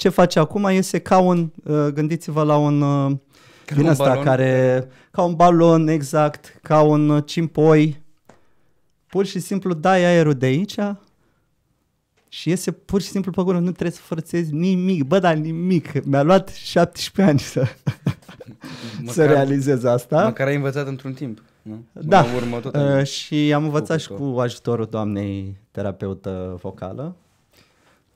Ce 0.00 0.08
face 0.08 0.38
acum 0.38 0.64
este 0.64 0.98
ca 0.98 1.18
un, 1.18 1.50
uh, 1.64 1.86
gândiți-vă 1.86 2.42
la 2.42 2.56
un 2.56 2.80
uh, 2.82 3.16
Ca 3.64 3.74
din 3.74 3.84
un 3.84 3.90
ăsta 3.90 4.04
balon? 4.04 4.24
care, 4.24 4.86
ca 5.10 5.22
un 5.22 5.34
balon 5.34 5.88
exact, 5.88 6.58
ca 6.62 6.80
un 6.82 7.08
uh, 7.08 7.22
cimpoi. 7.26 8.02
Pur 9.06 9.26
și 9.26 9.38
simplu 9.38 9.74
dai 9.74 10.04
aerul 10.04 10.34
de 10.34 10.46
aici 10.46 10.74
și 12.28 12.48
iese 12.48 12.70
pur 12.72 13.00
și 13.00 13.08
simplu 13.08 13.30
pe 13.30 13.42
gură, 13.42 13.58
nu 13.58 13.70
trebuie 13.70 13.90
să 13.90 14.00
forțezi 14.00 14.52
nimic, 14.54 15.04
bă, 15.04 15.18
dar 15.18 15.34
nimic. 15.34 16.04
Mi-a 16.04 16.22
luat 16.22 16.48
17 16.48 17.22
ani 17.32 17.38
să, 17.38 17.64
să 19.14 19.26
realizez 19.26 19.84
asta. 19.84 20.24
Măcar 20.24 20.46
ai 20.46 20.54
învățat 20.54 20.86
într-un 20.86 21.12
timp. 21.12 21.42
Nu? 21.62 21.84
Da. 21.92 22.20
La 22.20 22.34
urmă 22.34 22.58
tot 22.60 22.74
Uh, 22.76 22.80
ai- 22.82 23.06
și 23.06 23.52
am 23.54 23.64
învățat 23.64 24.00
și 24.00 24.06
făcut-o. 24.06 24.32
cu 24.32 24.38
ajutorul 24.38 24.86
doamnei 24.90 25.56
terapeută 25.70 26.58
vocală 26.62 27.16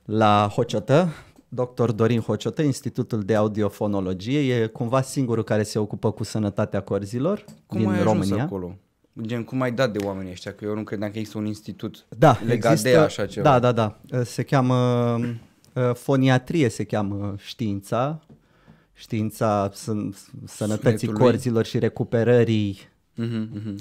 la 0.04 0.48
Hociotă, 0.54 1.08
dr. 1.54 1.90
Dorin 1.90 2.20
Hociotă, 2.20 2.62
Institutul 2.62 3.22
de 3.22 3.34
Audiofonologie, 3.34 4.54
e 4.54 4.66
cumva 4.66 5.02
singurul 5.02 5.44
care 5.44 5.62
se 5.62 5.78
ocupă 5.78 6.10
cu 6.12 6.24
sănătatea 6.24 6.80
corzilor 6.80 7.44
Cum 7.66 7.78
din 7.78 7.88
ai 7.88 7.94
ajuns 8.00 8.12
România. 8.12 8.42
acolo? 8.44 8.76
Gen, 9.22 9.44
cum 9.44 9.60
ai 9.60 9.72
dat 9.72 9.92
de 9.92 9.98
oamenii 10.04 10.30
ăștia? 10.30 10.52
Că 10.54 10.64
eu 10.64 10.74
nu 10.74 10.82
credeam 10.82 11.10
că 11.10 11.18
există 11.18 11.38
un 11.38 11.46
institut 11.46 12.04
Da, 12.18 12.38
legat 12.46 12.70
există, 12.72 12.90
de 12.90 12.96
așa 12.96 13.26
ceva. 13.26 13.58
Da, 13.58 13.72
da, 13.72 13.98
da. 14.08 14.22
Se 14.24 14.42
cheamă 14.42 14.74
uh, 15.72 15.90
foniatrie, 15.94 16.68
se 16.68 16.84
cheamă 16.84 17.34
știința, 17.38 18.20
știința 18.92 19.70
sân- 19.70 20.14
sănătății 20.46 20.98
Sunetului. 21.06 21.30
corzilor 21.30 21.64
și 21.64 21.78
recuperării 21.78 22.78
Mhm, 23.16 23.48
mhm. 23.54 23.76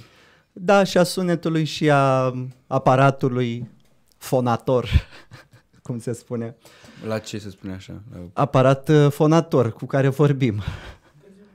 Da, 0.53 0.83
și 0.83 0.97
a 0.97 1.03
sunetului 1.03 1.63
și 1.63 1.89
a 1.89 2.33
aparatului 2.67 3.67
fonator, 4.17 4.89
cum 5.87 5.99
se 5.99 6.13
spune. 6.13 6.55
La 7.07 7.19
ce 7.19 7.37
se 7.37 7.49
spune 7.49 7.73
așa? 7.73 8.01
La... 8.11 8.19
Aparat 8.33 8.89
uh, 8.89 9.07
fonator 9.11 9.71
cu 9.71 9.85
care 9.85 10.07
vorbim. 10.07 10.61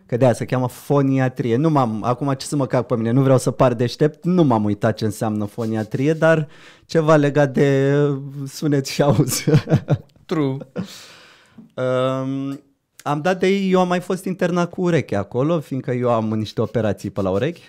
Că 0.07 0.17
de 0.17 0.25
aia 0.25 0.35
se 0.35 0.45
cheamă 0.45 0.69
foniatrie. 0.69 1.57
Nu 1.57 1.71
m-am, 1.71 2.03
acum 2.05 2.33
ce 2.33 2.47
să 2.47 2.57
mă 2.57 2.67
cac 2.67 2.87
pe 2.87 2.97
mine, 2.97 3.11
nu 3.11 3.23
vreau 3.23 3.39
să 3.39 3.51
par 3.51 3.75
deștept, 3.75 4.25
nu 4.25 4.43
m-am 4.43 4.65
uitat 4.65 4.97
ce 4.97 5.05
înseamnă 5.05 5.45
foniatrie, 5.45 6.13
dar 6.13 6.49
ceva 6.87 7.17
legat 7.17 7.53
de 7.53 7.99
uh, 8.09 8.19
sunet 8.47 8.87
și 8.87 9.03
auz. 9.03 9.45
True. 10.27 10.57
Um, 11.75 12.61
am 13.03 13.21
dat 13.21 13.39
de 13.39 13.47
ei, 13.47 13.71
eu 13.71 13.81
am 13.81 13.89
mai 13.89 14.01
fost 14.01 14.25
internat 14.25 14.71
cu 14.71 14.81
ureche 14.83 15.17
acolo, 15.17 15.61
fiindcă 15.61 15.93
eu 15.93 16.11
am 16.11 16.29
niște 16.29 16.61
operații 16.61 17.11
pe 17.11 17.21
la 17.21 17.31
urechi. 17.31 17.63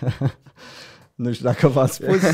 nu 1.14 1.32
știu 1.32 1.44
dacă 1.44 1.68
v-am 1.68 1.86
spus. 1.86 2.20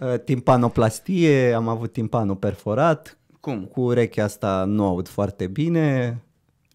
Uh, 0.00 0.14
Timpanoplastie, 0.24 1.52
am 1.52 1.68
avut 1.68 1.92
timpanul 1.92 2.36
perforat, 2.36 3.18
Cum? 3.40 3.64
cu 3.64 3.80
urechea 3.80 4.24
asta 4.24 4.64
nu 4.64 4.84
aud 4.86 5.08
foarte 5.08 5.46
bine, 5.46 6.18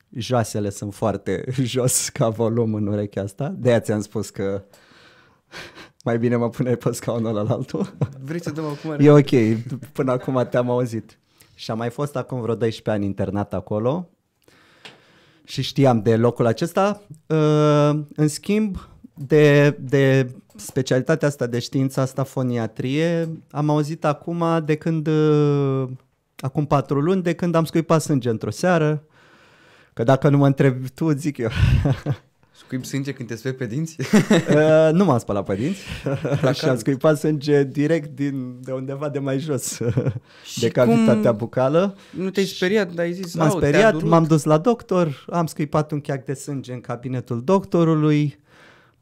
joasele 0.10 0.70
sunt 0.70 0.94
foarte 0.94 1.44
jos 1.64 2.10
ca 2.10 2.30
volum 2.30 2.74
în 2.74 2.88
urechea 2.88 3.22
asta, 3.22 3.54
de 3.58 3.70
aia 3.70 3.80
ți-am 3.80 4.02
spus 4.02 4.30
că 4.30 4.64
mai 6.06 6.18
bine 6.18 6.36
mă 6.36 6.50
pune 6.50 6.76
pe 6.76 6.92
scaunul 6.92 7.38
ăla 7.38 7.54
altul. 7.54 7.96
Vrei 8.22 8.42
să 8.42 8.52
dăm 8.52 8.66
acum? 8.66 8.96
E 9.00 9.10
ok, 9.12 9.60
până 9.94 10.12
acum 10.12 10.48
te-am 10.50 10.70
auzit. 10.70 11.20
Și 11.56 11.72
am 11.72 11.78
mai 11.78 11.90
fost 11.90 12.16
acum 12.16 12.42
vreo 12.42 12.56
12 12.56 12.90
ani 12.90 13.06
internat 13.06 13.54
acolo 13.54 14.10
și 15.44 15.62
știam 15.62 16.02
de 16.02 16.16
locul 16.16 16.46
acesta. 16.46 17.02
Uh, 17.28 18.00
În 18.16 18.28
schimb, 18.28 18.78
de, 19.16 19.78
de 19.80 20.32
specialitatea 20.56 21.28
asta 21.28 21.46
de 21.48 21.60
știință 21.60 22.00
asta 22.00 22.24
foniatrie, 22.24 23.30
am 23.52 23.70
auzit 23.70 24.06
acum 24.06 24.44
de 24.66 24.76
când, 24.76 25.08
uh, 25.08 25.88
acum 26.40 26.66
patru 26.66 27.00
luni, 27.02 27.22
de 27.22 27.34
când 27.34 27.56
am 27.56 27.66
scuipat 27.66 28.02
sânge 28.02 28.30
într-o 28.30 28.50
seară, 28.52 29.04
că 29.94 30.04
dacă 30.04 30.30
nu 30.30 30.38
mă 30.38 30.46
întrebi 30.46 30.90
tu, 30.90 31.12
zic 31.12 31.38
eu. 31.38 31.50
Scuip 32.58 32.86
sânge 32.86 33.12
când 33.12 33.28
te 33.30 33.36
spui 33.36 33.54
pe 33.54 33.66
dinți? 33.66 33.96
Uh, 34.56 34.90
nu 34.92 35.06
m-am 35.06 35.18
spălat 35.20 35.46
pe 35.46 35.56
dinți 35.56 35.80
și 36.42 36.46
am 36.46 36.54
cald. 36.54 36.78
scuipat 36.80 37.18
sânge 37.18 37.64
direct 37.64 38.16
din, 38.16 38.58
de 38.62 38.72
undeva 38.72 39.10
de 39.10 39.20
mai 39.20 39.40
jos, 39.40 39.80
Și 40.46 40.60
de 40.60 40.68
cavitatea 40.68 41.30
cum- 41.30 41.38
bucală. 41.38 41.96
nu 42.10 42.30
te-ai 42.30 42.46
speriat, 42.46 42.92
dar 42.94 43.06
ai 43.06 43.14
zis, 43.14 43.36
M-am 43.36 43.50
"Au, 43.50 43.60
te-a 43.60 43.68
speriat, 43.70 43.94
durut." 43.94 44.10
m-am 44.10 44.24
dus 44.24 44.44
la 44.44 44.58
doctor, 44.58 45.26
am 45.30 45.46
scuipat 45.46 45.92
un 45.92 46.02
cheac 46.02 46.26
de 46.26 46.34
sânge 46.34 46.74
în 46.74 46.82
cabinetul 46.82 47.44
doctorului, 47.44 48.40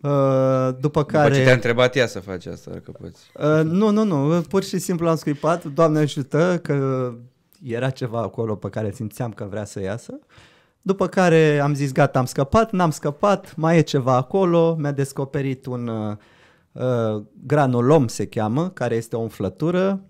uh, 0.04 0.76
după 0.80 0.80
După 0.80 1.04
care... 1.04 1.36
ce 1.36 1.44
te-a 1.44 1.54
întrebat 1.54 1.96
ea 1.96 2.08
să 2.08 2.20
faci 2.20 2.46
asta, 2.46 2.72
dacă 2.72 2.92
poți. 2.92 3.32
Uh, 3.36 3.64
nu, 3.64 3.90
nu, 3.90 4.04
nu, 4.04 4.42
pur 4.42 4.64
și 4.64 4.78
simplu 4.78 5.10
am 5.10 5.16
scuipat, 5.16 5.66
Doamne 5.66 6.00
ajută 6.00 6.60
că 6.64 7.12
era 7.64 7.90
ceva 7.90 8.22
acolo 8.22 8.56
pe 8.56 8.70
care 8.70 8.92
simțeam 8.92 9.32
că 9.32 9.48
vrea 9.50 9.66
să 9.66 9.82
iasă. 9.82 10.20
După 10.82 11.08
care 11.08 11.60
am 11.60 11.74
zis 11.74 11.92
gata, 11.92 12.20
am 12.20 12.26
scăpat, 12.26 12.72
n-am 12.72 12.90
scăpat, 12.90 13.56
mai 13.56 13.78
e 13.78 13.82
ceva 13.82 14.16
acolo, 14.16 14.76
mi-a 14.80 14.92
descoperit 14.92 15.66
un 15.66 15.88
uh, 15.88 16.16
uh, 16.72 17.24
granulom 17.46 18.08
se 18.08 18.26
cheamă, 18.26 18.70
care 18.70 18.96
este 18.96 19.16
o 19.16 19.20
umflătură 19.20 20.04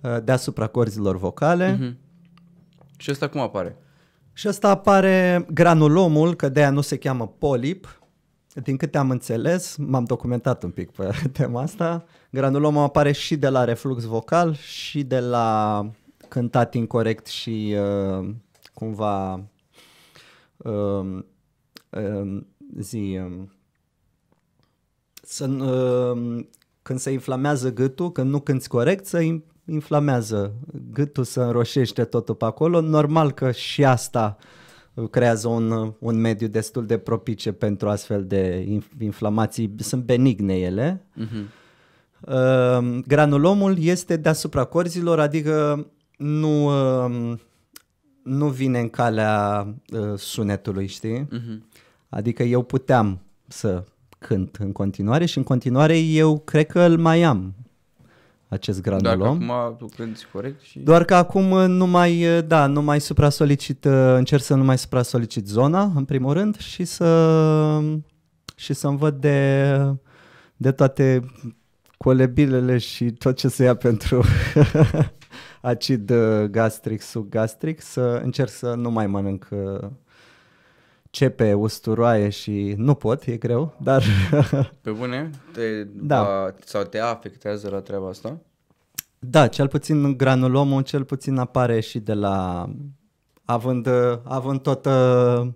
uh, 0.00 0.16
deasupra 0.24 0.66
corzilor 0.66 1.16
vocale. 1.16 1.78
Mhm. 1.80 1.98
Și 2.96 3.10
asta 3.10 3.28
cum 3.28 3.40
apare? 3.40 3.76
Și 4.32 4.48
ăsta 4.48 4.68
apare 4.68 5.46
granulomul, 5.52 6.34
că 6.34 6.48
de 6.48 6.60
aia 6.60 6.70
nu 6.70 6.80
se 6.80 6.96
cheamă 6.96 7.26
polip. 7.38 7.99
Din 8.62 8.76
câte 8.76 8.98
am 8.98 9.10
înțeles, 9.10 9.76
m-am 9.76 10.04
documentat 10.04 10.62
un 10.62 10.70
pic 10.70 10.90
pe 10.90 11.10
tema 11.32 11.60
asta, 11.62 12.04
granulomul 12.30 12.82
apare 12.82 13.12
și 13.12 13.36
de 13.36 13.48
la 13.48 13.64
reflux 13.64 14.04
vocal 14.04 14.54
și 14.54 15.02
de 15.02 15.20
la 15.20 15.86
cântat 16.28 16.74
incorrect 16.74 17.26
și 17.26 17.76
uh, 18.18 18.28
cumva 18.74 19.44
uh, 20.56 21.18
uh, 21.90 22.42
zi 22.78 23.20
uh, 23.24 23.42
să, 25.22 25.46
uh, 25.46 26.44
când 26.82 26.98
se 26.98 27.10
inflamează 27.10 27.72
gâtul, 27.72 28.12
când 28.12 28.30
nu 28.30 28.40
cânti 28.40 28.68
corect, 28.68 29.06
se 29.06 29.20
in- 29.20 29.44
inflamează 29.64 30.52
gâtul, 30.92 31.24
se 31.24 31.40
înroșește 31.40 32.04
totul 32.04 32.34
pe 32.34 32.44
acolo. 32.44 32.80
Normal 32.80 33.32
că 33.32 33.50
și 33.50 33.84
asta 33.84 34.36
uh, 34.38 34.44
creează 35.10 35.48
un, 35.48 35.70
uh, 35.70 35.92
un 35.98 36.20
mediu 36.20 36.46
destul 36.46 36.86
de 36.86 36.98
propice 36.98 37.52
pentru 37.52 37.88
astfel 37.88 38.24
de 38.26 38.64
inf- 38.64 39.00
inflamații. 39.00 39.74
Sunt 39.78 40.02
benigne 40.02 40.54
ele. 40.58 41.04
Mhm. 41.14 41.48
Uh, 42.20 42.98
granulomul 43.06 43.76
este 43.78 44.16
deasupra 44.16 44.64
corzilor, 44.64 45.20
adică 45.20 45.86
nu, 46.16 46.64
uh, 46.64 47.38
nu 48.22 48.48
vine 48.48 48.80
în 48.80 48.88
calea 48.88 49.66
uh, 49.92 50.18
sunetului, 50.18 50.86
știi? 50.86 51.26
Mhm. 51.30 51.64
Adică 52.08 52.42
eu 52.42 52.62
puteam 52.62 53.20
să 53.46 53.84
cânt 54.18 54.56
în 54.56 54.72
continuare 54.72 55.24
și 55.24 55.38
în 55.38 55.44
continuare 55.44 55.98
eu 55.98 56.38
cred 56.38 56.66
că 56.66 56.80
îl 56.80 56.98
mai 56.98 57.22
am, 57.22 57.54
acest 58.50 58.82
Doar 58.82 58.98
că 58.98 59.08
granulom. 59.08 59.50
acum 59.50 59.76
tu 59.76 59.88
cânti 59.96 60.26
corect 60.32 60.60
și... 60.60 60.78
Doar 60.78 61.04
că 61.04 61.14
acum 61.14 61.50
uh, 61.50 61.64
nu 61.66 61.86
mai, 61.86 62.36
uh, 62.36 62.46
da, 62.46 62.66
nu 62.66 62.82
mai 62.82 63.00
supra-solicit, 63.00 63.84
uh, 63.84 63.92
încerc 63.92 64.42
să 64.42 64.54
nu 64.54 64.64
mai 64.64 64.78
supra-solicit 64.78 65.46
zona, 65.46 65.92
în 65.94 66.04
primul 66.04 66.32
rând, 66.32 66.58
și 66.58 66.84
să 66.84 67.80
și 68.54 68.72
să-mi 68.72 68.98
văd 68.98 69.20
de, 69.20 69.76
de 70.56 70.72
toate 70.72 71.24
colebilele 71.96 72.78
și 72.78 73.10
tot 73.10 73.36
ce 73.36 73.48
se 73.48 73.64
ia 73.64 73.74
pentru 73.74 74.24
acid 75.60 76.10
uh, 76.10 76.44
gastric, 76.44 77.00
subgastric, 77.00 77.80
să 77.80 78.20
încerc 78.22 78.50
să 78.50 78.74
nu 78.74 78.90
mai 78.90 79.06
mănânc 79.06 79.48
uh, 79.50 79.88
cepe, 81.10 81.52
usturoaie 81.52 82.28
și 82.28 82.74
nu 82.76 82.94
pot, 82.94 83.22
e 83.26 83.36
greu, 83.36 83.74
dar 83.82 84.02
Pe 84.82 84.90
bune? 84.90 85.30
Te, 85.52 85.84
Da. 85.84 86.22
va- 86.22 86.54
sau 86.64 86.82
te 86.82 86.98
afectează 86.98 87.68
la 87.68 87.80
treaba 87.80 88.08
asta? 88.08 88.38
da, 89.18 89.46
cel 89.48 89.68
puțin 89.68 90.16
granulomul 90.16 90.82
cel 90.82 91.04
puțin 91.04 91.36
apare 91.36 91.80
și 91.80 91.98
de 91.98 92.12
la 92.14 92.68
având, 93.44 93.86
uh, 93.86 94.18
având 94.24 94.60
toată 94.60 95.54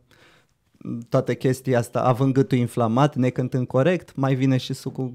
toată 1.09 1.35
chestia 1.35 1.79
asta, 1.79 2.01
având 2.03 2.33
gâtul 2.33 2.59
inflamat, 2.59 3.15
necântând 3.15 3.67
corect, 3.67 4.15
mai 4.17 4.35
vine 4.35 4.57
și 4.57 4.73
sucul 4.75 5.13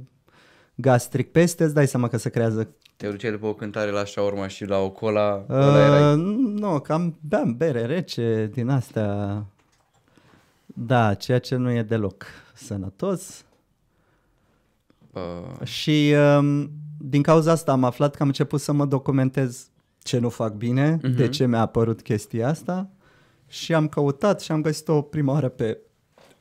gastric 0.75 1.31
peste, 1.31 1.63
îți 1.63 1.73
dai 1.73 1.87
seama 1.87 2.07
că 2.07 2.17
se 2.17 2.29
creează 2.29 2.67
Te 2.95 3.09
duceai 3.09 3.31
după 3.31 3.45
o 3.45 3.53
cântare 3.53 3.91
la 3.91 4.03
șaurma 4.05 4.47
și 4.47 4.65
la 4.65 4.77
o 4.77 4.89
cola? 4.89 5.45
ăla 5.49 5.85
erai? 5.85 6.13
Uh, 6.13 6.23
nu, 6.37 6.79
cam 6.79 7.17
beam 7.21 7.55
bere 7.57 7.85
rece 7.85 8.49
din 8.53 8.69
astea. 8.69 9.43
Da, 10.85 11.13
ceea 11.13 11.39
ce 11.39 11.55
nu 11.55 11.71
e 11.71 11.83
deloc 11.83 12.25
sănătos. 12.53 13.45
Uh, 15.13 15.65
Și 15.67 16.13
um, 16.37 16.69
din 16.97 17.21
cauza 17.21 17.51
asta 17.51 17.71
am 17.71 17.83
aflat 17.83 18.15
că 18.15 18.21
am 18.21 18.27
început 18.27 18.61
să 18.61 18.71
mă 18.71 18.85
documentez 18.85 19.69
ce 20.03 20.19
nu 20.19 20.29
fac 20.29 20.53
bine, 20.53 20.99
Mhm. 21.03 21.15
de 21.15 21.29
ce 21.29 21.45
mi-a 21.45 21.59
apărut 21.59 22.01
chestia 22.01 22.47
asta 22.47 22.89
și 23.47 23.73
am 23.73 23.87
căutat 23.87 24.41
și 24.41 24.51
am 24.51 24.61
găsit-o 24.61 25.01
prima 25.01 25.31
oară 25.33 25.49
pe 25.49 25.77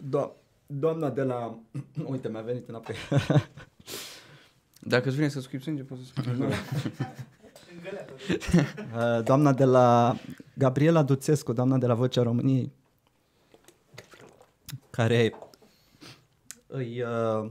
do- 0.09 0.31
doamna 0.67 1.11
de 1.11 1.23
la... 1.23 1.59
Uite, 2.11 2.29
mi-a 2.29 2.41
venit 2.41 2.69
înapoi. 2.69 2.95
dacă 4.81 5.09
îți 5.09 5.17
vine 5.17 5.29
să 5.29 5.41
scrii 5.41 5.61
sânge, 5.61 5.83
poți 5.83 6.01
să 6.01 6.07
spui. 6.07 6.49
Uh, 8.97 9.25
doamna 9.25 9.53
de 9.53 9.65
la 9.65 10.17
Gabriela 10.55 11.03
Duțescu, 11.03 11.53
doamna 11.53 11.79
de 11.79 11.87
la 11.87 11.95
Vocea 11.95 12.23
României, 12.23 12.73
care 14.99 15.35
îi, 16.67 17.03
uh, 17.03 17.51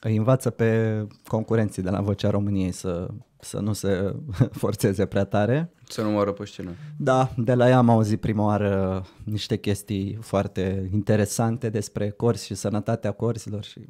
îi 0.00 0.16
învață 0.16 0.50
pe 0.50 1.00
concurenții 1.26 1.82
de 1.82 1.90
la 1.90 2.00
Vocea 2.00 2.30
României 2.30 2.72
să, 2.72 3.08
să 3.40 3.60
nu 3.60 3.72
se 3.72 4.14
forțeze 4.62 5.06
prea 5.06 5.24
tare. 5.24 5.72
Să 5.88 6.02
nu 6.02 6.10
moară 6.10 6.32
pe 6.32 6.44
scenă. 6.44 6.70
Da, 6.96 7.30
de 7.36 7.54
la 7.54 7.68
ea 7.68 7.78
am 7.78 7.88
auzit 7.88 8.20
prima 8.20 8.44
oară 8.44 9.04
niște 9.24 9.56
chestii 9.56 10.18
foarte 10.20 10.88
interesante 10.92 11.68
despre 11.68 12.10
corzi 12.10 12.46
și 12.46 12.54
sănătatea 12.54 13.12
corzilor 13.12 13.64
și... 13.64 13.80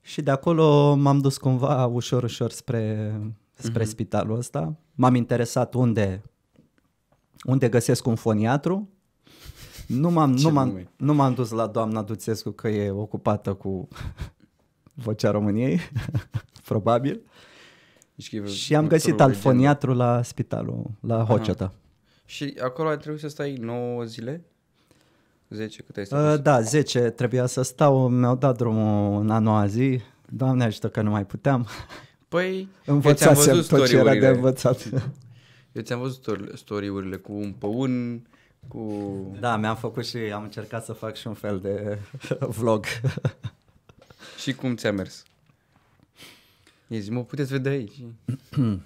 și 0.00 0.22
de 0.22 0.30
acolo 0.30 0.94
m-am 0.94 1.18
dus 1.18 1.36
cumva 1.36 1.86
ușor, 1.86 2.22
ușor 2.22 2.50
spre, 2.50 3.12
spre 3.54 3.82
Mhm. 3.82 3.90
spitalul 3.90 4.36
ăsta. 4.36 4.76
M-am 4.94 5.14
interesat 5.14 5.74
unde, 5.74 6.22
unde 7.44 7.68
găsesc 7.68 8.06
un 8.06 8.14
foniatru. 8.14 8.88
Nu 9.88 10.10
m-am, 10.10 10.36
Ce 10.36 10.46
nu, 10.46 10.52
m-am, 10.52 10.68
nume. 10.68 10.88
nu 10.96 11.14
m-am 11.14 11.34
dus 11.34 11.50
la 11.50 11.66
doamna 11.66 12.02
Duțescu 12.02 12.50
că 12.50 12.68
e 12.68 12.90
ocupată 12.90 13.54
cu 13.54 13.88
vocea 15.04 15.30
României, 15.30 15.80
probabil. 16.68 17.20
Deci 18.14 18.30
că 18.30 18.36
e 18.36 18.46
Și 18.46 18.74
am 18.74 18.84
o 18.84 18.88
găsit 18.88 19.04
legendă. 19.04 19.22
alt 19.32 19.36
foniatru 19.36 19.92
la 19.94 20.22
spitalul, 20.22 20.84
la 21.00 21.24
Hoceta. 21.24 21.72
Și 22.24 22.54
acolo 22.62 22.88
ai 22.88 22.96
trebuit 22.98 23.20
să 23.20 23.28
stai 23.28 23.54
9 23.54 24.04
zile? 24.04 24.44
10 25.48 25.82
cât 25.82 25.96
ai 25.96 26.06
stat? 26.06 26.34
Uh, 26.36 26.42
da, 26.42 26.60
10 26.60 27.00
trebuia 27.00 27.46
să 27.46 27.62
stau, 27.62 28.08
mi-au 28.08 28.36
dat 28.36 28.56
drumul 28.56 29.20
în 29.20 29.30
a 29.30 29.38
noua 29.38 29.66
zi. 29.66 30.00
Doamne 30.28 30.64
ajută 30.64 30.88
că 30.88 31.02
nu 31.02 31.10
mai 31.10 31.26
puteam. 31.26 31.66
Păi, 32.28 32.68
Învățasem 32.86 33.54
văzut 33.54 33.68
tot 33.78 33.86
ce 33.86 33.96
era 33.96 34.02
de 34.02 34.08
story-urile. 34.10 34.28
învățat. 34.36 34.88
eu 35.72 35.82
ți-am 35.82 36.00
văzut 36.00 36.18
story- 36.22 36.54
story-urile 36.54 37.16
cu 37.16 37.32
un 37.32 37.52
păun, 37.58 38.22
cu... 38.68 39.36
Da, 39.40 39.56
mi-am 39.56 39.76
făcut 39.76 40.06
și 40.06 40.16
am 40.16 40.42
încercat 40.42 40.84
să 40.84 40.92
fac 40.92 41.14
și 41.14 41.26
un 41.26 41.34
fel 41.34 41.58
de 41.58 41.98
vlog. 42.58 42.84
Și 44.38 44.54
cum 44.54 44.76
ți-a 44.76 44.92
mers? 44.92 45.24
E 46.86 46.98
zi, 46.98 47.10
mă, 47.10 47.24
puteți 47.24 47.52
vedea 47.52 47.72
aici. 47.72 48.04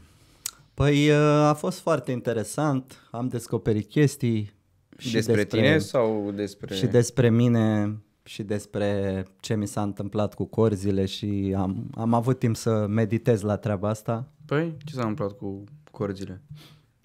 Păi 0.75 1.11
uh, 1.11 1.17
a 1.19 1.55
fost 1.55 1.79
foarte 1.79 2.13
interesant, 2.13 3.09
am 3.11 3.29
descoperit 3.29 3.89
chestii 3.89 4.53
Și 4.99 5.13
despre, 5.13 5.45
tine 5.45 5.79
sau 5.79 6.31
despre... 6.35 6.75
și 6.75 6.87
despre 6.87 7.31
mine 7.31 7.97
și 8.23 8.43
despre 8.43 9.25
ce 9.41 9.55
mi 9.55 9.67
s-a 9.67 9.83
întâmplat 9.83 10.35
cu 10.35 10.45
corzile 10.45 11.07
și 11.07 11.55
am, 11.57 11.91
am 11.95 12.15
avut 12.15 12.39
timp 12.39 12.57
să 12.57 12.87
meditez 12.87 13.41
la 13.41 13.57
treaba 13.57 13.89
asta. 13.89 14.29
Păi, 14.47 14.77
ce 14.85 14.95
s-a 14.95 15.01
întâmplat 15.01 15.33
cu 15.33 15.65
corzile? 15.91 16.41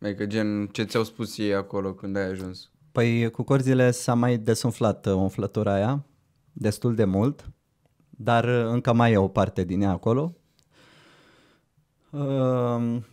Adică 0.02 0.26
gen, 0.26 0.68
ce 0.68 0.84
ți-au 0.84 1.04
spus 1.04 1.38
ei 1.38 1.54
acolo 1.54 1.94
când 1.94 2.16
ai 2.16 2.30
ajuns? 2.30 2.72
Păi 2.92 3.30
cu 3.30 3.44
corzile 3.44 3.92
s-a 3.92 4.14
mai 4.14 4.38
desumflat 4.38 5.06
uh, 5.06 5.14
umflătura 5.14 5.74
aia 5.74 6.06
destul 6.54 6.96
de 6.96 7.04
mult, 7.04 7.50
dar 8.10 8.44
uh, 8.44 8.72
încă 8.72 8.94
mai 8.94 9.12
e 9.12 9.18
o 9.18 9.28
parte 9.28 9.64
din 9.64 9.82
ea 9.82 9.92
acolo. 9.92 10.36
Um, 12.10 13.06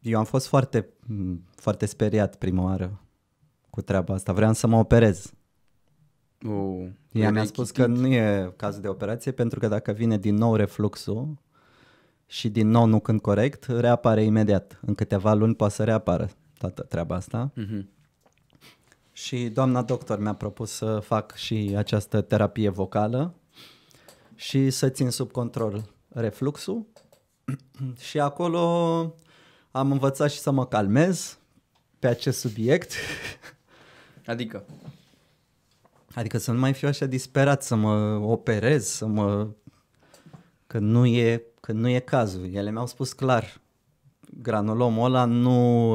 Eu 0.00 0.18
am 0.18 0.24
fost 0.24 0.46
foarte, 0.46 0.88
m, 1.06 1.34
foarte 1.54 1.86
speriat 1.86 2.36
prima 2.36 2.62
oară 2.62 3.00
cu 3.70 3.80
treaba 3.80 4.14
asta. 4.14 4.32
Vreau 4.32 4.52
să 4.52 4.66
mă 4.66 4.76
operez. 4.76 5.32
Oh, 6.46 6.86
Ea 7.12 7.30
mi-a 7.30 7.44
spus 7.44 7.70
că 7.70 7.86
nu 7.86 8.06
e 8.06 8.52
caz 8.56 8.78
de 8.78 8.88
operație 8.88 9.32
pentru 9.32 9.58
că 9.58 9.68
dacă 9.68 9.92
vine 9.92 10.18
din 10.18 10.34
nou 10.34 10.54
refluxul 10.54 11.38
și 12.30 12.48
din 12.48 12.68
nou 12.68 12.84
nu 12.84 13.00
când 13.00 13.20
corect, 13.20 13.64
reapare 13.64 14.22
imediat. 14.22 14.78
În 14.86 14.94
câteva 14.94 15.34
luni 15.34 15.54
poate 15.54 15.74
să 15.74 15.84
reapară 15.84 16.30
toată 16.58 16.82
treaba 16.82 17.14
asta. 17.14 17.52
Mm-hmm. 17.52 17.82
Și 19.12 19.48
doamna 19.48 19.82
doctor 19.82 20.18
mi-a 20.18 20.34
propus 20.34 20.70
să 20.70 20.98
fac 21.04 21.34
și 21.34 21.74
această 21.76 22.20
terapie 22.20 22.68
vocală 22.68 23.34
și 24.34 24.70
să 24.70 24.88
țin 24.88 25.10
sub 25.10 25.30
control 25.30 25.84
refluxul. 26.08 26.86
și 28.08 28.20
acolo 28.20 28.60
am 29.70 29.92
învățat 29.92 30.30
și 30.30 30.38
să 30.38 30.50
mă 30.50 30.66
calmez 30.66 31.38
pe 31.98 32.06
acest 32.06 32.38
subiect. 32.38 32.92
Adică? 34.26 34.64
Adică 36.14 36.38
să 36.38 36.52
nu 36.52 36.58
mai 36.58 36.72
fiu 36.72 36.88
așa 36.88 37.06
disperat, 37.06 37.62
să 37.62 37.74
mă 37.74 38.20
operez, 38.22 38.86
să 38.86 39.06
mă... 39.06 39.48
Că 40.68 40.78
nu 40.78 41.06
e, 41.06 41.42
că 41.60 41.72
nu 41.72 41.88
e 41.88 41.98
cazul. 41.98 42.52
Ele 42.52 42.70
mi-au 42.70 42.86
spus 42.86 43.12
clar, 43.12 43.60
granulomul 44.42 45.04
ăla 45.04 45.24
nu... 45.24 45.94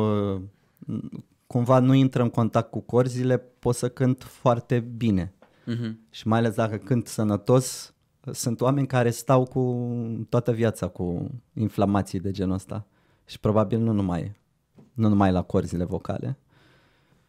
Cumva 1.48 1.80
nu 1.80 1.94
intră 1.94 2.22
în 2.22 2.30
contact 2.30 2.70
cu 2.70 2.80
corzile, 2.80 3.38
pot 3.38 3.76
să 3.76 3.90
cânt 3.90 4.24
foarte 4.24 4.80
bine. 4.80 5.34
Mm-hmm. 5.66 5.94
Și 6.10 6.28
mai 6.28 6.40
ales 6.40 6.56
dacă 6.56 6.78
cânt 6.78 7.08
sănătos, 7.08 7.94
sunt 8.32 8.62
oameni 8.62 8.88
care 8.88 9.10
stau 9.10 9.46
cu 9.46 9.88
toată 10.30 10.52
viața 10.52 10.88
cu 10.88 11.30
inflamații 11.54 12.20
de 12.20 12.32
genul 12.32 12.54
ăsta. 12.54 12.86
Și 13.26 13.40
probabil 13.40 13.80
nu 13.80 13.92
numai, 13.92 14.36
nu 14.94 15.08
numai 15.08 15.32
la 15.32 15.42
corzile 15.42 15.84
vocale. 15.84 16.38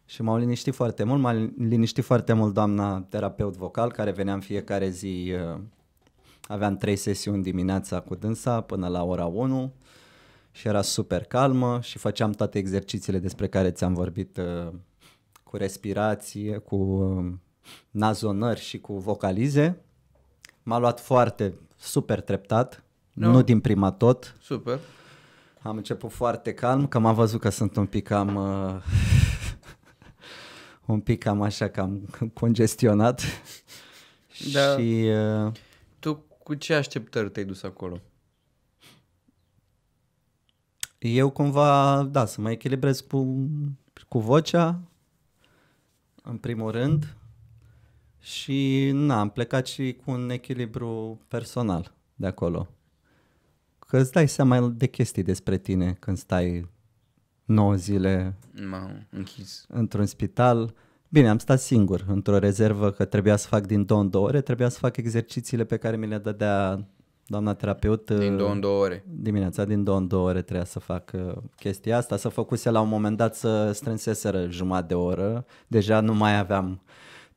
Și 0.05 0.21
m-au 0.21 0.37
liniștit 0.37 0.73
foarte 0.73 1.03
mult, 1.03 1.21
m-a 1.21 1.31
liniștit 1.57 2.03
foarte 2.03 2.33
mult 2.33 2.53
doamna 2.53 3.01
terapeut 3.01 3.55
vocal 3.55 3.91
care 3.91 4.11
venea 4.11 4.33
în 4.33 4.39
fiecare 4.39 4.89
zi, 4.89 5.33
uh, 5.53 5.59
aveam 6.47 6.77
trei 6.77 6.95
sesiuni 6.95 7.43
dimineața 7.43 7.99
cu 7.99 8.15
dânsa 8.15 8.61
până 8.61 8.87
la 8.87 9.03
ora 9.03 9.25
1 9.25 9.73
și 10.51 10.67
era 10.67 10.81
super 10.81 11.23
calmă 11.23 11.79
și 11.81 11.97
făceam 11.97 12.31
toate 12.31 12.57
exercițiile 12.57 13.19
despre 13.19 13.47
care 13.47 13.71
ți-am 13.71 13.93
vorbit 13.93 14.37
uh, 14.37 14.73
cu 15.43 15.57
respirație, 15.57 16.57
cu 16.57 16.75
uh, 16.75 17.33
nazonări 17.91 18.59
și 18.59 18.79
cu 18.79 18.97
vocalize. 18.97 19.77
M-a 20.63 20.77
luat 20.77 20.99
foarte 20.99 21.53
super 21.75 22.21
treptat, 22.21 22.83
No. 23.13 23.31
nu 23.31 23.41
din 23.41 23.59
prima 23.59 23.91
tot, 23.91 24.35
Super. 24.41 24.79
am 25.61 25.77
început 25.77 26.11
foarte 26.11 26.53
calm, 26.53 26.87
că 26.87 26.99
m-am 26.99 27.15
văzut 27.15 27.39
că 27.39 27.49
sunt 27.49 27.75
un 27.75 27.85
pic 27.85 28.07
cam... 28.07 28.35
Uh, 28.35 28.75
un 30.95 30.99
pic 30.99 31.23
cam 31.23 31.41
așa, 31.41 31.67
cam 31.67 32.01
congestionat. 32.33 33.21
Da. 34.53 34.77
Și 34.77 35.09
uh, 35.45 35.51
Tu 35.51 35.59
cu 36.45 36.53
ce 36.53 36.73
așteptări 36.73 37.29
te-ai 37.29 37.45
dus 37.45 37.63
acolo? 37.63 38.01
eu 40.99 41.29
cumva, 41.29 42.03
da, 42.03 42.25
să 42.25 42.41
mă 42.41 42.51
echilibrez 42.51 42.99
cu, 42.99 43.49
cu 44.07 44.19
vocea, 44.19 44.81
în 46.23 46.37
primul 46.37 46.71
rând. 46.71 47.15
Și 48.19 48.91
na, 48.93 49.19
am 49.19 49.29
plecat 49.29 49.65
și 49.65 49.97
cu 50.03 50.11
un 50.11 50.29
echilibru 50.29 51.21
personal 51.27 51.93
de 52.15 52.27
acolo. 52.27 52.67
Că 53.79 53.97
îți 53.97 54.11
dai 54.11 54.27
seama 54.27 54.67
de 54.67 54.87
chestii 54.87 55.23
despre 55.23 55.57
tine 55.57 55.93
când 55.93 56.17
stai 56.17 56.69
9 57.45 57.75
zile 57.75 58.35
M-am 58.69 59.07
închis. 59.09 59.65
într-un 59.67 60.05
spital. 60.05 60.73
Bine, 61.15 61.29
am 61.29 61.37
stat 61.37 61.59
singur 61.59 62.05
într-o 62.07 62.37
rezervă 62.37 62.91
că 62.91 63.05
trebuia 63.05 63.35
să 63.35 63.47
fac 63.47 63.65
din 63.65 63.85
două 63.85 64.01
în 64.01 64.09
două 64.09 64.25
ore, 64.25 64.41
trebuia 64.41 64.69
să 64.69 64.77
fac 64.79 64.97
exercițiile 64.97 65.63
pe 65.63 65.77
care 65.77 65.95
mi 65.97 66.07
le 66.07 66.17
dădea 66.17 66.87
doamna 67.25 67.53
terapeut 67.53 68.11
Din 68.11 68.31
uh, 68.31 68.37
două 68.37 68.51
în 68.51 68.59
două 68.59 68.81
ore. 68.81 69.03
dimineața 69.07 69.65
din 69.65 69.83
două 69.83 69.97
în 69.97 70.07
două 70.07 70.27
ore 70.27 70.41
trebuia 70.41 70.65
să 70.65 70.79
fac 70.79 71.11
uh, 71.13 71.33
chestia 71.57 71.97
asta, 71.97 72.17
să 72.17 72.27
făcuse 72.29 72.69
la 72.69 72.81
un 72.81 72.87
moment 72.87 73.17
dat 73.17 73.35
să 73.35 73.71
strânseseră 73.73 74.47
jumătate 74.49 74.87
de 74.87 74.93
oră, 74.93 75.45
deja 75.67 75.99
nu 75.99 76.13
mai 76.13 76.37
aveam 76.39 76.81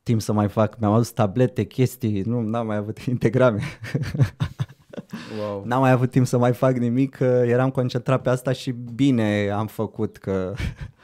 timp 0.03 0.21
să 0.21 0.33
mai 0.33 0.47
fac, 0.47 0.79
mi-am 0.79 0.93
adus 0.93 1.11
tablete, 1.11 1.63
chestii, 1.63 2.21
nu, 2.21 2.41
n-am 2.41 2.65
mai 2.65 2.77
avut 2.77 2.97
integrame, 3.15 3.61
Wow. 5.39 5.63
n-am 5.65 5.81
mai 5.81 5.91
avut 5.91 6.11
timp 6.11 6.25
să 6.27 6.37
mai 6.37 6.53
fac 6.53 6.77
nimic, 6.77 7.15
că 7.15 7.43
eram 7.45 7.69
concentrat 7.69 8.21
pe 8.21 8.29
asta 8.29 8.51
și 8.51 8.71
bine 8.71 9.49
am 9.49 9.67
făcut 9.67 10.17
că... 10.17 10.53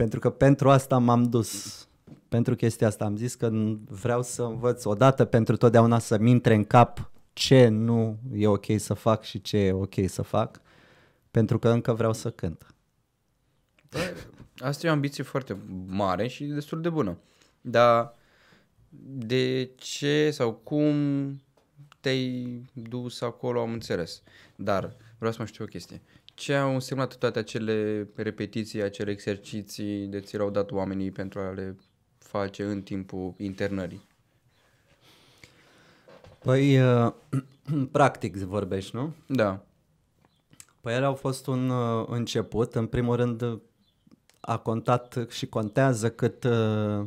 pentru 0.00 0.18
că 0.18 0.30
pentru 0.30 0.70
asta 0.70 0.98
m-am 0.98 1.22
dus, 1.22 1.88
pentru 2.28 2.54
chestia 2.54 2.86
asta 2.86 3.04
am 3.04 3.16
zis 3.16 3.34
că 3.34 3.50
vreau 3.88 4.22
să 4.22 4.42
învăț 4.42 4.84
odată 4.84 5.24
pentru 5.24 5.56
totdeauna 5.56 5.98
să-mi 5.98 6.30
intre 6.30 6.54
în 6.54 6.64
cap 6.64 7.10
ce 7.32 7.68
nu 7.68 8.18
e 8.32 8.46
ok 8.46 8.64
să 8.76 8.94
fac 8.94 9.22
și 9.22 9.40
ce 9.40 9.56
e 9.56 9.72
ok 9.72 9.94
să 10.06 10.22
fac, 10.22 10.60
pentru 11.30 11.58
că 11.58 11.68
încă 11.68 11.92
vreau 11.92 12.12
să 12.12 12.30
cânt. 12.30 12.74
Asta 14.58 14.86
e 14.86 14.90
o 14.90 14.92
ambiție 14.92 15.24
foarte 15.24 15.56
mare 15.86 16.26
și 16.26 16.44
destul 16.44 16.80
de 16.80 16.88
bună. 16.88 17.18
Dar 17.60 18.14
de 19.04 19.70
ce 19.76 20.30
sau 20.30 20.52
cum 20.52 20.94
te-ai 22.00 22.64
dus 22.72 23.20
acolo 23.20 23.60
am 23.60 23.72
înțeles. 23.72 24.22
Dar 24.56 24.96
vreau 25.18 25.32
să 25.32 25.38
mai 25.38 25.48
știu 25.48 25.64
o 25.64 25.68
chestie. 25.68 26.02
Ce 26.40 26.54
au 26.54 26.74
însemnat 26.74 27.16
toate 27.16 27.38
acele 27.38 28.08
repetiții, 28.14 28.82
acele 28.82 29.10
exerciții 29.10 30.06
de 30.06 30.20
ți 30.20 30.36
le-au 30.36 30.50
dat 30.50 30.70
oamenii 30.70 31.10
pentru 31.10 31.40
a 31.40 31.50
le 31.50 31.76
face 32.18 32.64
în 32.64 32.82
timpul 32.82 33.34
internării? 33.36 34.06
Păi, 36.38 36.80
uh, 36.80 37.12
practic 37.92 38.36
vorbești, 38.36 38.96
nu? 38.96 39.14
Da. 39.26 39.64
Păi 40.80 40.94
ele 40.94 41.04
au 41.04 41.14
fost 41.14 41.46
un 41.46 41.68
uh, 41.68 42.06
început. 42.08 42.74
În 42.74 42.86
primul 42.86 43.16
rând 43.16 43.42
uh, 43.42 43.58
a 44.40 44.58
contat 44.58 45.26
și 45.28 45.46
contează 45.46 46.10
cât 46.10 46.44
uh, 46.44 47.06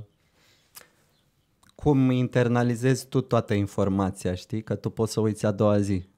cum 1.76 2.10
internalizezi 2.10 3.08
tu 3.08 3.22
toată 3.22 3.54
informația, 3.54 4.36
știi? 4.36 4.64
Că 4.64 4.76
tu 4.76 4.90
poți 4.90 5.12
să 5.12 5.20
uiți 5.20 5.46
a 5.46 5.52
doua 5.52 5.80
zi. 5.80 6.12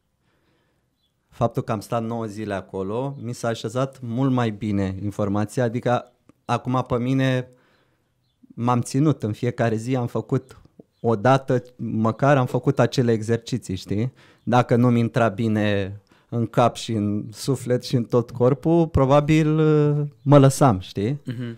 Faptul 1.35 1.63
că 1.63 1.71
am 1.71 1.79
stat 1.79 2.03
9 2.03 2.25
zile 2.25 2.53
acolo, 2.53 3.15
mi 3.21 3.33
s-a 3.33 3.47
așezat 3.47 3.99
mult 4.01 4.31
mai 4.31 4.49
bine 4.49 4.95
informația, 5.03 5.63
adică 5.63 6.11
acum 6.45 6.83
pe 6.87 6.97
mine 6.97 7.47
m-am 8.39 8.81
ținut 8.81 9.23
în 9.23 9.33
fiecare 9.33 9.75
zi, 9.75 9.95
am 9.95 10.07
făcut 10.07 10.61
o 11.01 11.15
dată, 11.15 11.63
măcar 11.75 12.37
am 12.37 12.45
făcut 12.45 12.79
acele 12.79 13.11
exerciții, 13.11 13.75
știi? 13.75 14.13
Dacă 14.43 14.75
nu-mi 14.75 14.99
intra 14.99 15.27
bine 15.27 15.99
în 16.29 16.45
cap 16.45 16.75
și 16.75 16.91
în 16.91 17.25
suflet 17.31 17.83
și 17.83 17.95
în 17.95 18.03
tot 18.03 18.31
corpul, 18.31 18.87
probabil 18.87 19.59
uh, 19.59 20.07
mă 20.23 20.39
lăsam, 20.39 20.79
știi? 20.79 21.21
Mhm. 21.25 21.57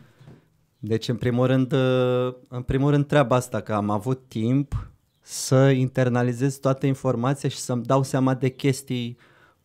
Deci, 0.79 1.07
în 1.07 1.15
primul 1.15 1.45
rând, 1.45 1.71
uh, 1.71 2.33
în 2.49 2.61
primul 2.61 2.91
rând 2.91 3.07
treaba 3.07 3.35
asta, 3.35 3.61
că 3.61 3.73
am 3.73 3.89
avut 3.89 4.21
timp 4.27 4.89
să 5.21 5.69
internalizez 5.69 6.55
toată 6.55 6.85
informația 6.85 7.49
și 7.49 7.57
să-mi 7.57 7.83
dau 7.83 8.03
seama 8.03 8.33
de 8.33 8.49
chestii 8.49 9.17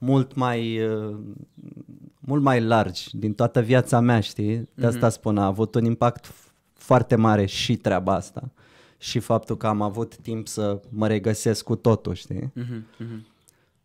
mult 0.05 0.35
mai, 0.35 0.85
uh, 0.87 1.17
mult 2.21 2.43
mai 2.43 2.61
largi 2.61 3.17
din 3.17 3.33
toată 3.35 3.61
viața 3.61 4.01
mea, 4.01 4.21
știi? 4.21 4.69
De 4.75 4.87
asta 4.87 5.09
spun, 5.09 5.39
a 5.39 5.45
avut 5.47 5.75
un 5.75 5.85
impact 5.85 6.27
f- 6.27 6.53
foarte 6.73 7.15
mare 7.17 7.47
și 7.47 7.77
treaba 7.77 8.15
asta. 8.15 8.51
Și 8.99 9.19
faptul 9.19 9.57
că 9.57 9.67
am 9.67 9.83
avut 9.83 10.17
timp 10.17 10.49
să 10.49 10.81
mă 10.89 11.07
regăsesc 11.07 11.65
cu 11.65 11.77
totul, 11.77 12.15
știi? 12.15 12.51
Mhm. 12.55 12.87
Mhm. 12.99 13.27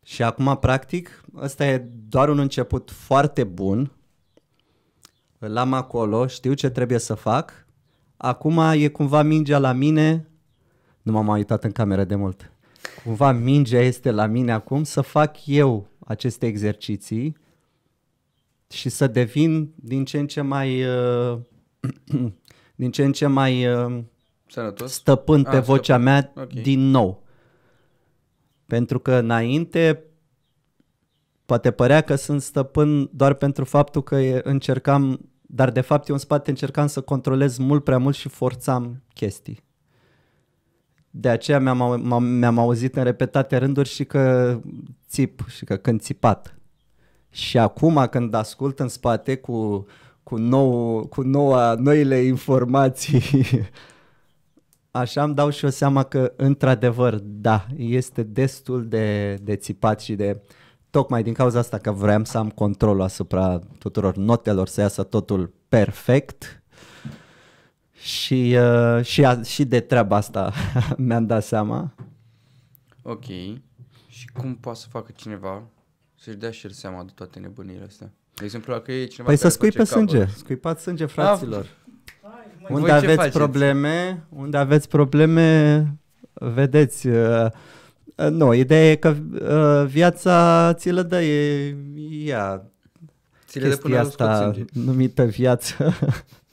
Și 0.04 0.24
acum, 0.24 0.58
practic, 0.62 1.22
ăsta 1.42 1.66
e 1.68 1.88
doar 2.10 2.30
un 2.30 2.40
început 2.40 2.92
foarte 2.92 3.44
bun. 3.44 3.92
Îl 5.40 5.58
am 5.58 5.74
acolo, 5.74 6.28
știu 6.28 6.54
ce 6.54 6.70
trebuie 6.70 6.98
să 6.98 7.14
fac. 7.14 7.66
Acum 8.18 8.58
e 8.74 8.88
cumva 8.88 9.22
mingea 9.22 9.58
la 9.58 9.72
mine. 9.72 10.28
Nu 11.02 11.12
m-am 11.12 11.26
mai 11.26 11.38
uitat 11.38 11.64
în 11.64 11.72
cameră 11.72 12.04
de 12.04 12.16
mult. 12.16 12.52
Cumva 13.04 13.32
mingea 13.32 13.80
este 13.80 14.12
la 14.12 14.26
mine 14.26 14.52
acum 14.52 14.84
să 14.84 15.02
fac 15.02 15.46
eu 15.46 15.88
aceste 16.08 16.46
exerciții 16.46 17.38
și 18.70 18.90
să 18.90 19.08
devin 19.08 19.74
din 19.76 20.06
ce 20.06 20.20
în 20.20 20.28
ce 20.28 20.42
mai 20.42 20.84
uh, 20.86 21.40
din 22.76 22.92
ce 22.92 23.04
în 23.04 23.12
ce 23.12 23.28
mai 23.28 23.68
uh, 23.74 24.04
Sănătos? 24.48 24.92
stăpân 24.94 25.44
pe 25.44 25.56
Ah, 25.56 25.64
vocea 25.64 25.84
stăpân. 25.84 26.04
mea 26.04 26.34
Ok. 26.36 26.52
din 26.54 26.80
nou. 26.90 27.24
Pentru 28.66 29.00
că 29.00 29.14
înainte 29.16 30.04
poate 31.46 31.72
părea 31.72 32.02
că 32.02 32.16
sunt 32.16 32.42
stăpân 32.42 33.10
doar 33.14 33.34
pentru 33.34 33.66
faptul 33.66 34.04
că 34.04 34.16
e- 34.16 34.42
încercam, 34.44 35.30
dar 35.42 35.72
de 35.72 35.82
fapt 35.82 36.08
eu 36.08 36.16
în 36.16 36.22
spate 36.22 36.50
încercam 36.50 36.88
să 36.88 37.02
controlez 37.02 37.58
mult 37.58 37.84
prea 37.84 37.98
mult 37.98 38.16
și 38.16 38.30
forțam 38.30 39.04
chestii. 39.14 39.66
De 41.20 41.30
aceea 41.30 41.60
mi-am, 41.60 41.82
au- 41.82 42.02
m-am, 42.02 42.24
mi-am 42.24 42.58
auzit 42.60 42.96
în 42.96 43.04
repetate 43.04 43.58
rânduri 43.58 43.90
și 43.90 44.06
că 44.06 44.58
țip 45.10 45.46
și 45.48 45.66
că 45.66 45.76
când 45.76 46.02
țipat. 46.02 46.58
Și 47.30 47.58
acum 47.58 48.08
când 48.10 48.34
ascult 48.34 48.80
în 48.80 48.88
spate 48.88 49.36
cu, 49.36 49.86
cu, 50.24 50.38
nou, 50.38 51.06
cu 51.06 51.22
noua, 51.22 51.74
noile 51.74 52.18
informații 52.18 53.22
așa 54.92 55.24
îmi 55.24 55.36
dau 55.36 55.50
și 55.50 55.64
eu 55.64 55.70
seama 55.70 56.04
că, 56.04 56.34
într-adevăr, 56.36 57.20
da, 57.24 57.66
este 57.76 58.24
destul 58.24 58.88
de, 58.88 59.34
de 59.42 59.56
țipat 59.56 60.02
și 60.02 60.16
de... 60.16 60.42
Tocmai 60.90 61.24
din 61.24 61.34
cauza 61.34 61.60
asta 61.60 61.78
că 61.78 61.92
vreau 61.92 62.24
să 62.24 62.38
am 62.38 62.50
controlul 62.50 63.02
asupra 63.02 63.60
tuturor 63.80 64.16
notelor, 64.16 64.68
să 64.68 64.82
iasă 64.82 65.04
totul 65.04 65.54
perfect 65.70 66.64
și, 68.02 68.58
uh, 68.60 69.04
și, 69.06 69.26
a, 69.26 69.42
și 69.42 69.66
de 69.66 69.80
treaba 69.80 70.16
asta 70.16 70.54
mi-am 70.98 71.26
dat 71.26 71.44
seama. 71.44 71.94
Ok. 73.02 73.26
Și 74.08 74.28
cum 74.34 74.56
poate 74.56 74.80
să 74.80 74.86
facă 74.90 75.12
cineva 75.16 75.64
să-și 76.16 76.38
dea 76.38 76.52
și 76.52 76.66
el 76.66 76.72
seama 76.72 77.04
de 77.04 77.12
toate 77.16 77.40
nebunile 77.40 77.84
astea? 77.88 78.12
De 78.34 78.44
exemplu, 78.44 78.74
dacă 78.74 78.92
e 78.92 79.06
cineva 79.06 79.28
Păi 79.28 79.36
să 79.36 79.42
care 79.42 79.54
scui 79.54 79.72
pe 79.72 79.84
face 79.84 79.90
cover- 79.90 80.08
sânge, 80.10 80.26
scuipați 80.38 80.82
sânge, 80.84 81.06
fraților. 81.06 81.68
Unde 82.70 82.80
Voi 82.82 82.90
ce 82.90 82.92
aveți 82.96 83.16
faceți? 83.16 83.38
probleme, 83.38 84.24
unde 84.30 84.58
aveți 84.58 84.88
probleme, 84.88 85.86
vedeți, 86.34 87.08
uh, 87.08 87.46
uh, 88.16 88.28
nu, 88.30 88.54
ideea 88.54 88.92
e 88.92 88.96
că 88.96 89.16
uh, 89.32 89.90
viața 89.90 90.74
ți 90.74 90.90
le 90.90 91.02
dă, 91.04 91.22
e 91.22 91.76
ea, 92.10 92.66
Ți 93.48 93.60
le 93.60 93.70
dă 93.70 93.76
până 93.76 93.96
chestia 93.96 94.04
la 94.04 94.10
scot 94.10 94.28
asta 94.28 94.44
sânge. 94.54 94.66
numită 94.86 95.24
viață, 95.24 95.94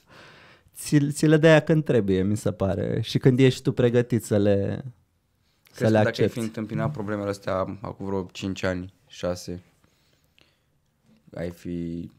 ți, 0.85 1.11
ți 1.11 1.27
le 1.27 1.37
dă 1.37 1.47
ea 1.47 1.61
când 1.61 1.85
trebuie, 1.85 2.23
mi 2.23 2.37
se 2.37 2.53
pare, 2.53 3.01
și 3.01 3.19
când 3.19 3.39
ești 3.39 3.63
tu 3.63 3.73
pregătit 3.73 4.25
să 4.25 4.37
le, 4.39 4.85
să 5.73 5.75
Crezi 5.75 5.93
le 5.93 5.99
că 5.99 6.05
dacă 6.05 6.05
ai 6.05 6.09
accepti. 6.09 6.33
fi 6.33 6.39
întâmpinat 6.39 6.93
problemele 6.93 7.29
astea 7.29 7.55
acum 7.81 8.07
vreo 8.07 8.29
5 8.33 8.63
ani, 8.63 8.95
6, 9.07 9.63
ai 11.35 11.51
fi, 11.51 12.11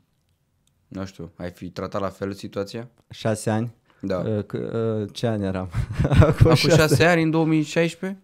nu 0.88 1.05
știu, 1.05 1.32
ai 1.36 1.51
fi 1.51 1.70
tratat 1.70 2.01
la 2.01 2.09
fel 2.09 2.34
situația? 2.34 2.89
Șase 3.09 3.49
ani? 3.49 3.74
Da. 4.01 4.18
Uh, 4.18 4.43
c- 4.43 4.74
uh, 4.74 5.09
ce 5.11 5.28
ani 5.28 5.43
eram? 5.45 5.70
Acum 6.20 6.53
6 6.53 7.03
ani, 7.05 7.22
în 7.24 7.30
2016? 7.30 8.20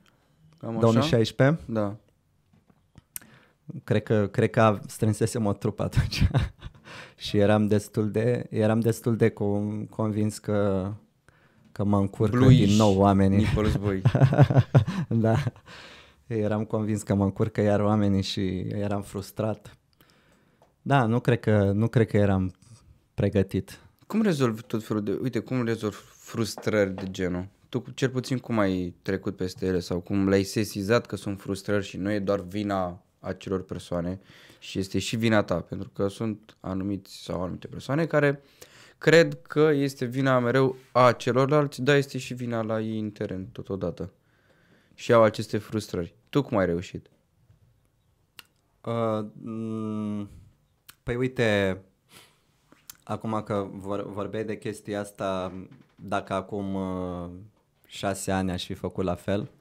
Cam 0.57 0.69
așa? 0.69 0.79
2016? 0.79 1.59
Da. 1.65 1.95
Cred 3.83 4.03
că, 4.03 4.27
cred 4.27 4.49
că 4.49 4.79
strânsesem 4.87 5.45
o 5.45 5.53
trupă 5.53 5.83
atunci 5.83 6.27
și 7.21 7.37
eram 7.37 7.67
destul 7.67 8.11
de, 8.11 8.45
eram 8.49 8.79
destul 8.79 9.15
de 9.15 9.29
com, 9.29 9.85
convins 9.85 10.37
că, 10.37 10.91
că 11.71 11.83
mă 11.83 11.97
încurcă 11.97 12.37
Bluish, 12.37 12.65
din 12.65 12.75
nou 12.75 12.97
oamenii. 12.97 13.37
Nicholas 13.37 13.75
Boy. 13.75 14.01
da, 15.25 15.43
eram 16.27 16.65
convins 16.65 17.01
că 17.01 17.13
mă 17.13 17.23
încurcă 17.23 17.61
iar 17.61 17.79
oamenii 17.79 18.21
și 18.21 18.59
eram 18.59 19.01
frustrat. 19.01 19.77
Da, 20.81 21.05
nu 21.05 21.19
cred 21.19 21.39
că, 21.39 21.71
nu 21.73 21.87
cred 21.87 22.07
că 22.07 22.17
eram 22.17 22.53
pregătit. 23.13 23.79
Cum 24.07 24.21
rezolvi 24.21 24.61
tot 24.61 24.83
felul 24.83 25.03
de... 25.03 25.19
Uite, 25.21 25.39
cum 25.39 25.63
rezolvi 25.63 25.97
frustrări 26.17 26.95
de 26.95 27.07
genul? 27.11 27.47
Tu 27.69 27.83
cel 27.93 28.09
puțin 28.09 28.37
cum 28.37 28.59
ai 28.59 28.95
trecut 29.01 29.35
peste 29.35 29.65
ele 29.65 29.79
sau 29.79 29.99
cum 29.99 30.29
le-ai 30.29 30.43
sesizat 30.43 31.05
că 31.05 31.15
sunt 31.15 31.39
frustrări 31.39 31.85
și 31.85 31.97
nu 31.97 32.11
e 32.11 32.19
doar 32.19 32.39
vina 32.39 33.03
acelor 33.19 33.63
persoane 33.63 34.19
și 34.61 34.79
este 34.79 34.99
și 34.99 35.15
vina 35.15 35.43
ta, 35.43 35.61
pentru 35.61 35.89
că 35.89 36.07
sunt 36.07 36.57
anumiți 36.59 37.23
sau 37.23 37.41
anumite 37.41 37.67
persoane 37.67 38.05
care 38.05 38.41
cred 38.97 39.41
că 39.41 39.59
este 39.59 40.05
vina 40.05 40.39
mereu 40.39 40.75
a 40.91 41.11
celorlalți, 41.11 41.81
dar 41.81 41.95
este 41.95 42.17
și 42.17 42.33
vina 42.33 42.61
la 42.61 42.81
ei 42.81 42.99
în 42.99 43.11
teren 43.11 43.47
totodată. 43.51 44.13
Și 44.93 45.13
au 45.13 45.23
aceste 45.23 45.57
frustrări. 45.57 46.15
Tu 46.29 46.41
cum 46.41 46.57
ai 46.57 46.65
reușit? 46.65 47.09
Uh, 48.85 49.25
m- 49.25 50.27
păi 51.03 51.15
uite, 51.15 51.81
acum 53.03 53.41
că 53.45 53.67
vor, 53.71 54.11
vorbeai 54.11 54.43
de 54.43 54.57
chestia 54.57 54.99
asta, 54.99 55.53
dacă 55.95 56.33
acum 56.33 56.73
uh, 56.73 57.29
șase 57.85 58.31
ani 58.31 58.51
aș 58.51 58.65
fi 58.65 58.73
făcut 58.73 59.03
la 59.03 59.15
fel, 59.15 59.39
Uh, 59.41 59.60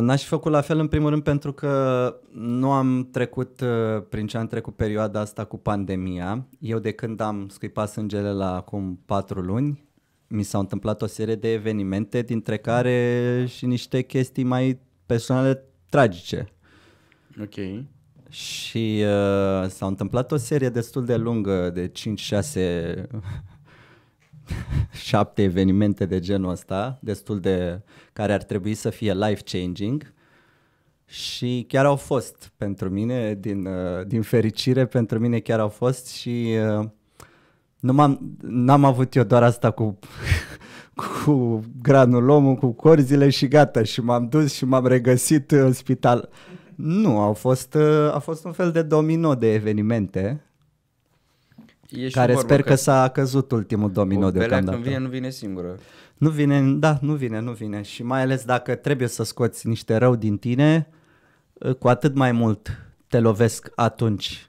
N-aș 0.00 0.22
fi 0.22 0.28
făcut 0.28 0.52
la 0.52 0.60
fel 0.60 0.78
în 0.78 0.88
primul 0.88 1.10
rând 1.10 1.22
pentru 1.22 1.52
că 1.52 2.14
nu 2.32 2.70
am 2.70 3.08
trecut 3.12 3.60
uh, 3.60 4.02
prin 4.08 4.26
ce 4.26 4.36
am 4.36 4.46
trecut 4.46 4.76
perioada 4.76 5.20
asta 5.20 5.44
cu 5.44 5.56
pandemia. 5.58 6.46
Eu 6.60 6.78
de 6.78 6.92
când 6.92 7.20
am 7.20 7.48
scuipat 7.48 7.90
sângele 7.90 8.32
la 8.32 8.54
acum 8.54 9.02
patru 9.06 9.40
luni, 9.40 9.84
mi 10.26 10.42
s-au 10.42 10.60
întâmplat 10.60 11.02
o 11.02 11.06
serie 11.06 11.34
de 11.34 11.52
evenimente, 11.52 12.22
dintre 12.22 12.56
care 12.56 13.44
și 13.48 13.66
niște 13.66 14.02
chestii 14.02 14.44
mai 14.44 14.80
personale 15.06 15.64
tragice. 15.88 16.48
Ok. 17.40 17.84
Și 18.28 19.02
uh, 19.02 19.68
s-au 19.68 19.88
întâmplat 19.88 20.32
o 20.32 20.36
serie 20.36 20.68
destul 20.68 21.04
de 21.04 21.16
lungă, 21.16 21.70
de 21.70 21.92
5-6 22.46 23.04
șapte 25.08 25.42
evenimente 25.42 26.06
de 26.06 26.18
genul 26.18 26.50
ăsta, 26.50 26.98
destul 27.02 27.40
de 27.40 27.80
care 28.12 28.32
ar 28.32 28.42
trebui 28.42 28.74
să 28.74 28.90
fie 28.90 29.14
life-changing 29.14 30.12
și 31.06 31.64
chiar 31.68 31.84
au 31.84 31.96
fost 31.96 32.52
pentru 32.56 32.90
mine, 32.90 33.34
din, 33.40 33.66
uh, 33.66 34.06
din 34.06 34.22
fericire 34.22 34.86
pentru 34.86 35.18
mine 35.18 35.38
chiar 35.38 35.60
au 35.60 35.68
fost 35.68 36.06
și 36.06 36.56
uh, 36.78 36.86
nu 37.80 37.92
m-am, 37.92 38.36
n-am 38.40 38.84
avut 38.84 39.14
eu 39.14 39.22
doar 39.22 39.42
asta 39.42 39.70
cu, 39.70 39.98
cu 41.24 41.60
granulomul, 41.82 42.54
cu 42.54 42.72
corzile 42.72 43.30
și 43.30 43.48
gata 43.48 43.82
și 43.82 44.00
m-am 44.00 44.28
dus 44.28 44.54
și 44.54 44.64
m-am 44.64 44.86
regăsit 44.86 45.50
în 45.50 45.72
spital. 45.72 46.28
Nu, 46.74 47.18
au 47.18 47.32
fost, 47.32 47.74
uh, 47.74 48.14
a 48.14 48.18
fost 48.18 48.44
un 48.44 48.52
fel 48.52 48.70
de 48.70 48.82
domino 48.82 49.34
de 49.34 49.52
evenimente 49.52 50.44
E 51.88 52.08
și 52.08 52.14
care 52.14 52.32
vorba 52.32 52.48
sper 52.48 52.62
că 52.62 52.74
s-a 52.74 53.08
căzut 53.08 53.50
ultimul 53.50 53.92
domino 53.92 54.26
o 54.26 54.30
belea 54.30 54.48
deocamdată. 54.48 54.76
când 54.76 54.88
vine, 54.88 54.98
nu 54.98 55.08
vine 55.08 55.30
singură. 55.30 55.78
Nu 56.16 56.30
vine, 56.30 56.62
da, 56.62 56.98
nu 57.00 57.14
vine, 57.14 57.40
nu 57.40 57.52
vine. 57.52 57.82
Și 57.82 58.02
mai 58.02 58.20
ales 58.20 58.44
dacă 58.44 58.74
trebuie 58.74 59.08
să 59.08 59.22
scoți 59.22 59.68
niște 59.68 59.96
rău 59.96 60.16
din 60.16 60.38
tine, 60.38 60.88
cu 61.78 61.88
atât 61.88 62.14
mai 62.14 62.32
mult 62.32 62.78
te 63.06 63.20
lovesc 63.20 63.70
atunci 63.74 64.48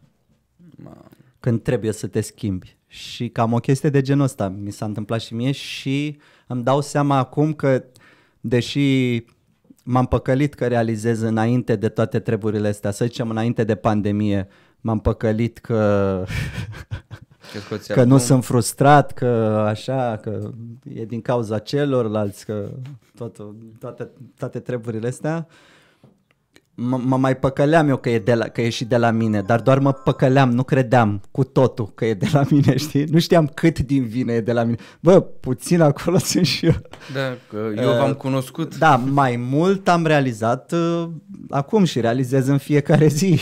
Ma, 0.75 1.07
când 1.39 1.61
trebuie 1.61 1.91
să 1.91 2.07
te 2.07 2.21
schimbi. 2.21 2.77
Și 2.88 3.29
cam 3.29 3.53
o 3.53 3.57
chestie 3.57 3.89
de 3.89 4.01
genul 4.01 4.23
ăsta 4.23 4.49
mi 4.49 4.71
s-a 4.71 4.86
întâmplat 4.86 5.21
și 5.21 5.33
mie 5.33 5.51
și 5.51 6.19
îmi 6.47 6.63
dau 6.63 6.81
seama 6.81 7.17
acum 7.17 7.53
că, 7.53 7.83
deși 8.41 9.23
m-am 9.83 10.05
păcălit 10.05 10.53
că 10.53 10.67
realizez 10.67 11.21
înainte 11.21 11.75
de 11.75 11.89
toate 11.89 12.19
treburile 12.19 12.67
astea, 12.67 12.91
să 12.91 13.05
zicem 13.05 13.29
înainte 13.29 13.63
de 13.63 13.75
pandemie, 13.75 14.47
m-am 14.86 14.99
păcălit 14.99 15.57
că 15.57 16.23
că 17.53 17.59
scoți 17.65 17.88
că 17.88 17.95
nu 17.95 18.01
album. 18.01 18.17
sunt 18.17 18.45
frustrat, 18.45 19.13
că 19.13 19.25
așa, 19.67 20.19
că 20.21 20.49
e 20.93 21.05
din 21.05 21.21
cauza 21.21 21.59
celorlalți, 21.59 22.45
că 22.45 22.69
tot, 23.15 23.38
toate, 23.79 24.09
toate 24.38 24.59
treburile 24.59 25.07
astea. 25.07 25.47
M- 26.73 27.03
mă 27.05 27.17
mai 27.17 27.38
păcăleam 27.38 27.89
eu 27.89 27.97
că 27.97 28.09
e, 28.09 28.19
de 28.19 28.33
la, 28.33 28.45
că 28.47 28.61
e 28.61 28.69
și 28.69 28.86
de 28.86 28.97
la 28.97 29.11
mine, 29.11 29.41
dar 29.41 29.61
doar 29.61 29.79
mă 29.79 29.91
păcăleam, 29.91 30.51
nu 30.51 30.63
credeam 30.63 31.21
cu 31.31 31.43
totul 31.43 31.88
că 31.88 32.05
e 32.05 32.13
de 32.13 32.27
la 32.31 32.43
mine, 32.49 32.77
știi? 32.88 33.03
Nu 33.03 33.19
știam 33.19 33.47
cât 33.47 33.79
din 33.79 34.05
vine 34.05 34.33
e 34.33 34.41
de 34.41 34.51
la 34.51 34.63
mine. 34.63 34.77
Bă, 34.99 35.21
puțin 35.21 35.81
acolo 35.81 36.17
sunt 36.31 36.45
și 36.45 36.65
eu. 36.65 36.73
Da, 37.13 37.38
că 37.49 37.81
eu 37.81 37.89
v-am 37.89 38.13
cunoscut. 38.13 38.77
Da, 38.77 38.95
mai 38.95 39.36
mult 39.36 39.88
am 39.88 40.05
realizat 40.05 40.71
uh, 40.71 41.09
acum 41.49 41.83
și 41.83 41.99
realizez 41.99 42.47
în 42.47 42.57
fiecare 42.57 43.07
zi 43.07 43.39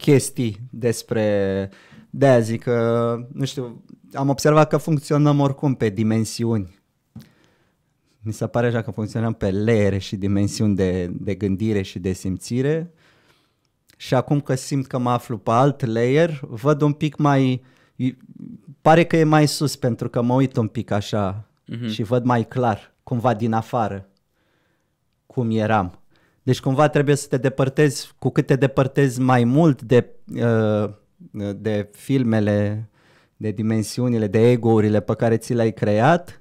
chestii 0.00 0.60
despre... 0.70 1.70
De-aia 2.10 2.40
zic 2.40 2.62
că, 2.62 3.16
nu 3.32 3.44
știu, 3.44 3.84
am 4.12 4.28
observat 4.28 4.68
că 4.68 4.76
funcționăm 4.76 5.40
oricum 5.40 5.74
pe 5.74 5.88
dimensiuni. 5.88 6.78
Mi 8.20 8.32
se 8.32 8.46
pare 8.46 8.66
așa 8.66 8.82
că 8.82 8.90
funcționăm 8.90 9.32
pe 9.32 9.50
leere 9.50 9.98
și 9.98 10.16
dimensiuni 10.16 10.74
de, 10.76 11.06
de 11.12 11.34
gândire 11.34 11.82
și 11.82 11.98
de 11.98 12.12
simțire. 12.12 12.92
Și 13.96 14.14
acum 14.14 14.40
că 14.40 14.54
simt 14.54 14.86
că 14.86 14.98
mă 14.98 15.10
aflu 15.10 15.38
pe 15.38 15.50
alt 15.50 15.84
layer, 15.84 16.40
văd 16.42 16.80
un 16.80 16.92
pic 16.92 17.16
mai... 17.16 17.62
Pare 18.82 19.04
că 19.04 19.16
e 19.16 19.24
mai 19.24 19.48
sus 19.48 19.76
pentru 19.76 20.08
că 20.08 20.20
mă 20.22 20.34
uit 20.34 20.56
un 20.56 20.66
pic 20.66 20.90
așa 20.90 21.44
Mhm. 21.70 21.88
și 21.88 22.02
văd 22.02 22.24
mai 22.24 22.48
clar, 22.48 22.94
cumva 23.02 23.34
din 23.34 23.52
afară, 23.52 24.08
cum 25.26 25.50
eram. 25.50 25.99
Deci 26.42 26.60
cumva 26.60 26.88
trebuie 26.88 27.14
să 27.14 27.26
te 27.28 27.36
depărtezi, 27.36 28.12
cu 28.18 28.30
cât 28.30 28.46
te 28.46 28.56
depărtezi 28.56 29.20
mai 29.20 29.44
mult 29.44 29.82
de, 29.82 30.06
uh, 30.34 30.90
de 31.56 31.88
filmele, 31.92 32.88
de 33.36 33.50
dimensiunile, 33.50 34.26
de 34.26 34.50
ego-urile 34.50 35.00
pe 35.00 35.14
care 35.14 35.36
ți 35.36 35.54
le-ai 35.54 35.72
creat, 35.72 36.40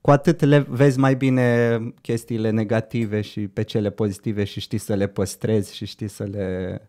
cu 0.00 0.10
atât 0.10 0.44
le 0.44 0.66
vezi 0.68 0.98
mai 0.98 1.14
bine 1.14 1.78
chestiile 2.02 2.50
negative 2.50 3.20
și 3.20 3.40
pe 3.40 3.62
cele 3.62 3.90
pozitive 3.90 4.44
și 4.44 4.60
știi 4.60 4.78
să 4.78 4.94
le 4.94 5.06
păstrezi 5.06 5.74
și 5.74 5.86
știi 5.86 6.08
să 6.08 6.24
le... 6.24 6.80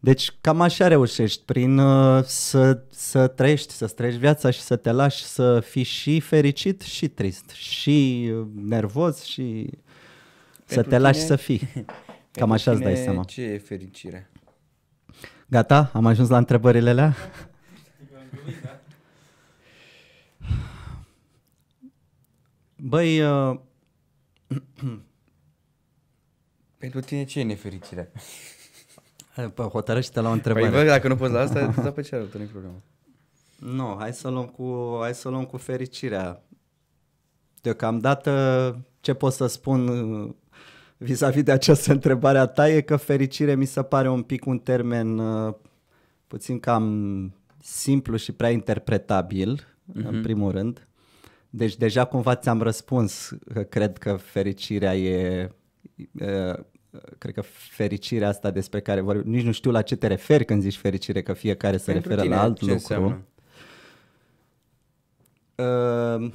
Deci 0.00 0.32
cam 0.40 0.60
așa 0.60 0.88
reușești, 0.88 1.44
prin 1.44 1.78
uh, 1.78 2.24
să, 2.24 2.82
să 2.90 3.26
trăiești, 3.26 3.72
să 3.72 3.86
trăiești 3.86 4.20
viața 4.20 4.50
și 4.50 4.60
să 4.60 4.76
te 4.76 4.90
lași 4.90 5.24
să 5.24 5.60
fii 5.60 5.82
și 5.82 6.20
fericit 6.20 6.80
și 6.80 7.08
trist, 7.08 7.50
și 7.50 8.30
uh, 8.32 8.46
nervos 8.54 9.22
și 9.22 9.70
să 10.68 10.74
Pentru 10.74 10.90
te 10.92 10.98
lași 10.98 11.14
tine- 11.18 11.26
să 11.26 11.36
fii. 11.36 11.58
Cam 12.38 12.48
Pentru 12.48 12.52
așa 12.52 12.70
îți 12.70 12.80
dai 12.80 12.92
tine, 12.92 13.04
seama. 13.04 13.24
Ce 13.24 13.42
e 13.42 13.58
fericire? 13.58 14.30
Gata? 15.46 15.90
Am 15.92 16.06
ajuns 16.06 16.28
la 16.28 16.36
întrebările 16.38 16.90
alea? 16.90 17.14
Băi, 22.76 23.20
uh, 23.20 23.58
Pentru 26.78 27.00
tine 27.00 27.24
ce 27.24 27.40
e 27.40 27.42
nefericirea? 27.42 28.08
Pă, 29.54 29.62
hotărăște 29.62 30.20
la 30.20 30.26
o 30.26 30.28
Păi 30.30 30.36
întrebare. 30.36 30.68
bă, 30.70 30.84
dacă 30.84 31.08
nu 31.08 31.16
poți 31.16 31.32
la 31.32 31.40
asta, 31.40 31.66
îți 31.66 31.80
dau 31.82 31.92
pe 31.92 32.02
cealaltă, 32.02 32.38
nu 32.38 32.44
problemă. 32.44 32.82
Nu, 33.58 33.96
hai 33.98 34.12
să 34.12 34.28
luăm 34.28 34.46
cu, 34.46 34.96
hai 35.00 35.14
să 35.14 35.28
luăm 35.28 35.44
cu 35.44 35.56
fericirea. 35.56 36.42
Deocamdată, 37.60 38.76
ce 39.00 39.14
pot 39.14 39.32
să 39.32 39.46
spun 39.46 39.88
uh, 39.88 40.34
vis-a-vis 40.98 41.42
de 41.42 41.52
această 41.52 41.92
întrebare 41.92 42.38
a 42.38 42.46
ta 42.46 42.68
e 42.68 42.80
că 42.80 42.96
fericire 42.96 43.54
mi 43.54 43.64
se 43.64 43.82
pare 43.82 44.08
un 44.08 44.22
pic 44.22 44.46
un 44.46 44.58
termen 44.58 45.18
uh, 45.18 45.54
puțin 46.26 46.58
cam 46.58 47.32
simplu 47.62 48.16
și 48.16 48.32
prea 48.32 48.50
interpretabil, 48.50 49.60
uh-huh. 49.60 50.06
în 50.06 50.22
primul 50.22 50.50
rând. 50.50 50.88
Deci 51.50 51.76
deja 51.76 52.04
cumva 52.04 52.34
ți-am 52.34 52.62
răspuns 52.62 53.34
că 53.52 53.62
cred 53.62 53.98
că 53.98 54.12
fericirea 54.14 54.96
e... 54.96 55.50
Uh, 56.20 56.58
cred 57.18 57.34
că 57.34 57.42
fericirea 57.70 58.28
asta 58.28 58.50
despre 58.50 58.80
care 58.80 59.00
vorbim, 59.00 59.30
nici 59.32 59.44
nu 59.44 59.52
știu 59.52 59.70
la 59.70 59.82
ce 59.82 59.96
te 59.96 60.06
referi 60.06 60.44
când 60.44 60.62
zici 60.62 60.76
fericire, 60.76 61.22
că 61.22 61.32
fiecare 61.32 61.76
se 61.76 61.92
Pentru 61.92 62.08
referă 62.08 62.22
tine, 62.22 62.34
la 62.34 62.42
alt 62.42 62.58
ce 62.58 62.64
lucru. 62.64 62.74
înseamnă? 62.74 63.22
Uh, 65.54 66.32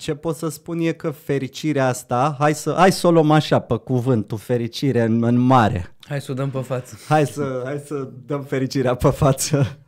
ce 0.00 0.14
pot 0.14 0.36
să 0.36 0.48
spun 0.48 0.80
e 0.80 0.92
că 0.92 1.10
fericirea 1.10 1.86
asta, 1.86 2.36
hai 2.38 2.54
să, 2.54 2.74
hai 2.76 2.92
să 2.92 3.06
o 3.06 3.10
luăm 3.10 3.30
așa 3.30 3.58
pe 3.58 3.76
cuvântul 3.76 4.38
fericire 4.38 5.02
în, 5.02 5.22
în 5.22 5.36
mare. 5.36 5.94
Hai 6.00 6.20
să 6.20 6.30
o 6.30 6.34
dăm 6.34 6.50
pe 6.50 6.58
față. 6.60 6.98
Hai 7.08 7.26
să, 7.26 7.62
hai 7.64 7.82
să 7.86 8.10
dăm 8.26 8.42
fericirea 8.42 8.94
pe 8.94 9.10
față. 9.10 9.78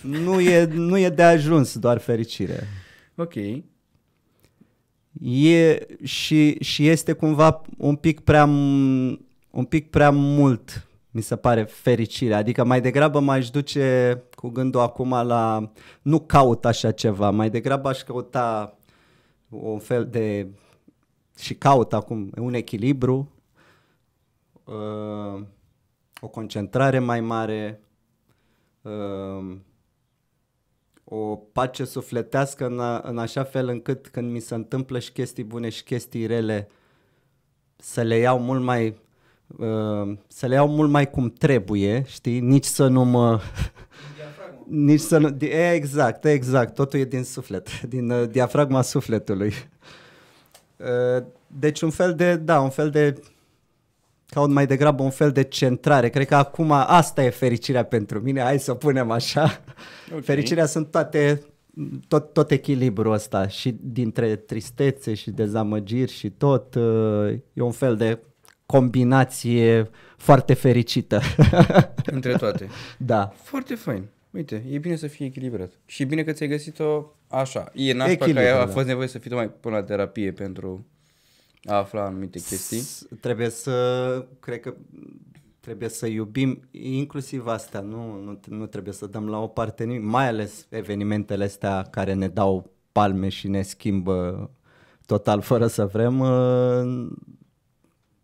Nu 0.00 0.40
e, 0.40 0.64
nu 0.64 0.98
e 0.98 1.08
de 1.08 1.22
ajuns 1.22 1.78
doar 1.78 1.98
fericire. 1.98 2.66
Ok. 3.14 3.34
E 5.20 5.86
și, 6.04 6.56
și 6.60 6.88
este 6.88 7.12
cumva 7.12 7.62
un 7.76 7.96
pic 7.96 8.20
prea 8.20 8.46
m- 8.46 9.18
un 9.50 9.64
pic 9.64 9.90
prea 9.90 10.10
mult 10.10 10.85
mi 11.16 11.22
se 11.22 11.36
pare 11.36 11.62
fericire, 11.62 12.34
adică 12.34 12.64
mai 12.64 12.80
degrabă 12.80 13.20
m-aș 13.20 13.50
duce 13.50 14.22
cu 14.34 14.48
gândul 14.48 14.80
acum 14.80 15.10
la 15.10 15.72
nu 16.02 16.20
caut 16.20 16.64
așa 16.64 16.92
ceva, 16.92 17.30
mai 17.30 17.50
degrabă 17.50 17.88
aș 17.88 18.02
căuta 18.02 18.76
un 19.48 19.78
fel 19.78 20.06
de 20.06 20.48
și 21.38 21.54
caut 21.54 21.92
acum 21.92 22.30
un 22.38 22.54
echilibru, 22.54 23.32
uh, 24.64 25.42
o 26.20 26.28
concentrare 26.28 26.98
mai 26.98 27.20
mare, 27.20 27.80
uh, 28.82 29.56
o 31.04 31.36
pace 31.36 31.84
sufletească 31.84 32.66
în, 32.66 32.80
a, 32.80 33.00
în 33.04 33.18
așa 33.18 33.44
fel 33.44 33.68
încât 33.68 34.08
când 34.08 34.30
mi 34.30 34.40
se 34.40 34.54
întâmplă 34.54 34.98
și 34.98 35.12
chestii 35.12 35.44
bune 35.44 35.68
și 35.68 35.82
chestii 35.82 36.26
rele 36.26 36.68
să 37.76 38.02
le 38.02 38.16
iau 38.16 38.38
mult 38.38 38.62
mai 38.62 38.88
uh, 38.88 39.05
să 40.26 40.46
le 40.46 40.54
iau 40.54 40.68
mult 40.68 40.90
mai 40.90 41.10
cum 41.10 41.30
trebuie, 41.30 42.04
știi? 42.06 42.40
Nici 42.40 42.64
să 42.64 42.86
nu 42.86 43.04
mă 43.04 43.40
nici 44.68 45.00
să 45.00 45.18
nu 45.18 45.30
di- 45.30 45.46
e, 45.46 45.72
exact, 45.72 46.24
exact, 46.24 46.74
totul 46.74 47.00
e 47.00 47.04
din 47.04 47.24
suflet, 47.24 47.80
din 47.94 48.10
uh, 48.10 48.28
diafragma 48.30 48.82
sufletului. 48.82 49.52
Uh, 50.76 51.24
deci 51.46 51.80
un 51.80 51.90
fel 51.90 52.14
de, 52.14 52.36
da, 52.36 52.60
un 52.60 52.70
fel 52.70 52.90
de 52.90 53.20
caut 54.26 54.50
mai 54.50 54.66
degrabă 54.66 55.02
un 55.02 55.10
fel 55.10 55.30
de 55.30 55.42
centrare. 55.42 56.08
Cred 56.08 56.26
că 56.26 56.34
acum 56.34 56.70
asta 56.72 57.24
e 57.24 57.30
fericirea 57.30 57.84
pentru 57.84 58.20
mine, 58.20 58.40
hai 58.40 58.58
să 58.58 58.70
o 58.70 58.74
punem 58.74 59.10
așa. 59.10 59.60
Ok. 60.14 60.24
Fericirea 60.24 60.66
sunt 60.66 60.90
toate 60.90 61.42
tot, 62.08 62.32
tot 62.32 62.50
echilibrul 62.50 63.12
ăsta 63.12 63.48
și 63.48 63.76
dintre 63.80 64.36
tristețe 64.36 65.14
și 65.14 65.30
dezamăgiri 65.30 66.12
și 66.12 66.30
tot, 66.30 66.74
uh, 66.74 67.32
e 67.52 67.62
un 67.62 67.72
fel 67.72 67.96
de 67.96 68.18
combinație 68.66 69.90
foarte 70.16 70.54
fericită. 70.54 71.20
Între 72.04 72.32
toate. 72.36 72.68
da. 72.98 73.32
Foarte 73.42 73.74
fain. 73.74 74.04
Uite, 74.30 74.64
e 74.70 74.78
bine 74.78 74.96
să 74.96 75.06
fie 75.06 75.26
echilibrat. 75.26 75.70
Și 75.86 76.02
e 76.02 76.04
bine 76.04 76.22
că 76.24 76.32
ți-ai 76.32 76.48
găsit-o 76.48 77.04
așa. 77.28 77.70
E 77.74 77.92
nașpa 77.92 78.06
că 78.06 78.12
Echilibru, 78.12 78.42
ai- 78.42 78.50
a 78.60 78.64
da. 78.64 78.72
fost 78.72 78.86
nevoie 78.86 79.08
să 79.08 79.18
fii 79.18 79.30
mai 79.30 79.48
până 79.50 79.76
la 79.76 79.82
terapie 79.82 80.32
pentru 80.32 80.86
a 81.64 81.74
afla 81.74 82.04
anumite 82.04 82.38
chestii. 82.38 82.78
S- 82.78 83.06
Trebuie 83.20 83.48
să, 83.50 84.26
cred 84.40 84.60
că 84.60 84.74
trebuie 85.60 85.88
să 85.88 86.06
iubim 86.06 86.60
inclusiv 86.70 87.46
asta, 87.46 87.80
nu, 87.80 88.20
nu, 88.24 88.40
nu 88.56 88.66
trebuie 88.66 88.94
să 88.94 89.06
dăm 89.06 89.28
la 89.28 89.38
o 89.42 89.46
parte 89.46 89.84
nimic, 89.84 90.02
mai 90.02 90.28
ales 90.28 90.66
evenimentele 90.68 91.44
astea 91.44 91.82
care 91.90 92.12
ne 92.12 92.28
dau 92.28 92.70
palme 92.92 93.28
și 93.28 93.48
ne 93.48 93.62
schimbă 93.62 94.50
total 95.06 95.40
fără 95.40 95.66
să 95.66 95.86
vrem. 95.86 96.20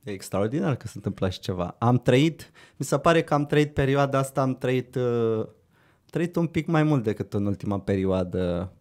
Uh, 0.05 0.11
E 0.11 0.11
extraordinar 0.11 0.77
că 0.77 0.87
se 0.87 0.93
întâmplă 0.95 1.29
și 1.29 1.39
ceva. 1.39 1.77
Am 1.79 1.99
trăit, 1.99 2.51
mi 2.77 2.87
se 2.87 2.99
pare 2.99 3.23
că 3.23 3.35
am 3.35 3.47
trăit 3.47 3.75
perioada 3.75 4.19
asta, 4.19 4.41
am 4.41 4.55
trăit, 4.55 4.95
uh, 4.95 5.47
trăit 6.11 6.37
un 6.37 6.47
pic 6.47 6.67
mai 6.67 6.83
mult 6.83 7.03
decât 7.03 7.35
în 7.35 7.47
ultima 7.47 7.79
perioadă 7.79 8.73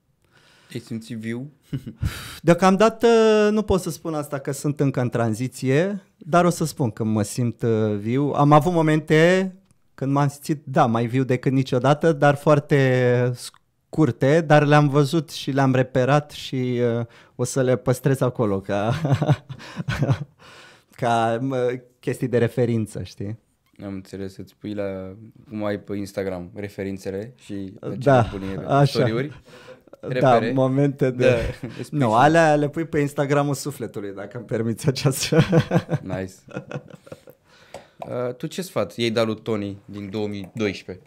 Ai 0.73 0.79
simțit 0.79 1.17
viu? 1.17 1.51
Deocamdată 2.41 3.07
nu 3.51 3.61
pot 3.61 3.81
să 3.81 3.89
spun 3.89 4.13
asta 4.13 4.39
că 4.39 4.51
sunt 4.51 4.79
încă 4.79 5.01
în 5.01 5.09
tranziție, 5.09 6.03
dar 6.17 6.45
o 6.45 6.49
să 6.49 6.65
spun 6.65 6.91
că 6.91 7.03
mă 7.03 7.21
simt 7.21 7.61
uh, 7.61 7.95
viu. 7.97 8.31
Am 8.31 8.51
avut 8.51 8.73
momente 8.73 9.55
când 9.93 10.11
m-am 10.11 10.27
simțit, 10.27 10.63
da, 10.65 10.85
mai 10.85 11.05
viu 11.05 11.23
decât 11.23 11.51
niciodată, 11.51 12.11
dar 12.11 12.35
foarte 12.35 13.31
scurte, 13.35 14.41
dar 14.41 14.65
le-am 14.65 14.89
văzut 14.89 15.29
și 15.29 15.51
le-am 15.51 15.75
reperat 15.75 16.31
și 16.31 16.79
uh, 16.99 17.05
o 17.35 17.43
să 17.43 17.61
le 17.61 17.75
păstrez 17.75 18.21
acolo 18.21 18.59
ca, 18.59 18.93
ca 21.01 21.37
mă, 21.41 21.79
chestii 21.99 22.27
de 22.27 22.37
referință, 22.37 23.03
știi? 23.03 23.39
Am 23.83 23.93
înțeles, 23.93 24.37
îți 24.37 24.55
pui 24.55 24.73
la, 24.73 25.15
cum 25.49 25.63
ai 25.63 25.79
pe 25.79 25.95
Instagram, 25.95 26.51
referințele 26.55 27.33
și 27.35 27.73
la 27.79 27.89
Da, 27.89 28.23
cele 28.23 28.37
bune 28.39 28.65
așa. 28.67 28.83
story-uri. 28.85 29.41
Da, 30.01 30.07
Repere. 30.07 30.51
momente 30.53 31.11
de... 31.11 31.25
Da, 31.29 31.67
îți 31.79 31.89
pui 31.89 31.99
nu, 31.99 32.07
și- 32.09 32.15
alea 32.15 32.55
le 32.55 32.69
pui 32.69 32.85
pe 32.85 32.99
Instagramul 32.99 33.53
sufletului, 33.53 34.13
dacă 34.15 34.37
îmi 34.37 34.45
permiți 34.45 34.87
această... 34.87 35.39
Nice. 36.01 36.33
Uh, 37.97 38.33
tu 38.35 38.47
ce 38.47 38.61
sfat 38.61 38.95
i-ai 38.97 39.09
dat 39.09 39.25
lui 39.25 39.35
Tony 39.41 39.77
din 39.85 40.09
2012? 40.09 41.05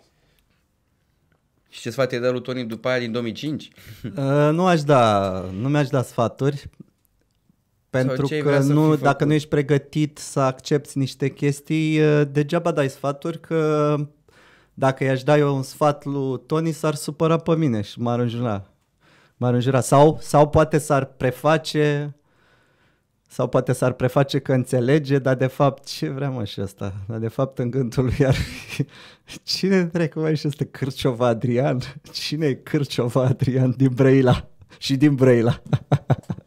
Și 1.69 1.81
ce 1.81 1.91
sfat 1.91 2.13
i-ai 2.13 2.21
dat 2.21 2.33
lui 2.33 2.43
Tony 2.43 2.65
după 2.65 2.89
aia 2.89 2.99
din 2.99 3.13
2005? 3.13 3.69
Uh, 4.05 4.13
nu 4.53 4.67
aș 4.67 4.83
da, 4.83 5.31
nu 5.61 5.69
mi-aș 5.69 5.89
da 5.89 6.03
sfaturi 6.03 6.71
pentru 7.99 8.27
ce 8.27 8.35
ai 8.35 8.41
că 8.41 8.49
vrea 8.49 8.61
să 8.61 8.73
nu, 8.73 8.95
fi 8.95 9.03
dacă 9.03 9.13
făcut? 9.13 9.27
nu 9.27 9.33
ești 9.33 9.49
pregătit 9.49 10.19
să 10.19 10.41
accepti 10.41 10.99
niște 10.99 11.29
chestii, 11.29 12.01
uh, 12.01 12.23
degeaba 12.31 12.71
dai 12.71 12.89
sfaturi 12.89 13.41
că 13.41 13.95
dacă 14.75 15.05
i-aș 15.05 15.23
da 15.23 15.39
eu 15.39 15.57
un 15.57 15.63
sfat 15.63 16.05
lui 16.05 16.41
Tony 16.47 16.73
s-ar 16.73 16.95
supăra 16.95 17.37
pe 17.37 17.57
mine 17.57 17.81
și 17.81 18.01
m-ar 18.01 18.19
înjura. 18.19 18.71
M-ar 19.37 19.55
înjura. 19.55 19.81
Sau, 19.81 20.19
sau 20.21 20.49
poate 20.49 20.79
s-ar 20.79 21.05
preface 21.05 22.15
sau 23.35 23.49
poate 23.49 23.73
s-ar 23.73 23.93
preface 23.93 24.39
că 24.39 24.53
înțelege, 24.53 25.19
dar 25.19 25.35
de 25.35 25.47
fapt 25.47 25.85
ce 25.85 26.09
vrea 26.09 26.31
mă 26.31 26.45
și 26.45 26.61
ăsta? 26.61 26.95
Dar 27.09 27.19
de 27.19 27.29
fapt 27.29 27.59
în 27.59 27.71
gândul 27.71 28.05
lui 28.05 28.27
ar 28.27 28.35
fi 28.35 28.87
cine 29.57 29.83
dracu 29.83 30.21
mai 30.21 30.37
și 30.37 30.47
ăsta 30.47 30.65
Cârciova 30.71 31.27
Adrian? 31.27 31.79
Cine 32.13 32.47
e 32.47 32.55
Cârciova 32.55 33.23
Adrian 33.23 33.75
din 33.77 33.91
Brăila? 33.95 34.49
Și 34.79 34.97
din 34.97 35.15
Brăila. 35.15 35.63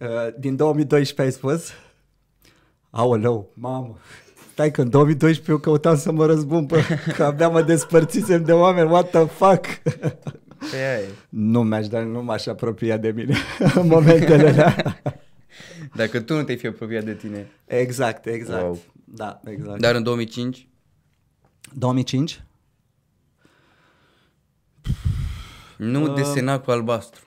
Uh, 0.00 0.06
din 0.38 0.56
2012 0.56 1.22
ai 1.22 1.32
spus? 1.32 1.70
Aoleu, 2.90 3.50
mamă. 3.54 3.98
Stai 4.52 4.70
că 4.70 4.80
în 4.80 4.90
2012 4.90 5.50
eu 5.50 5.58
căutam 5.58 5.96
să 5.96 6.12
mă 6.12 6.26
răzbun 6.26 6.66
pe 6.66 6.82
că 7.16 7.24
abia 7.24 7.48
mă 7.48 7.62
despărțisem 7.62 8.44
de 8.44 8.52
oameni, 8.52 8.90
what 8.90 9.10
the 9.10 9.24
fuck? 9.26 9.64
Pe 10.70 10.76
aia 10.76 10.98
e. 10.98 11.08
Nu 11.28 11.62
mi-aș 11.62 11.86
da, 11.88 12.00
nu 12.02 12.22
m-aș 12.22 12.46
apropia 12.46 12.96
de 12.96 13.10
mine 13.10 13.36
în 13.74 13.86
momentele 13.86 14.48
alea. 14.48 15.00
Dacă 15.94 16.20
tu 16.20 16.34
nu 16.34 16.42
te-ai 16.42 16.56
fi 16.58 16.66
apropiat 16.66 17.04
de 17.04 17.14
tine. 17.14 17.50
Exact, 17.66 18.26
exact. 18.26 18.62
Wow. 18.62 18.78
Da, 19.04 19.40
exact. 19.44 19.80
Dar 19.80 19.94
în 19.94 20.02
2005? 20.02 20.68
2005? 21.72 22.42
Nu 25.76 26.02
Uh. 26.02 26.14
desena 26.14 26.60
cu 26.60 26.70
albastru. 26.70 27.20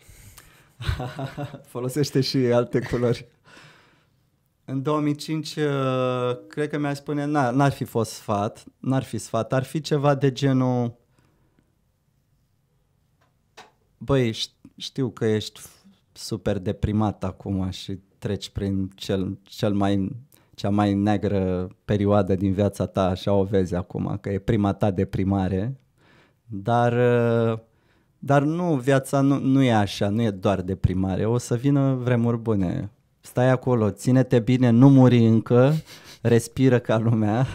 Folosește 1.74 2.22
și 2.22 2.38
alte 2.38 2.80
culori. 2.80 3.28
În 4.66 4.82
2005, 4.82 5.56
uh, 5.56 6.38
cred 6.48 6.70
că 6.70 6.78
mi-aș 6.78 6.98
spune, 6.98 7.24
n- 7.24 7.52
n-ar 7.54 7.72
fi 7.72 7.84
fost 7.84 8.12
sfat, 8.12 8.64
n-ar 8.80 9.04
fi 9.04 9.18
sfat, 9.18 9.54
ar 9.54 9.64
fi 9.64 9.82
ceva 9.82 10.16
de 10.16 10.32
genul, 10.32 10.98
băi, 13.98 14.32
ș- 14.34 14.52
știu 14.78 15.10
că 15.10 15.26
ești 15.26 15.60
f- 15.60 15.86
super 16.12 16.60
deprimat 16.60 17.24
acum 17.24 17.70
și 17.70 18.00
treci 18.18 18.50
prin 18.50 18.90
cel, 18.96 19.40
cel 19.44 19.74
mai, 19.74 20.16
cea 20.56 20.70
mai 20.70 20.94
neagră 20.94 21.68
perioadă 21.86 22.36
din 22.36 22.54
viața 22.54 22.86
ta, 22.86 23.10
așa 23.10 23.34
o 23.34 23.44
vezi 23.44 23.76
acum, 23.76 24.18
că 24.22 24.30
e 24.30 24.40
prima 24.40 24.74
ta 24.74 24.92
deprimare, 24.92 25.80
dar, 26.46 26.94
uh, 27.54 27.60
dar 28.24 28.42
nu, 28.42 28.74
viața 28.84 29.22
nu, 29.22 29.40
nu 29.40 29.64
e 29.64 29.74
așa, 29.74 30.10
nu 30.10 30.22
e 30.22 30.30
doar 30.30 30.62
deprimare, 30.62 31.26
o 31.26 31.38
să 31.38 31.56
vină 31.56 31.98
vremuri 32.04 32.38
bune. 32.38 32.90
Stai 33.22 33.50
acolo, 33.50 33.90
ține-te 33.90 34.40
bine, 34.40 34.70
nu 34.70 34.90
muri 34.90 35.26
încă, 35.26 35.74
respiră 36.22 36.80
ca 36.80 36.98
lumea, 36.98 37.48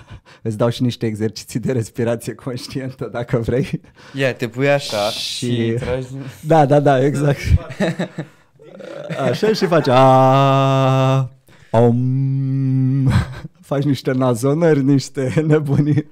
îți 0.42 0.56
dau 0.56 0.68
și 0.68 0.82
niște 0.82 1.06
exerciții 1.06 1.60
de 1.60 1.72
respirație 1.72 2.34
conștientă 2.34 3.08
dacă 3.12 3.38
vrei. 3.38 3.80
Ia, 4.14 4.34
te 4.34 4.48
pui 4.48 4.70
așa 4.70 5.08
și, 5.10 5.46
Și- 5.46 5.66
și 5.68 5.72
tragi... 5.72 6.06
Da, 6.40 6.66
da, 6.66 6.80
da, 6.80 7.04
exact. 7.04 7.38
Așa 9.30 9.52
și 9.52 9.66
faci 9.66 9.88
a 9.88 11.30
om, 11.70 13.08
faci 13.60 13.82
niște 13.82 14.12
nazonări, 14.12 14.82
niște 14.82 15.44
nebunii. 15.46 16.06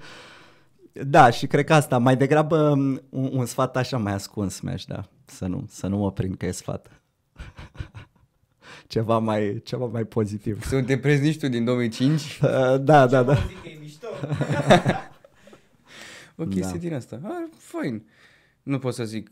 Da, 1.03 1.31
și 1.31 1.47
cred 1.47 1.65
că 1.65 1.75
asta, 1.75 1.99
mai 1.99 2.17
degrabă 2.17 2.57
un, 2.69 3.01
un 3.11 3.47
sfat 3.47 3.77
așa 3.77 3.97
mai 3.97 4.13
ascuns 4.13 4.61
mi-aș 4.61 4.85
da, 4.85 5.09
să 5.25 5.47
nu, 5.47 5.65
să 5.69 5.87
nu 5.87 5.97
mă 5.97 6.13
prind 6.13 6.37
că 6.37 6.47
e 6.47 6.51
sfat. 6.51 7.01
Ceva 8.87 9.19
mai, 9.19 9.61
ceva 9.65 9.85
mai 9.87 10.05
pozitiv. 10.05 10.65
Să 10.65 10.75
nu 10.75 10.83
te 10.83 10.99
prezi 10.99 11.23
nici 11.23 11.39
tu 11.39 11.49
din 11.49 11.65
2005? 11.65 12.21
Uh, 12.43 12.81
Da, 12.81 13.07
da, 13.07 13.23
da. 13.23 13.35
Zic 13.35 13.63
că 13.63 13.69
e 13.69 13.79
mișto. 13.81 14.07
O 16.37 16.45
chestie 16.45 16.73
Da. 16.73 16.79
din 16.79 16.95
asta. 16.95 17.21
Ah, 17.23 17.49
fain. 17.59 18.07
Nu 18.63 18.79
pot 18.79 18.95
să 18.95 19.05
zic 19.05 19.31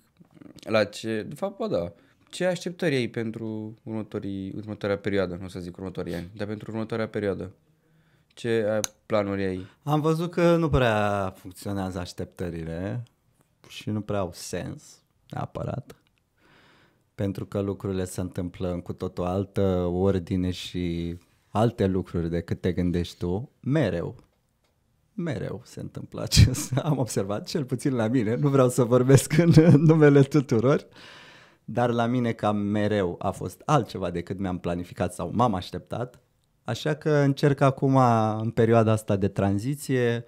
la 0.61 0.85
ce... 0.85 1.23
De 1.23 1.35
fapt, 1.35 1.59
ba 1.59 1.67
da. 1.69 1.93
Ce 2.31 2.45
așteptări 2.45 2.95
ai 2.95 3.07
pentru 3.09 3.79
următorii, 3.83 4.53
următoarea 4.57 4.99
perioadă? 4.99 5.37
Nu 5.41 5.45
o 5.45 5.49
să 5.49 5.61
zic 5.61 5.77
următorii 5.77 6.15
ani, 6.15 6.31
dar 6.37 6.47
pentru 6.47 6.71
următoarea 6.71 7.09
perioadă. 7.09 7.53
Ce 8.35 8.67
ai- 8.71 8.81
planuri 9.07 9.45
ai? 9.45 9.67
Am 9.83 10.01
văzut 10.01 10.31
că 10.31 10.57
nu 10.57 10.69
prea 10.69 11.33
funcționează 11.37 11.99
așteptările 11.99 13.03
și 13.69 13.91
nu 13.91 14.01
prea 14.01 14.19
au 14.19 14.31
sens 14.33 15.03
neapărat. 15.31 15.97
Pentru 17.15 17.47
că 17.47 17.61
lucrurile 17.61 18.05
se 18.05 18.21
întâmplă 18.21 18.73
în 18.73 18.81
cu 18.81 18.93
totul 18.93 19.25
altă 19.25 19.85
ordine 19.85 20.51
și 20.51 21.17
alte 21.49 21.87
lucruri 21.87 22.31
decât 22.31 22.61
te 22.61 22.73
gândești 22.73 23.19
tu, 23.19 23.51
mereu. 23.61 24.17
Mereu 25.15 25.61
se 25.65 25.81
întâmplă 25.81 26.23
acest. 26.23 26.77
Am 26.83 26.99
observat, 26.99 27.47
cel 27.47 27.65
puțin 27.65 27.95
la 27.95 28.09
mine, 28.09 28.35
nu 28.35 28.49
vreau 28.49 28.69
să 28.69 28.85
vorbesc 28.85 29.39
în 29.39 29.51
numele 29.81 30.23
tuturor, 30.23 30.87
dar 31.65 31.91
la 31.91 32.07
mine 32.07 32.33
cam 32.33 32.57
mereu 32.57 33.17
a 33.19 33.31
fost 33.31 33.63
altceva 33.65 34.11
decât 34.11 34.39
mi-am 34.39 34.59
planificat 34.59 35.15
sau 35.15 35.31
m-am 35.35 35.55
așteptat. 35.55 36.21
Așa 36.65 36.95
că 36.95 37.11
încerc 37.11 37.61
acum, 37.61 37.97
în 38.41 38.51
perioada 38.51 38.93
asta 38.93 39.17
de 39.17 39.29
tranziție, 39.29 40.25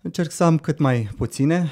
încerc 0.00 0.30
să 0.30 0.44
am 0.44 0.58
cât 0.58 0.78
mai 0.78 1.08
puține, 1.16 1.70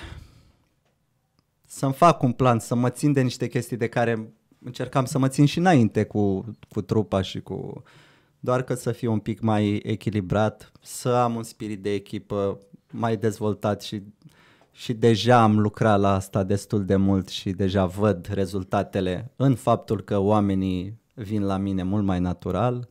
să-mi 1.66 1.93
fac 1.93 2.22
un 2.22 2.32
plan, 2.32 2.59
să 2.59 2.74
mă 2.74 2.91
țin 2.91 3.12
de 3.12 3.20
niște 3.20 3.47
chestii 3.47 3.76
de 3.76 3.89
care 3.89 4.32
încercam 4.64 5.05
să 5.05 5.18
mă 5.18 5.28
țin 5.28 5.47
și 5.47 5.59
înainte 5.59 6.05
cu, 6.05 6.45
cu 6.68 6.80
trupa 6.80 7.22
și 7.22 7.41
cu... 7.41 7.82
Doar 8.41 8.62
că 8.62 8.74
să 8.74 8.93
fiu 8.93 9.12
un 9.12 9.18
pic 9.18 9.41
mai 9.41 9.80
echilibrat, 9.85 10.72
să 10.82 11.09
am 11.09 11.35
un 11.35 11.43
spirit 11.43 11.82
de 11.82 11.93
echipă 11.93 12.59
mai 12.91 13.16
dezvoltat 13.16 13.82
și, 13.82 14.03
și 14.70 14.93
deja 14.93 15.43
am 15.43 15.59
lucrat 15.59 16.01
la 16.01 16.14
asta 16.14 16.43
destul 16.43 16.85
de 16.85 16.97
mult 16.97 17.28
și 17.28 17.51
deja 17.51 17.87
văd 17.87 18.26
rezultatele 18.32 19.30
în 19.37 19.55
faptul 19.55 20.01
că 20.01 20.18
oamenii 20.18 20.99
vin 21.14 21.43
la 21.43 21.57
mine 21.57 21.82
mult 21.82 22.05
mai 22.05 22.20
natural. 22.20 22.89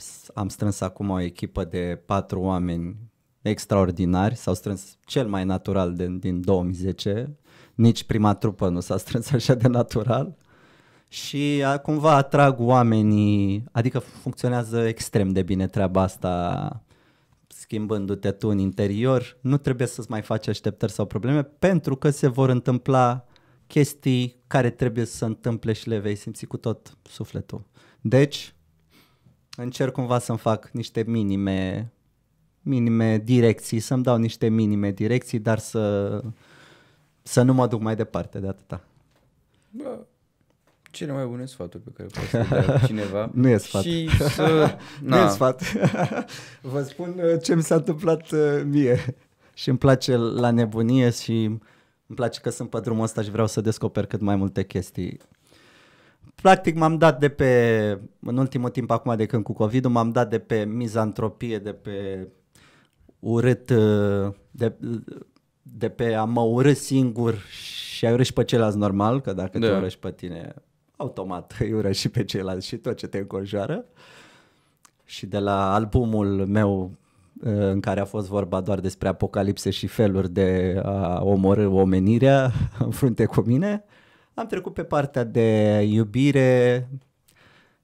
S- 0.00 0.30
Am 0.34 0.48
strâns 0.48 0.80
acum 0.80 1.10
o 1.10 1.20
echipă 1.20 1.64
de 1.64 2.02
patru 2.06 2.40
oameni 2.40 2.96
extraordinari, 3.42 4.34
s-au 4.34 4.54
strâns 4.54 4.98
cel 5.04 5.28
mai 5.28 5.44
natural 5.44 5.94
de, 5.94 6.06
din 6.18 6.40
2010, 6.40 7.36
nici 7.74 8.04
prima 8.04 8.34
trupă 8.34 8.68
nu 8.68 8.80
s-a 8.80 8.96
strâns 8.96 9.30
așa 9.38 9.54
de 9.54 9.68
natural. 9.68 10.36
Și 11.08 11.62
a, 11.64 11.78
cumva 11.78 12.14
atrag 12.16 12.60
oamenii, 12.60 13.64
adică 13.72 13.98
funcționează 13.98 14.86
extrem 14.86 15.28
de 15.28 15.42
bine 15.42 15.66
treaba 15.66 16.02
asta 16.02 16.82
schimbându-te 17.46 18.30
tu 18.30 18.48
în 18.48 18.58
interior, 18.58 19.38
nu 19.40 19.56
trebuie 19.56 19.86
să-ți 19.86 20.10
mai 20.10 20.22
faci 20.22 20.48
așteptări 20.48 20.92
sau 20.92 21.06
probleme 21.06 21.42
pentru 21.42 21.96
că 21.96 22.10
se 22.10 22.28
vor 22.28 22.48
întâmpla 22.48 23.24
chestii 23.66 24.42
care 24.46 24.70
trebuie 24.70 25.04
să 25.04 25.16
se 25.16 25.24
întâmple 25.24 25.72
și 25.72 25.88
le 25.88 25.98
vei 25.98 26.14
simți 26.14 26.46
cu 26.46 26.56
tot 26.56 26.96
sufletul. 27.02 27.64
Deci, 28.00 28.54
încerc 29.62 29.92
cumva 29.92 30.18
să-mi 30.18 30.38
fac 30.38 30.70
niște 30.70 31.04
minime, 31.06 31.92
minime 32.62 33.18
direcții, 33.18 33.80
să-mi 33.80 34.02
dau 34.02 34.16
niște 34.16 34.48
minime 34.48 34.90
direcții, 34.90 35.38
dar 35.38 35.58
să, 35.58 36.22
să 37.22 37.42
nu 37.42 37.54
mă 37.54 37.66
duc 37.66 37.80
mai 37.80 37.96
departe 37.96 38.38
de 38.38 38.48
atâta. 38.48 38.84
Bă, 39.70 39.98
cele 40.90 41.12
mai 41.12 41.26
bune 41.26 41.44
sfaturi 41.44 41.82
pe 41.82 41.90
care 41.96 42.08
poate 42.12 42.28
să 42.28 42.54
le 42.54 42.66
dea 42.66 42.78
cineva. 42.86 43.30
Nu 43.34 43.48
e 43.48 43.56
sfat. 43.56 43.82
Și 43.82 44.08
să... 44.36 44.76
Nu 45.02 45.16
e 45.16 45.28
sfat. 45.28 45.62
Vă 46.72 46.82
spun 46.82 47.14
uh, 47.18 47.42
ce 47.42 47.54
mi 47.54 47.62
s-a 47.62 47.74
întâmplat 47.74 48.30
uh, 48.30 48.62
mie. 48.64 49.16
Și 49.54 49.68
îmi 49.68 49.78
place 49.78 50.16
la 50.16 50.50
nebunie 50.50 51.10
și 51.10 51.44
îmi 51.44 51.60
place 52.14 52.40
că 52.40 52.50
sunt 52.50 52.70
pe 52.70 52.80
drumul 52.80 53.02
ăsta 53.02 53.22
și 53.22 53.30
vreau 53.30 53.46
să 53.46 53.60
descoper 53.60 54.06
cât 54.06 54.20
mai 54.20 54.36
multe 54.36 54.64
chestii. 54.64 55.20
Practic 56.42 56.76
m-am 56.76 56.98
dat 56.98 57.18
de 57.18 57.28
pe, 57.28 57.98
în 58.20 58.36
ultimul 58.36 58.68
timp 58.68 58.90
acum 58.90 59.16
de 59.16 59.26
când 59.26 59.42
cu 59.44 59.52
covid 59.52 59.86
m-am 59.86 60.10
dat 60.10 60.30
de 60.30 60.38
pe 60.38 60.64
mizantropie, 60.64 61.58
de 61.58 61.72
pe 61.72 62.28
urât, 63.18 63.70
uh, 63.70 64.32
de, 64.50 64.74
de 65.62 65.88
pe 65.88 66.14
a 66.14 66.24
mă 66.24 66.40
urâ 66.40 66.72
singur 66.72 67.34
și 67.38 68.06
a 68.06 68.12
urât 68.12 68.24
și 68.24 68.32
pe 68.32 68.44
ceilalți 68.44 68.76
normal, 68.76 69.20
că 69.20 69.32
dacă 69.32 69.58
da. 69.58 69.66
te 69.66 69.72
Da. 69.72 69.78
urăști 69.78 69.98
pe 69.98 70.12
tine, 70.12 70.54
automat 70.96 71.56
îi 71.60 71.72
urăști 71.72 72.00
și 72.00 72.08
pe 72.08 72.24
ceilalți 72.24 72.66
și 72.66 72.76
tot 72.76 72.96
ce 72.96 73.06
te 73.06 73.18
înconjoară. 73.18 73.84
Și 75.04 75.26
de 75.26 75.38
la 75.38 75.74
albumul 75.74 76.46
meu 76.46 76.90
uh, 77.44 77.52
în 77.52 77.80
care 77.80 78.00
a 78.00 78.04
fost 78.04 78.28
vorba 78.28 78.60
doar 78.60 78.80
despre 78.80 79.08
apocalipse 79.08 79.70
și 79.70 79.86
feluri 79.86 80.30
de 80.30 80.80
a 80.84 81.22
omorâ 81.24 81.68
omenirea 81.68 82.52
în 82.84 82.90
frunte 82.90 83.24
cu 83.24 83.40
mine, 83.40 83.84
am 84.34 84.46
trecut 84.46 84.74
pe 84.74 84.82
partea 84.82 85.24
de 85.24 85.80
iubire, 85.88 86.88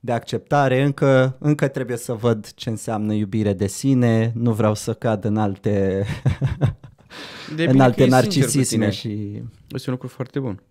de 0.01 0.13
acceptare, 0.13 0.83
încă, 0.83 1.37
încă 1.39 1.69
trebuie 1.69 1.97
să 1.97 2.13
văd 2.13 2.53
ce 2.55 2.71
înseamnă 2.71 3.13
iubire 3.13 3.53
de 3.53 3.67
sine, 3.67 4.33
nu 4.35 4.53
vreau 4.53 4.75
să 4.75 4.95
cad 4.95 5.25
în 5.25 5.37
alte, 5.37 6.05
De 7.57 7.65
în 7.65 7.71
bine 7.71 7.77
că 7.77 7.83
alte 7.83 8.03
ești 8.03 8.11
sincer 8.11 8.11
cu 8.11 8.11
narcisisme 8.11 8.63
tine. 8.63 8.91
și... 8.91 9.43
Este 9.69 9.91
un 9.91 9.95
lucru 9.95 10.09
foarte 10.09 10.39
bun. 10.41 10.63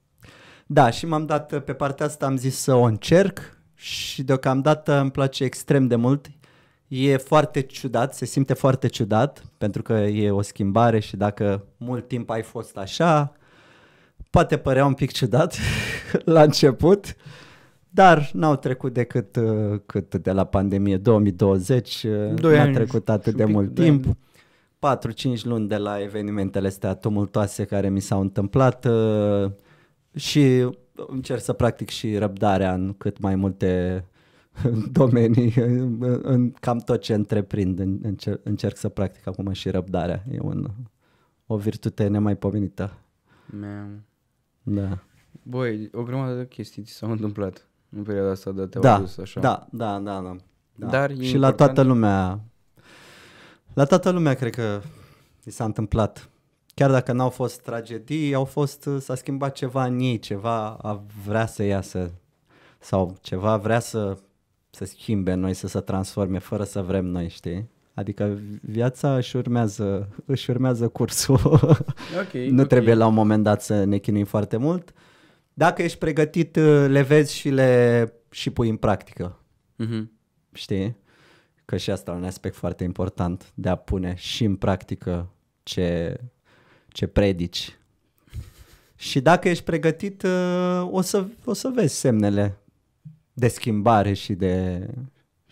Da, 0.65 0.89
și 0.89 1.05
m-am 1.05 1.26
dat 1.26 1.63
pe 1.63 1.73
partea 1.73 2.05
asta, 2.05 2.26
am 2.26 2.38
zis 2.38 2.57
să 2.57 2.73
o 2.73 2.84
încerc 2.84 3.57
și 3.73 4.23
deocamdată 4.23 4.99
îmi 4.99 5.11
place 5.11 5.43
extrem 5.43 5.88
de 5.88 5.95
mult. 5.95 6.28
E 6.88 7.17
foarte 7.17 7.61
ciudat, 7.61 8.15
se 8.15 8.26
simte 8.26 8.53
foarte 8.53 8.88
ciudat 8.88 9.43
pentru 9.57 9.82
că 9.82 9.93
e 9.93 10.32
o 10.32 10.41
schimbare 10.41 10.99
și 10.99 11.17
dacă 11.17 11.65
mult 11.78 12.07
timp 12.07 12.30
ai 12.30 12.41
fost 12.41 12.78
așa, 12.78 13.34
poate 14.36 14.57
părea 14.57 14.86
un 14.86 14.93
pic 14.93 15.11
ciudat 15.11 15.55
la 16.36 16.41
început, 16.41 17.15
dar 17.89 18.29
n-au 18.33 18.55
trecut 18.55 18.93
decât 18.93 19.36
uh, 19.36 19.79
cât 19.86 20.15
de 20.15 20.31
la 20.31 20.43
pandemie 20.43 20.97
2020, 20.97 22.03
uh, 22.03 22.33
Doi 22.33 22.55
n-a 22.55 22.61
ani 22.61 22.73
trecut 22.73 23.09
atât 23.09 23.31
și 23.31 23.38
de 23.38 23.43
un 23.43 23.47
pic, 23.47 23.55
mult 23.55 23.69
doi 23.73 23.86
timp. 23.86 24.05
ani. 24.05 24.17
4-5 25.39 25.41
luni 25.43 25.67
de 25.67 25.77
la 25.77 26.01
evenimentele 26.01 26.67
astea 26.67 26.93
tumultoase 26.93 27.63
care 27.65 27.89
mi 27.89 27.99
s-au 27.99 28.21
întâmplat 28.21 28.86
uh, 28.86 29.51
și 30.15 30.69
încerc 31.07 31.41
să 31.41 31.53
practic 31.53 31.89
și 31.89 32.17
răbdarea 32.17 32.73
în 32.73 32.93
cât 32.97 33.19
mai 33.19 33.36
multe 33.36 34.03
domenii, 34.91 35.53
în, 35.55 36.19
în 36.23 36.51
cam 36.51 36.77
tot 36.77 37.01
ce 37.01 37.13
întreprind, 37.13 37.79
în- 37.79 37.99
încerc, 38.01 38.39
încerc 38.43 38.77
să 38.77 38.89
practic 38.89 39.27
acum 39.27 39.51
și 39.51 39.69
răbdarea. 39.69 40.23
E 40.31 40.38
un, 40.41 40.67
o 41.47 41.57
virtute 41.57 42.07
nemaipomenită. 42.07 42.93
Man. 43.59 44.03
Da. 44.68 44.97
Băi, 45.43 45.89
o 45.93 46.03
grămadă 46.03 46.34
de 46.38 46.47
chestii 46.47 46.84
ți 46.84 46.91
s-au 46.93 47.11
întâmplat 47.11 47.68
în 47.89 48.03
perioada 48.03 48.32
asta 48.32 48.51
de 48.51 48.66
te-au 48.66 48.84
Da, 48.84 48.95
adus 48.95 49.18
așa. 49.18 49.39
da, 49.39 49.68
da, 49.72 49.99
da, 49.99 50.22
da. 50.22 50.36
da. 50.76 50.88
Dar 50.88 51.09
e 51.09 51.13
și 51.13 51.20
la 51.38 51.47
important- 51.47 51.55
toată 51.57 51.82
lumea, 51.82 52.39
la 53.74 53.86
toată 53.86 54.09
lumea 54.09 54.34
cred 54.34 54.53
că 54.55 54.82
i 55.43 55.49
s-a 55.51 55.63
întâmplat. 55.63 56.30
Chiar 56.74 56.91
dacă 56.91 57.11
n-au 57.11 57.30
fost 57.30 57.61
tragedii, 57.61 58.34
au 58.34 58.45
fost, 58.45 58.89
s-a 58.99 59.16
schimbat 59.16 59.53
ceva 59.53 59.86
în 59.86 59.99
ei, 59.99 60.20
ceva 60.20 60.70
a 60.70 61.03
vrea 61.26 61.45
să 61.45 61.63
iasă 61.63 62.11
sau 62.80 63.18
ceva 63.22 63.57
vrea 63.57 63.80
să 63.80 64.18
să 64.70 64.86
schimbe 64.86 65.32
în 65.32 65.39
noi, 65.39 65.53
să 65.53 65.68
se 65.68 65.80
transforme 65.80 66.39
fără 66.39 66.63
să 66.63 66.82
vrem 66.82 67.05
noi, 67.05 67.30
știi? 67.30 67.70
Adică 67.95 68.39
viața 68.61 69.15
își 69.15 69.35
urmează, 69.35 70.09
își 70.25 70.49
urmează 70.49 70.87
cursul. 70.87 71.39
Ok, 72.21 72.31
nu 72.49 72.61
ok. 72.61 72.67
trebuie 72.67 72.93
la 72.93 73.07
un 73.07 73.13
moment 73.13 73.43
dat 73.43 73.61
să 73.61 73.83
ne 73.83 73.97
chinuim 73.97 74.25
foarte 74.25 74.57
mult. 74.57 74.93
Dacă 75.53 75.81
ești 75.81 75.97
pregătit, 75.97 76.55
le 76.87 77.01
vezi 77.01 77.35
și 77.35 77.49
le 77.49 78.13
și 78.29 78.49
pui 78.49 78.69
în 78.69 78.75
practică, 78.77 79.39
Mhm. 79.75 80.11
știi? 80.53 80.97
Că 81.65 81.77
și 81.77 81.91
asta 81.91 82.11
e 82.11 82.15
un 82.15 82.23
aspect 82.23 82.55
foarte 82.55 82.83
important 82.83 83.51
de 83.53 83.69
a 83.69 83.75
pune 83.75 84.13
și 84.17 84.43
în 84.43 84.55
practică 84.55 85.29
ce, 85.63 86.19
ce 86.87 87.07
predici. 87.07 87.77
Și 88.95 89.21
dacă 89.21 89.49
ești 89.49 89.63
pregătit, 89.63 90.23
uh, 90.23 90.87
o 90.91 91.01
să, 91.01 91.25
o 91.45 91.53
să 91.53 91.71
vezi 91.75 91.95
semnele 91.95 92.57
de 93.33 93.47
schimbare 93.47 94.13
și 94.13 94.33
de, 94.33 94.87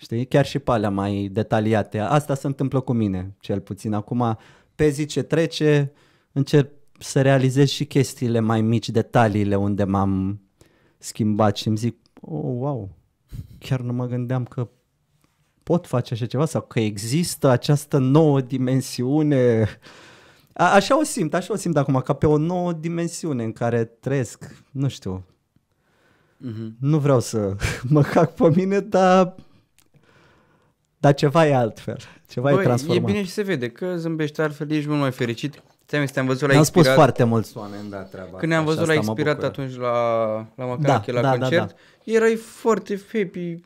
știi, 0.04 0.26
chiar 0.26 0.46
și 0.46 0.60
pe 0.60 0.72
alea 0.72 0.90
mai 0.90 1.30
detaliate. 1.32 2.00
Asta 2.00 2.36
se 2.36 2.48
întâmplă 2.48 2.80
cu 2.80 2.94
mine, 2.94 3.36
cel 3.40 3.60
puțin. 3.60 3.94
Acum, 3.94 4.38
pe 4.76 4.90
zi 4.90 5.06
ce 5.06 5.22
trece, 5.22 5.92
încerc 6.32 6.70
să 7.00 7.22
realizez 7.22 7.70
și 7.70 7.86
chestiile 7.86 8.40
mai 8.40 8.62
mici, 8.62 8.90
detaliile 8.90 9.56
unde 9.56 9.84
m-am 9.84 10.42
schimbat 10.98 11.56
și 11.58 11.68
îmi 11.68 11.78
zic, 11.78 11.98
oh, 12.22 12.42
wow, 12.44 12.90
chiar 13.60 13.80
nu 13.82 13.94
mă 13.94 14.06
gândeam 14.06 14.44
că 14.46 14.70
pot 15.64 15.88
face 15.88 16.14
așa 16.14 16.26
ceva 16.26 16.46
sau 16.46 16.62
că 16.62 16.80
există 16.80 17.50
această 17.50 17.98
nouă 17.98 18.42
dimensiune. 18.42 19.68
A, 20.54 20.74
așa 20.74 21.00
o 21.00 21.04
simt, 21.04 21.34
așa 21.34 21.54
o 21.54 21.56
simt 21.56 21.78
acum, 21.78 22.02
ca 22.06 22.14
pe 22.14 22.26
o 22.28 22.38
nouă 22.38 22.74
dimensiune 22.74 23.44
în 23.44 23.52
care 23.52 23.84
trăiesc, 23.84 24.64
nu 24.72 24.88
știu, 24.88 25.26
Mhm. 26.38 26.76
nu 26.80 26.98
vreau 27.00 27.20
să 27.20 27.56
mă 27.90 28.02
cac 28.02 28.34
pe 28.34 28.50
mine, 28.56 28.80
dar, 28.80 29.36
dar 31.04 31.14
ceva 31.14 31.48
e 31.48 31.56
altfel, 31.56 31.98
ceva 32.30 32.52
e 32.52 32.54
Băi, 32.54 32.64
transformat. 32.64 33.10
e 33.10 33.12
bine 33.12 33.24
și 33.24 33.30
se 33.32 33.42
vede 33.42 33.70
că 33.70 33.94
zâmbești 33.98 34.42
altfel, 34.42 34.72
ești 34.72 34.88
mult 34.90 35.00
mai 35.02 35.12
fericit. 35.12 35.62
Ți-am 35.88 36.06
te-am 36.06 36.26
văzut 36.26 36.42
la 36.42 36.48
Mi-au 36.48 36.64
spus 36.64 36.76
expirat. 36.76 36.98
foarte 36.98 37.24
mulți 37.24 37.58
oameni, 37.58 37.90
da, 37.90 37.98
treaba 37.98 38.38
Când 38.38 38.52
ne-am 38.52 38.68
asta 38.68 38.72
și 38.74 38.78
văzut 38.78 38.94
la 38.94 39.00
asta 39.00 39.12
mă 39.12 39.20
expirat 39.20 39.36
bucură. 39.52 39.62
atunci 39.62 39.80
la, 39.80 40.66
la 40.66 40.66
Macarache, 40.66 41.12
Da, 41.12 41.22
la 41.22 41.28
da, 41.30 41.36
da, 41.38 41.40
concert, 41.40 41.76
erai 42.04 42.36
foarte 42.36 43.02
happy. 43.14 43.60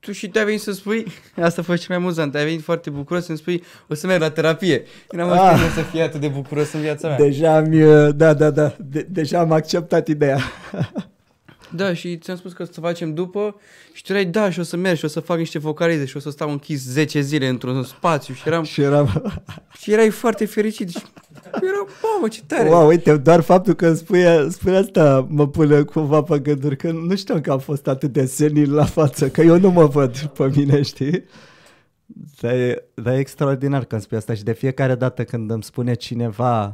Tu 0.00 0.12
și 0.12 0.28
te-ai 0.28 0.44
venit 0.44 0.60
să 0.60 0.72
spui, 0.72 1.06
asta 1.40 1.60
a 1.60 1.64
fost 1.64 1.78
cel 1.82 1.86
mai 1.88 1.96
amuzant, 2.04 2.34
ai 2.34 2.44
venit 2.44 2.62
foarte 2.62 2.90
bucuros 2.90 3.24
să-mi 3.24 3.38
spui, 3.38 3.62
o 3.88 3.94
să 3.94 4.06
merg 4.06 4.20
la 4.20 4.30
terapie. 4.30 4.84
Eu 5.10 5.18
n-am 5.18 5.30
Ah. 5.30 5.38
ah. 5.52 5.72
să 5.74 5.80
fie 5.80 6.02
atât 6.02 6.20
de 6.20 6.28
bucuros 6.28 6.72
în 6.72 6.80
viața 6.80 7.08
mea. 7.08 7.16
Deja 7.16 7.56
am, 7.56 7.70
da, 8.16 8.34
da, 8.34 8.50
da, 8.50 8.74
de, 8.78 9.06
deja 9.10 9.38
am 9.40 9.52
acceptat 9.52 10.08
ideea. 10.08 10.38
Da, 11.70 11.94
și 11.94 12.16
ți-am 12.16 12.36
spus 12.36 12.52
că 12.52 12.62
o 12.62 12.66
să 12.72 12.80
facem 12.80 13.14
după 13.14 13.56
și 13.92 14.02
tu 14.02 14.12
erai, 14.12 14.24
da, 14.24 14.50
și 14.50 14.60
o 14.60 14.62
să 14.62 14.76
merg 14.76 14.96
și 14.96 15.04
o 15.04 15.08
să 15.08 15.20
fac 15.20 15.38
niște 15.38 15.58
vocalize 15.58 16.04
și 16.04 16.16
o 16.16 16.20
să 16.20 16.30
stau 16.30 16.50
închis 16.50 16.84
10 16.84 17.20
zile 17.20 17.48
într-un 17.48 17.82
spațiu 17.82 18.34
și 18.34 18.42
eram, 18.46 18.62
și 18.72 18.80
eram, 18.80 19.34
și 19.80 19.92
erai 19.92 20.10
foarte 20.10 20.44
fericit 20.44 20.88
și 20.88 21.02
eram, 21.52 21.88
mamă, 22.02 22.28
ce 22.28 22.42
tare. 22.46 22.68
wow, 22.68 22.86
uite, 22.86 23.16
doar 23.16 23.40
faptul 23.40 23.74
că 23.74 23.86
îmi 23.86 23.96
spui, 23.96 24.24
spui 24.50 24.76
asta 24.76 25.26
mă 25.30 25.48
pune 25.48 25.82
cumva 25.82 26.22
pe 26.22 26.38
gânduri, 26.38 26.76
că 26.76 26.90
nu 26.90 27.16
știam 27.16 27.40
că 27.40 27.50
am 27.50 27.58
fost 27.58 27.86
atât 27.86 28.12
de 28.12 28.24
senil 28.24 28.74
la 28.74 28.84
față, 28.84 29.28
că 29.28 29.40
eu 29.40 29.58
nu 29.58 29.70
mă 29.70 29.86
văd 29.86 30.16
pe 30.16 30.50
mine, 30.54 30.82
știi? 30.82 31.24
Dar 32.40 32.52
e, 32.52 32.84
dar 32.94 33.14
e 33.14 33.18
extraordinar 33.18 33.84
că 33.84 33.94
îmi 33.94 34.02
spui 34.02 34.16
asta 34.16 34.34
și 34.34 34.42
de 34.42 34.52
fiecare 34.52 34.94
dată 34.94 35.24
când 35.24 35.50
îmi 35.50 35.62
spune 35.62 35.94
cineva 35.94 36.72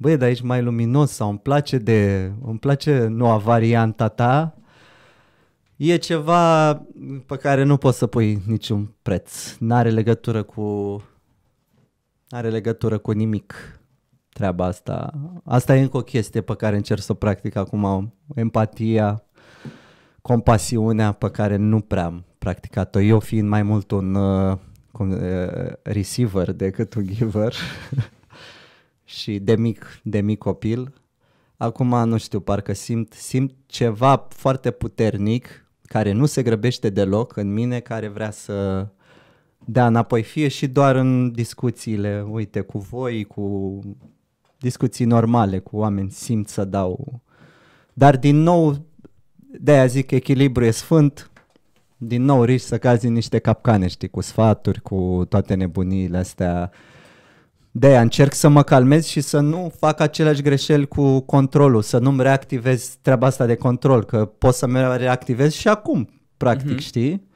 băi, 0.00 0.16
dar 0.16 0.28
ești 0.28 0.44
mai 0.44 0.62
luminos 0.62 1.10
sau 1.10 1.28
îmi 1.28 1.38
place 1.38 1.78
de, 1.78 2.32
îmi 2.44 2.58
place 2.58 3.06
noua 3.06 3.36
varianta 3.36 4.08
ta, 4.08 4.56
e 5.76 5.96
ceva 5.96 6.74
pe 7.26 7.36
care 7.36 7.62
nu 7.62 7.76
poți 7.76 7.98
să 7.98 8.06
pui 8.06 8.42
niciun 8.46 8.94
preț. 9.02 9.56
N-are 9.58 9.90
legătură 9.90 10.42
cu 10.42 11.02
are 12.30 12.50
legătură 12.50 12.98
cu 12.98 13.10
nimic 13.10 13.80
treaba 14.28 14.64
asta. 14.64 15.12
Asta 15.44 15.76
e 15.76 15.80
încă 15.80 15.96
o 15.96 16.02
chestie 16.02 16.40
pe 16.40 16.54
care 16.54 16.76
încerc 16.76 17.00
să 17.00 17.12
o 17.12 17.14
practic 17.14 17.56
acum, 17.56 18.14
empatia, 18.34 19.24
compasiunea 20.22 21.12
pe 21.12 21.30
care 21.30 21.56
nu 21.56 21.80
prea 21.80 22.04
am 22.04 22.24
practicat-o. 22.38 23.00
Eu 23.00 23.18
fiind 23.18 23.48
mai 23.48 23.62
mult 23.62 23.90
un 23.90 24.14
uh, 24.14 24.58
cum, 24.92 25.10
uh, 25.10 25.18
receiver 25.82 26.52
decât 26.52 26.94
un 26.94 27.06
giver 27.06 27.54
și 29.08 29.38
de 29.38 29.56
mic, 29.56 30.00
de 30.02 30.20
mic 30.20 30.38
copil, 30.38 30.92
acum 31.56 32.08
nu 32.08 32.16
știu, 32.16 32.40
parcă 32.40 32.72
simt, 32.72 33.12
simt 33.12 33.54
ceva 33.66 34.26
foarte 34.28 34.70
puternic 34.70 35.66
care 35.82 36.12
nu 36.12 36.26
se 36.26 36.42
grăbește 36.42 36.90
deloc 36.90 37.36
în 37.36 37.52
mine, 37.52 37.80
care 37.80 38.08
vrea 38.08 38.30
să 38.30 38.86
dea 39.64 39.86
înapoi, 39.86 40.22
fie 40.22 40.48
și 40.48 40.66
doar 40.66 40.96
în 40.96 41.32
discuțiile, 41.32 42.26
uite, 42.30 42.60
cu 42.60 42.78
voi, 42.78 43.24
cu 43.24 43.78
discuții 44.58 45.04
normale, 45.04 45.58
cu 45.58 45.76
oameni, 45.76 46.10
simt 46.10 46.48
să 46.48 46.64
dau. 46.64 47.22
Dar 47.92 48.16
din 48.16 48.36
nou, 48.36 48.86
de-aia 49.60 49.86
zic, 49.86 50.10
echilibru 50.10 50.64
e 50.64 50.70
sfânt, 50.70 51.30
din 51.96 52.22
nou 52.22 52.44
riști 52.44 52.66
să 52.66 52.78
cazi 52.78 53.06
în 53.06 53.12
niște 53.12 53.38
capcane, 53.38 53.86
știi, 53.86 54.08
cu 54.08 54.20
sfaturi, 54.20 54.80
cu 54.80 55.26
toate 55.28 55.54
nebuniile 55.54 56.18
astea. 56.18 56.70
De-aia 57.78 58.00
încerc 58.00 58.34
să 58.34 58.48
mă 58.48 58.62
calmez 58.62 59.06
și 59.06 59.20
să 59.20 59.40
nu 59.40 59.72
fac 59.78 60.00
aceleași 60.00 60.42
greșeli 60.42 60.86
cu 60.86 61.20
controlul, 61.20 61.82
să 61.82 61.98
nu-mi 61.98 62.22
reactivez 62.22 62.96
treaba 63.02 63.26
asta 63.26 63.46
de 63.46 63.54
control, 63.54 64.04
că 64.04 64.24
pot 64.24 64.54
să-mi 64.54 64.96
reactivez 64.96 65.52
și 65.52 65.68
acum, 65.68 66.08
practic, 66.36 66.66
Mhm. 66.68 66.76
mm-hmm. 66.76 66.82
știi? 66.84 67.26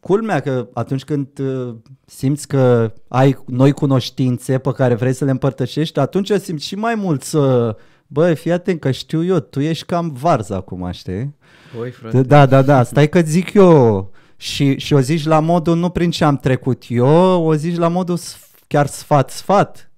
Culmea 0.00 0.40
că 0.40 0.68
atunci 0.72 1.04
când 1.04 1.26
uh, 1.40 1.74
simți 2.04 2.48
că 2.48 2.92
ai 3.08 3.38
noi 3.46 3.72
cunoștințe 3.72 4.58
pe 4.58 4.72
care 4.72 4.94
vrei 4.94 5.12
să 5.12 5.24
le 5.24 5.30
împărtășești, 5.30 5.98
atunci 5.98 6.30
simți 6.32 6.66
și 6.66 6.74
mai 6.74 6.94
mult 6.94 7.22
să, 7.22 7.76
bă, 8.06 8.34
fii 8.34 8.52
atent 8.52 8.80
că 8.80 8.90
știu 8.90 9.24
eu, 9.24 9.38
tu 9.38 9.60
ești 9.60 9.84
cam 9.84 10.10
varză 10.20 10.54
acum, 10.54 10.90
știi? 10.92 11.34
Băi, 11.78 11.90
frate. 11.90 12.22
Da, 12.22 12.46
da, 12.46 12.62
da, 12.62 12.82
stai 12.82 13.08
că 13.08 13.20
zic 13.20 13.52
eu. 13.54 14.10
Și, 14.36 14.78
și 14.78 14.94
o 14.94 15.00
zici 15.00 15.24
la 15.24 15.40
modul 15.40 15.76
nu 15.76 15.88
prin 15.88 16.10
ce 16.10 16.24
am 16.24 16.36
trecut 16.36 16.82
eu, 16.88 17.42
o 17.46 17.54
zici 17.54 17.76
la 17.76 17.88
modul 17.88 18.18
sf- 18.18 18.47
chiar 18.68 18.86
sfat, 18.86 19.30
sfat. 19.30 19.90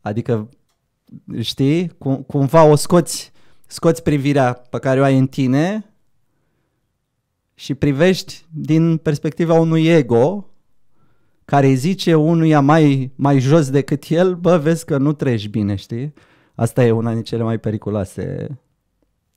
Adică, 0.00 0.48
știi, 1.40 1.88
cum, 1.98 2.22
cumva 2.22 2.64
o 2.64 2.74
scoți, 2.74 3.32
scoți 3.66 4.02
privirea 4.02 4.52
pe 4.52 4.78
care 4.78 5.00
o 5.00 5.04
ai 5.04 5.18
în 5.18 5.26
tine 5.26 5.94
și 7.54 7.74
privești 7.74 8.44
din 8.50 8.96
perspectiva 8.96 9.54
unui 9.54 9.86
ego 9.86 10.48
care 11.44 11.66
îi 11.66 11.74
zice 11.74 12.14
unuia 12.14 12.60
mai, 12.60 13.12
mai 13.14 13.38
jos 13.38 13.70
decât 13.70 14.04
el, 14.08 14.34
bă, 14.34 14.56
vezi 14.56 14.84
că 14.84 14.98
nu 14.98 15.12
treci 15.12 15.48
bine, 15.48 15.74
știi? 15.74 16.12
Asta 16.54 16.84
e 16.84 16.90
una 16.90 17.12
din 17.12 17.22
cele 17.22 17.42
mai 17.42 17.58
periculoase 17.58 18.58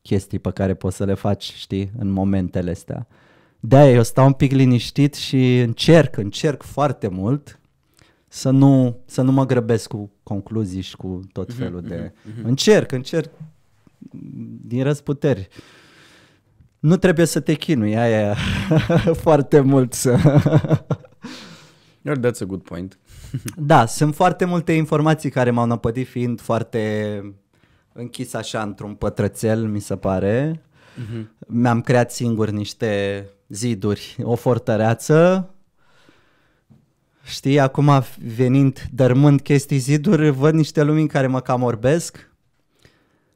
chestii 0.01 0.39
pe 0.39 0.51
care 0.51 0.73
poți 0.73 0.95
să 0.95 1.05
le 1.05 1.13
faci, 1.13 1.53
știi, 1.53 1.91
în 1.97 2.09
momentele 2.09 2.71
astea. 2.71 3.07
De-aia 3.59 3.91
eu 3.91 4.03
stau 4.03 4.25
un 4.25 4.33
pic 4.33 4.51
liniștit 4.51 5.13
și 5.13 5.59
încerc, 5.59 6.17
încerc 6.17 6.63
foarte 6.63 7.07
mult 7.07 7.59
să 8.27 8.49
nu, 8.49 8.99
să 9.05 9.21
nu 9.21 9.31
mă 9.31 9.45
grăbesc 9.45 9.87
cu 9.87 10.11
concluzii 10.23 10.81
și 10.81 10.95
cu 10.95 11.19
tot 11.31 11.53
felul 11.53 11.81
de... 11.81 12.13
Încerc, 12.43 12.91
încerc 12.91 13.29
din 14.61 14.83
răsputeri. 14.83 15.47
Nu 16.79 16.97
trebuie 16.97 17.25
să 17.25 17.39
te 17.39 17.53
chinui, 17.53 17.97
aia 17.97 18.35
foarte 19.25 19.59
mult 19.59 19.93
să... 19.93 20.09
Yeah, 22.01 22.17
that's 22.19 22.41
a 22.41 22.45
good 22.45 22.61
point. 22.61 22.97
Da, 23.55 23.85
sunt 23.85 24.15
foarte 24.15 24.45
multe 24.45 24.71
informații 24.71 25.29
care 25.29 25.51
m-au 25.51 25.65
năpădit 25.65 26.07
fiind 26.07 26.41
foarte 26.41 27.21
închis 27.93 28.33
așa 28.33 28.61
într-un 28.61 28.93
pătrățel, 28.93 29.67
mi 29.67 29.79
se 29.79 29.95
pare. 29.95 30.61
Mhm. 30.95 31.31
Mi-am 31.47 31.81
creat 31.81 32.11
singur 32.11 32.49
niște 32.49 33.25
ziduri, 33.47 34.17
o 34.21 34.35
fortăreață. 34.35 35.49
Știi, 37.27 37.59
acum 37.59 38.03
venind, 38.35 38.87
dărmând 38.91 39.41
chestii 39.41 39.77
ziduri, 39.77 40.29
văd 40.29 40.53
niște 40.53 40.83
lumini 40.83 41.07
care 41.07 41.27
mă 41.27 41.39
cam 41.41 41.63
orbesc. 41.63 42.31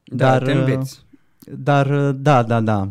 Da, 0.04 0.30
Dar, 0.30 0.42
te 0.42 0.52
înveți. 0.52 1.04
Dar, 1.38 2.10
da, 2.10 2.42
da, 2.42 2.60
da. 2.60 2.88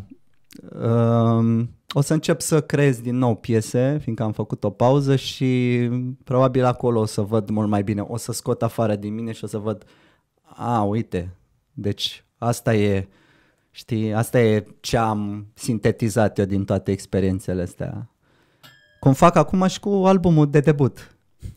Um, 0.87 1.69
o 1.93 2.01
să 2.01 2.13
încep 2.13 2.41
să 2.41 2.61
creez 2.61 2.99
din 2.99 3.17
nou 3.17 3.35
piese, 3.35 3.97
fiindcă 4.01 4.23
am 4.23 4.31
făcut 4.31 4.63
o 4.63 4.69
pauză 4.69 5.15
și 5.15 5.89
probabil 6.23 6.63
acolo 6.63 6.99
o 6.99 7.05
să 7.05 7.21
văd 7.21 7.49
mult 7.49 7.69
mai 7.69 7.83
bine. 7.83 8.01
O 8.01 8.17
să 8.17 8.31
scot 8.31 8.63
afară 8.63 8.95
din 8.95 9.13
mine 9.13 9.31
și 9.31 9.43
o 9.43 9.47
să 9.47 9.57
văd, 9.57 9.83
a, 10.41 10.81
uite, 10.81 11.35
deci 11.73 12.25
asta 12.37 12.75
e, 12.75 13.07
știi, 13.71 14.13
asta 14.13 14.41
e 14.41 14.65
ce 14.79 14.97
am 14.97 15.47
sintetizat 15.53 16.37
eu 16.37 16.45
din 16.45 16.65
toate 16.65 16.91
experiențele 16.91 17.61
astea. 17.61 18.09
Cum 19.01 19.13
fac 19.13 19.35
acum 19.35 19.67
și 19.67 19.79
cu 19.79 19.89
albumul 19.89 20.49
de 20.49 20.59
debut. 20.59 21.15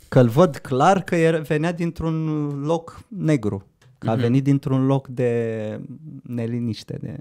Că 0.08 0.20
îl 0.20 0.28
văd 0.28 0.56
clar 0.56 1.02
că 1.02 1.16
e- 1.16 1.38
venea 1.38 1.72
dintr-un 1.72 2.44
loc 2.64 3.00
negru. 3.08 3.66
Că 3.98 4.10
a 4.10 4.12
Mhm. 4.12 4.20
venit 4.20 4.44
dintr-un 4.44 4.86
loc 4.86 5.06
de 5.08 5.80
neliniște. 6.22 6.98
De... 7.00 7.16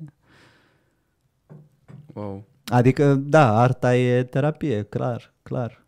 Wow. 2.14 2.44
Adică, 2.68 3.14
da, 3.16 3.60
arta 3.62 3.96
e 3.98 4.24
terapie, 4.24 4.84
clar, 4.84 5.34
clar. 5.44 5.84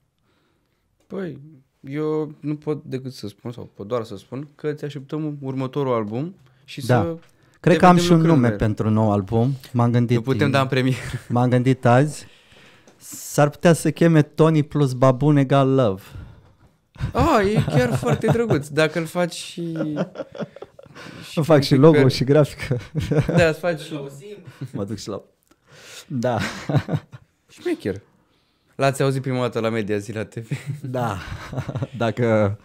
Păi, 1.07 1.39
eu 1.79 2.31
nu 2.39 2.55
pot 2.55 2.83
decât 2.83 3.13
să 3.13 3.27
spun, 3.27 3.51
sau 3.51 3.69
pot 3.73 3.87
doar 3.87 4.03
să 4.03 4.17
spun, 4.17 4.47
că 4.55 4.71
ți 4.73 4.85
așteptăm 4.85 5.37
următorul 5.41 5.93
album 5.93 6.35
și 6.63 6.85
Da. 6.85 7.01
să... 7.01 7.17
Cred 7.59 7.73
Te 7.73 7.79
că 7.79 7.85
am 7.85 7.91
vedem 7.95 8.05
și 8.07 8.11
un 8.11 8.17
lucrând 8.17 8.35
nume 8.37 8.47
la 8.47 8.53
el. 8.53 8.59
pentru 8.59 8.89
nou 8.89 9.11
album. 9.11 9.51
M-am 9.73 9.91
gândit. 9.91 10.15
Nu 10.15 10.21
putem 10.21 10.51
da 10.51 10.61
în 10.61 10.67
premieră. 10.75 10.97
M-am 11.29 11.49
gândit 11.49 11.85
azi. 11.85 12.25
S-ar 13.09 13.49
putea 13.49 13.73
să 13.73 13.91
cheme 13.91 14.21
Tony 14.21 14.63
plus 14.63 14.93
Babun 14.93 15.37
egal 15.37 15.73
Love. 15.75 16.01
Ah, 17.13 17.45
e 17.53 17.63
chiar 17.77 17.93
foarte 17.95 18.27
drăguț. 18.27 18.67
Dacă 18.67 18.99
îl 18.99 19.05
faci 19.05 19.33
și... 19.33 19.61
Îmi 21.35 21.45
fac 21.45 21.55
un 21.55 21.61
și 21.61 21.73
pic 21.73 21.81
logo 21.81 22.01
pe- 22.01 22.07
și 22.07 22.23
grafică. 22.23 22.77
Da, 23.37 23.47
îți 23.47 23.59
faci 23.59 23.79
și... 23.79 23.93
mă 24.73 24.83
duc 24.83 24.97
și 24.97 25.07
la... 25.09 25.21
Da, 26.07 26.39
Șmecher. 27.49 28.01
L-ați 28.75 29.01
auzit 29.03 29.21
prima 29.21 29.39
dată 29.41 29.59
la 29.59 29.69
Media 29.69 29.97
Zi 29.97 30.13
la 30.13 30.23
TV? 30.23 30.49
da. 30.81 31.17
Dacă 31.97 32.57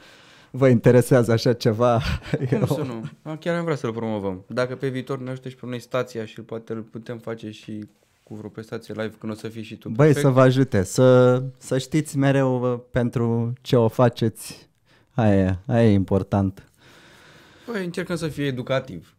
vă 0.51 0.69
interesează 0.69 1.33
așa 1.33 1.53
ceva, 1.53 2.03
Cum 2.49 2.59
eu... 2.59 2.67
să 2.67 2.83
nu? 2.83 3.05
Ah, 3.23 3.39
Chiar 3.41 3.57
am 3.57 3.65
vrea 3.65 3.77
să-l 3.77 3.93
promovăm. 3.93 4.45
Dacă 4.49 4.77
pe 4.77 4.89
viitor 4.89 5.19
ne 5.21 5.31
ajută 5.31 5.49
și 5.49 5.57
pe 5.57 5.67
noi 5.67 5.79
stația 5.81 6.25
și 6.25 6.41
poate 6.41 6.73
îl 6.73 6.81
putem 6.83 7.19
face 7.19 7.51
și 7.51 7.89
cu 8.31 8.37
vreo 8.37 8.49
prestație 8.49 8.95
live 8.97 9.15
când 9.19 9.33
o 9.33 9.35
să 9.35 9.49
fii 9.49 9.63
și 9.63 9.77
tu 9.77 9.89
Băi, 9.89 9.97
perfect. 9.97 10.27
să 10.27 10.33
vă 10.33 10.41
ajute, 10.41 10.83
să, 10.83 11.43
să 11.59 11.79
știți 11.79 12.17
mereu 12.17 12.73
uh, 12.73 12.81
pentru 12.91 13.53
ce 13.61 13.77
o 13.77 13.89
faceți. 13.89 14.69
Aia, 15.11 15.35
e, 15.35 15.59
aia 15.67 15.91
e 15.91 15.93
important. 15.93 16.69
Păi, 17.67 17.85
încercăm 17.85 18.17
să 18.17 18.29
fie 18.29 18.45
educativ. 18.45 19.15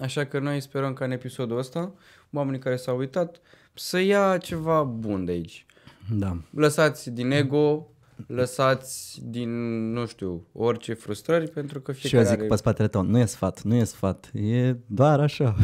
Așa 0.00 0.24
că 0.24 0.38
noi 0.38 0.60
sperăm 0.60 0.92
ca 0.92 1.04
în 1.04 1.10
episodul 1.10 1.58
ăsta, 1.58 1.92
oamenii 2.32 2.60
care 2.60 2.76
s-au 2.76 2.96
uitat, 2.98 3.40
să 3.74 3.98
ia 3.98 4.38
ceva 4.38 4.82
bun 4.82 5.24
de 5.24 5.32
aici. 5.32 5.66
Da. 6.10 6.36
Lăsați 6.50 7.10
din 7.10 7.30
ego, 7.30 7.88
lăsați 8.26 9.20
din, 9.24 9.50
nu 9.92 10.06
știu, 10.06 10.46
orice 10.52 10.94
frustrări, 10.94 11.48
pentru 11.48 11.80
că 11.80 11.92
Și 11.92 12.00
eu 12.02 12.10
fiecare 12.10 12.28
zic 12.28 12.38
are... 12.38 12.48
pe 12.48 12.56
spatele 12.56 12.88
tău, 12.88 13.02
nu 13.02 13.18
e 13.18 13.24
sfat, 13.24 13.62
nu 13.62 13.74
e 13.74 13.84
sfat, 13.84 14.30
e 14.34 14.76
doar 14.86 15.20
așa, 15.20 15.56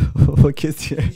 o 0.44 0.48
chestie. 0.48 1.12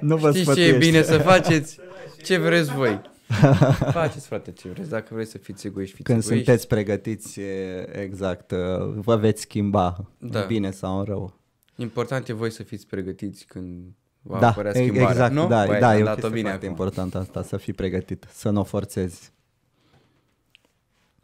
Nu 0.00 0.16
vă 0.16 0.30
Știți 0.30 0.44
ce 0.44 0.50
e 0.50 0.54
sfătuiești. 0.54 0.78
bine 0.90 1.02
să 1.02 1.18
faceți? 1.18 1.78
Ce 2.26 2.38
vreți 2.38 2.72
voi? 2.74 3.00
Faceți, 3.92 4.26
frate, 4.26 4.52
ce 4.52 4.68
vreți. 4.68 4.88
Dacă 4.90 5.14
vreți 5.14 5.30
să 5.30 5.38
fiți 5.38 5.66
egoiști, 5.66 5.94
fiți 5.96 6.08
Când 6.08 6.22
egoiști. 6.22 6.44
sunteți 6.44 6.66
pregătiți, 6.68 7.40
e 7.40 7.88
exact, 8.00 8.50
uh, 8.50 8.58
vă 8.94 9.16
veți 9.16 9.40
schimba, 9.40 10.10
Da. 10.18 10.40
în 10.40 10.46
bine 10.46 10.70
sau 10.70 10.98
în 10.98 11.04
rău. 11.04 11.40
Important 11.76 12.28
e 12.28 12.32
voi 12.32 12.50
să 12.50 12.62
fiți 12.62 12.86
pregătiți 12.86 13.44
când 13.44 13.84
va 14.22 14.38
da, 14.38 14.48
apărea 14.48 14.70
e- 14.70 14.74
schimbarea. 14.74 15.10
exact, 15.10 15.32
nu? 15.32 15.48
da, 15.48 15.66
Băi, 15.66 15.78
da, 15.80 15.88
am 15.90 15.96
e 15.98 16.00
o 16.00 16.04
dat-o 16.04 16.14
chestie 16.14 16.28
bine 16.34 16.48
foarte 16.48 16.66
acum. 16.66 16.76
important 16.78 17.14
asta, 17.14 17.42
să 17.42 17.56
fii 17.56 17.72
pregătit, 17.72 18.26
să 18.32 18.50
nu 18.50 18.60
o 18.60 18.64
forțezi. 18.64 19.32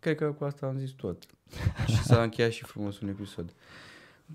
Cred 0.01 0.17
că 0.17 0.25
cu 0.39 0.45
asta 0.45 0.67
am 0.67 0.79
zis 0.79 0.91
tot. 0.91 1.23
și 1.87 2.03
s-a 2.03 2.23
încheiat 2.23 2.51
și 2.51 2.65
frumos 2.65 3.01
un 3.01 3.09
episod. 3.09 3.53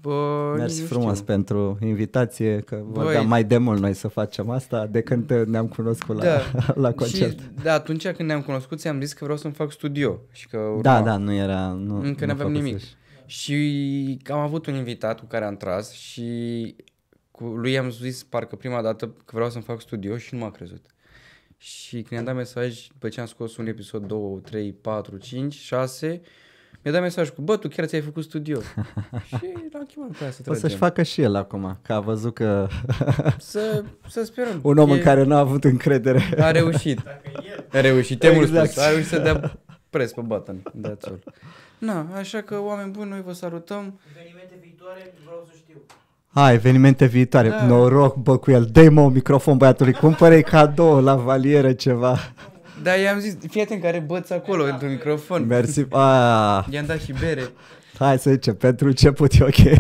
Bă, 0.02 0.54
Mersi 0.58 0.82
nu 0.82 0.88
frumos 0.88 1.14
știu. 1.14 1.26
pentru 1.26 1.78
invitație, 1.82 2.60
că 2.60 2.76
Băi. 2.76 3.04
vorbeam 3.04 3.28
mai 3.28 3.44
de 3.44 3.58
mult 3.58 3.80
noi 3.80 3.94
să 3.94 4.08
facem 4.08 4.50
asta, 4.50 4.86
de 4.88 5.02
când 5.02 5.32
ne-am 5.32 5.68
cunoscut 5.68 6.16
la, 6.16 6.24
Da. 6.24 6.42
la 6.76 6.92
concert. 6.94 7.40
Și 7.40 7.46
de 7.64 7.70
atunci 7.70 8.08
când 8.08 8.28
ne-am 8.30 8.42
cunoscut, 8.42 8.80
ți-am 8.80 9.02
zis 9.02 9.14
că 9.14 9.24
vreau 9.24 9.38
să-mi 9.40 9.54
fac 9.54 9.72
studio. 9.72 10.20
Și 10.32 10.48
că 10.48 10.58
urma. 10.58 10.82
Da, 10.82 11.02
da, 11.02 11.18
nu 11.18 11.34
era... 11.34 11.68
Nu, 11.68 12.00
Încă 12.02 12.22
nu 12.26 12.32
n-aveam 12.32 12.52
nimic. 12.52 12.72
făcusești. 12.72 12.96
Și 13.26 14.20
am 14.32 14.40
avut 14.40 14.66
un 14.66 14.74
invitat 14.76 15.20
cu 15.20 15.26
care 15.26 15.46
am 15.46 15.58
tras 15.58 15.92
și 15.92 16.76
cu 17.32 17.44
lui 17.44 17.78
am 17.78 17.90
zis 17.90 18.24
parcă 18.24 18.56
prima 18.56 18.82
dată 18.82 19.06
că 19.08 19.32
vreau 19.34 19.50
să-mi 19.50 19.64
fac 19.64 19.82
studio 19.82 20.18
și 20.18 20.34
nu 20.34 20.40
m-a 20.40 20.52
crezut. 20.52 20.86
Și 21.58 21.92
când 21.96 22.12
i-am 22.12 22.24
dat 22.24 22.36
mesaj, 22.36 22.88
după 22.88 23.08
ce 23.10 23.20
am 23.20 23.26
scos 23.26 23.58
un 23.58 23.68
episod 23.68 24.06
2, 24.06 24.40
3, 24.44 24.74
4, 24.74 25.18
5, 25.18 25.54
6, 25.54 26.22
mi-a 26.84 26.94
dat 26.94 27.02
mesaj 27.02 27.30
cu, 27.30 27.42
bă, 27.42 27.58
tu 27.58 27.68
chiar 27.68 27.86
ți-ai 27.86 28.02
făcut 28.02 28.24
studio. 28.24 28.60
și 29.28 29.38
l-am 29.74 29.86
chemat 29.88 30.10
pe 30.18 30.24
aia 30.24 30.32
să 30.32 30.38
O 30.40 30.44
tragem. 30.44 30.62
să-și 30.62 30.76
facă 30.76 31.04
și 31.04 31.22
el 31.22 31.36
acum, 31.36 31.78
că 31.82 31.94
a 31.94 32.00
văzut 32.00 32.34
că 32.34 32.68
Să, 33.38 33.84
să 34.10 34.24
sperăm. 34.24 34.60
un 34.64 34.78
om 34.78 34.90
E- 34.90 34.94
în 34.94 35.00
care 35.02 35.24
nu 35.24 35.36
a 35.36 35.40
avut 35.40 35.64
încredere. 35.64 36.22
A 36.40 36.52
reușit. 36.52 37.00
A 37.72 37.80
reușit, 37.82 38.20
te 38.20 38.30
mult 38.32 38.48
Exact. 38.48 38.70
spus. 38.70 38.84
A 38.84 38.90
reușit 38.90 39.08
să 39.08 39.20
dea 39.20 39.58
pres 39.90 40.12
pe 40.14 40.22
button. 40.22 40.56
That's 40.88 41.08
all. 41.08 41.24
Na, 41.78 42.08
așa 42.16 42.42
că 42.42 42.60
oameni 42.62 42.92
buni, 42.92 43.10
noi 43.10 43.22
vă 43.26 43.34
salutăm. 43.34 44.00
Evenimente 44.16 44.58
viitoare 44.62 45.14
vreau 45.26 45.44
să 45.46 45.54
știu. 45.58 45.82
Hai, 46.34 46.54
evenimente 46.54 47.06
viitoare. 47.06 47.50
Da. 47.50 47.66
Noroc, 47.66 48.16
bă, 48.16 48.38
cu 48.38 48.52
el. 48.52 48.66
Dă-i 48.72 48.90
mă 48.90 49.02
un 49.02 49.12
microfon 49.14 49.58
băiatului. 49.58 49.94
Cumpără 49.94 50.40
cadou 50.42 51.02
la 51.02 51.16
valieră 51.16 51.74
ceva. 51.74 52.18
Da, 52.82 52.92
i-am 52.92 53.20
zis, 53.20 53.36
fii 53.50 53.62
atent 53.62 53.82
că 53.82 53.88
are 53.88 54.04
băț 54.08 54.30
acolo 54.30 54.64
într-un 54.64 54.90
microfon. 54.90 55.46
Mersi. 55.48 55.86
Ah, 55.92 56.66
I-am 56.70 56.86
dat 56.86 57.00
și 57.02 57.14
bere. 57.20 57.44
hai 57.98 58.20
să 58.20 58.32
zicem, 58.32 58.56
pentru 58.56 58.88
început 58.88 59.34
e 59.34 59.44
ok. 59.44 59.80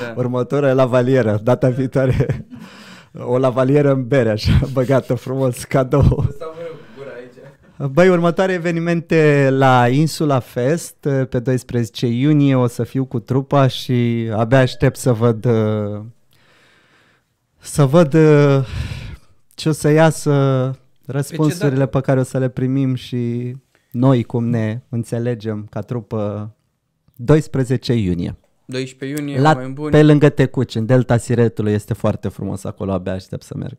Da. 0.00 0.14
Următoarea 0.22 0.68
e 0.68 0.72
la 0.72 0.86
valieră. 0.86 1.40
Data 1.42 1.68
viitoare 1.68 2.46
o 3.18 3.38
lavalieră 3.38 3.92
în 3.92 4.06
bere, 4.06 4.30
așa, 4.30 4.60
băgată 4.72 5.14
frumos, 5.14 5.64
cadou. 5.64 6.02
Stau 6.34 6.54
mereu 6.56 6.72
cu 6.72 6.78
gura 6.98 7.10
aici. 7.16 7.92
Băi, 7.92 8.08
următoare 8.08 8.52
evenimente 8.52 9.48
la 9.50 9.88
Insula 9.88 10.38
Fest, 10.38 11.08
pe 11.28 11.38
12 11.38 12.06
iunie 12.06 12.54
o 12.54 12.66
să 12.66 12.82
fiu 12.82 13.04
cu 13.04 13.18
trupa 13.18 13.66
și 13.66 14.28
abia 14.36 14.58
aștept 14.58 14.96
să 14.96 15.12
văd 15.12 15.44
uh, 15.44 16.00
să 17.58 17.84
văd 17.84 18.14
uh, 18.14 18.66
ce 19.54 19.68
o 19.68 19.72
să 19.72 19.90
iasă 19.90 20.34
răspunsurile 21.06 21.78
dată? 21.78 21.98
pe 21.98 22.00
care 22.00 22.20
o 22.20 22.22
să 22.22 22.38
le 22.38 22.48
primim 22.48 22.94
și 22.94 23.54
noi 23.90 24.24
cum 24.24 24.44
ne 24.44 24.80
înțelegem 24.88 25.66
ca 25.70 25.80
trupă 25.80 26.50
12 27.14 27.94
iunie. 27.94 28.36
12 28.64 29.20
iunie, 29.20 29.40
La, 29.40 29.52
oameni 29.52 29.72
buni. 29.72 29.90
pe 29.90 30.02
lângă 30.02 30.28
Tecuci, 30.28 30.74
în 30.74 30.86
Delta 30.86 31.16
Siretului, 31.16 31.72
este 31.72 31.94
foarte 31.94 32.28
frumos 32.28 32.64
acolo, 32.64 32.92
abia 32.92 33.12
aștept 33.12 33.42
să 33.42 33.54
merg. 33.56 33.76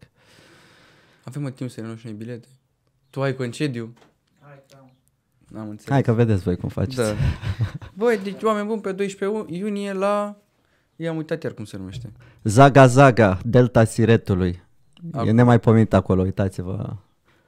Avem 1.24 1.42
mă 1.42 1.50
timp 1.50 1.70
să 1.70 1.80
ne 1.80 1.86
luăm 1.86 1.98
și 1.98 2.06
noi 2.06 2.16
bilete. 2.16 2.48
Tu 3.10 3.22
ai 3.22 3.36
concediu? 3.36 3.94
Hai, 4.42 4.64
da. 4.70 4.86
N-am 5.48 5.70
înțeles. 5.70 5.92
Hai 5.92 6.02
că 6.02 6.12
vedeți 6.12 6.44
voi 6.44 6.56
cum 6.56 6.70
faceți. 6.70 6.96
Da. 6.96 7.14
Băi, 7.94 8.20
deci 8.24 8.42
oameni 8.42 8.68
buni 8.68 8.82
pe 8.82 8.92
12 8.92 9.54
iunie 9.56 9.94
la... 9.94 10.38
I-am 10.96 11.18
uitat 11.18 11.44
iar 11.44 11.54
cum 11.54 11.66
se 11.66 11.78
numește. 11.78 12.12
Zaga 12.44 12.88
Zaga, 12.88 13.40
Delta 13.46 13.84
Siretului. 13.84 14.64
Acum. 15.12 15.28
E 15.28 15.32
nemaipomenit 15.32 15.94
acolo, 15.94 16.22
uitați-vă. 16.22 16.96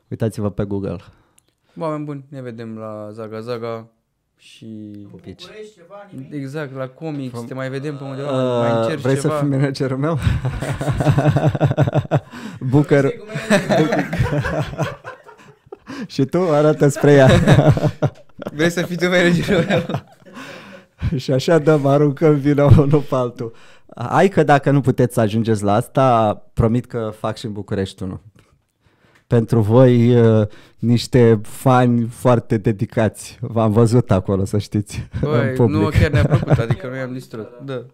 Uitați-vă 0.10 0.50
pe 0.50 0.64
Google. 0.64 0.96
Bă, 1.74 1.84
oameni 1.84 2.06
buni, 2.06 2.26
ne 2.30 2.42
vedem 2.42 2.78
la 2.78 3.08
Zaga 3.12 3.40
Zaga 3.40 3.88
și... 4.38 4.66
Pupici. 5.12 5.42
București 5.46 5.74
ceva, 5.76 6.08
nimic? 6.12 6.34
Exact, 6.34 6.76
la 6.76 6.88
comics, 6.88 7.40
te 7.42 7.54
mai 7.54 7.70
vedem 7.70 7.98
pe 7.98 8.04
undeva, 8.04 8.60
mai 8.60 8.72
Uh, 8.72 8.78
încerci 8.82 9.02
vrei 9.02 9.20
ceva. 9.20 9.34
să 9.34 9.40
fii 9.40 9.50
managerul 9.50 9.98
meu? 9.98 10.18
Bucăr. 12.70 13.12
Și 16.08 16.26
tu 16.26 16.42
arată 16.42 16.88
spre 16.88 17.12
ea. 17.12 17.28
Vrei 18.56 18.70
să 18.70 18.82
fii 18.82 18.98
tu 18.98 19.06
managerul 19.06 19.66
meu? 19.68 19.82
și 21.20 21.32
așa 21.32 21.58
dăm, 21.58 21.86
aruncăm 21.86 22.36
vina 22.36 22.66
unul 22.66 23.00
pe 23.10 23.16
altul. 23.16 23.54
Hai 23.96 24.28
că 24.30 24.44
dacă 24.44 24.72
nu 24.72 24.82
puteți 24.82 25.14
să 25.14 25.20
ajungeți 25.20 25.64
la 25.64 25.74
asta, 25.74 26.34
promit 26.54 26.86
că 26.86 27.12
fac 27.18 27.38
și 27.38 27.46
în 27.46 27.54
București 27.54 28.04
unul. 28.04 28.22
Pentru 29.30 29.60
voi 29.62 30.16
uh, 30.22 30.48
niște 30.78 31.40
fani 31.44 32.08
foarte 32.08 32.58
dedicați. 32.58 33.38
V-am 33.42 33.72
văzut 33.72 34.12
acolo, 34.12 34.46
să 34.46 34.58
știți, 34.58 35.08
în 35.22 35.30
Băi, 35.30 35.48
public. 35.54 35.80
nu, 35.82 35.90
chiar 35.90 36.12
ne-a 36.12 36.24
plăcut, 36.26 36.58
adică 36.68 36.88
noi 36.88 37.00
am 37.00 37.14
distrus. 37.14 37.46
Da. 37.66 37.86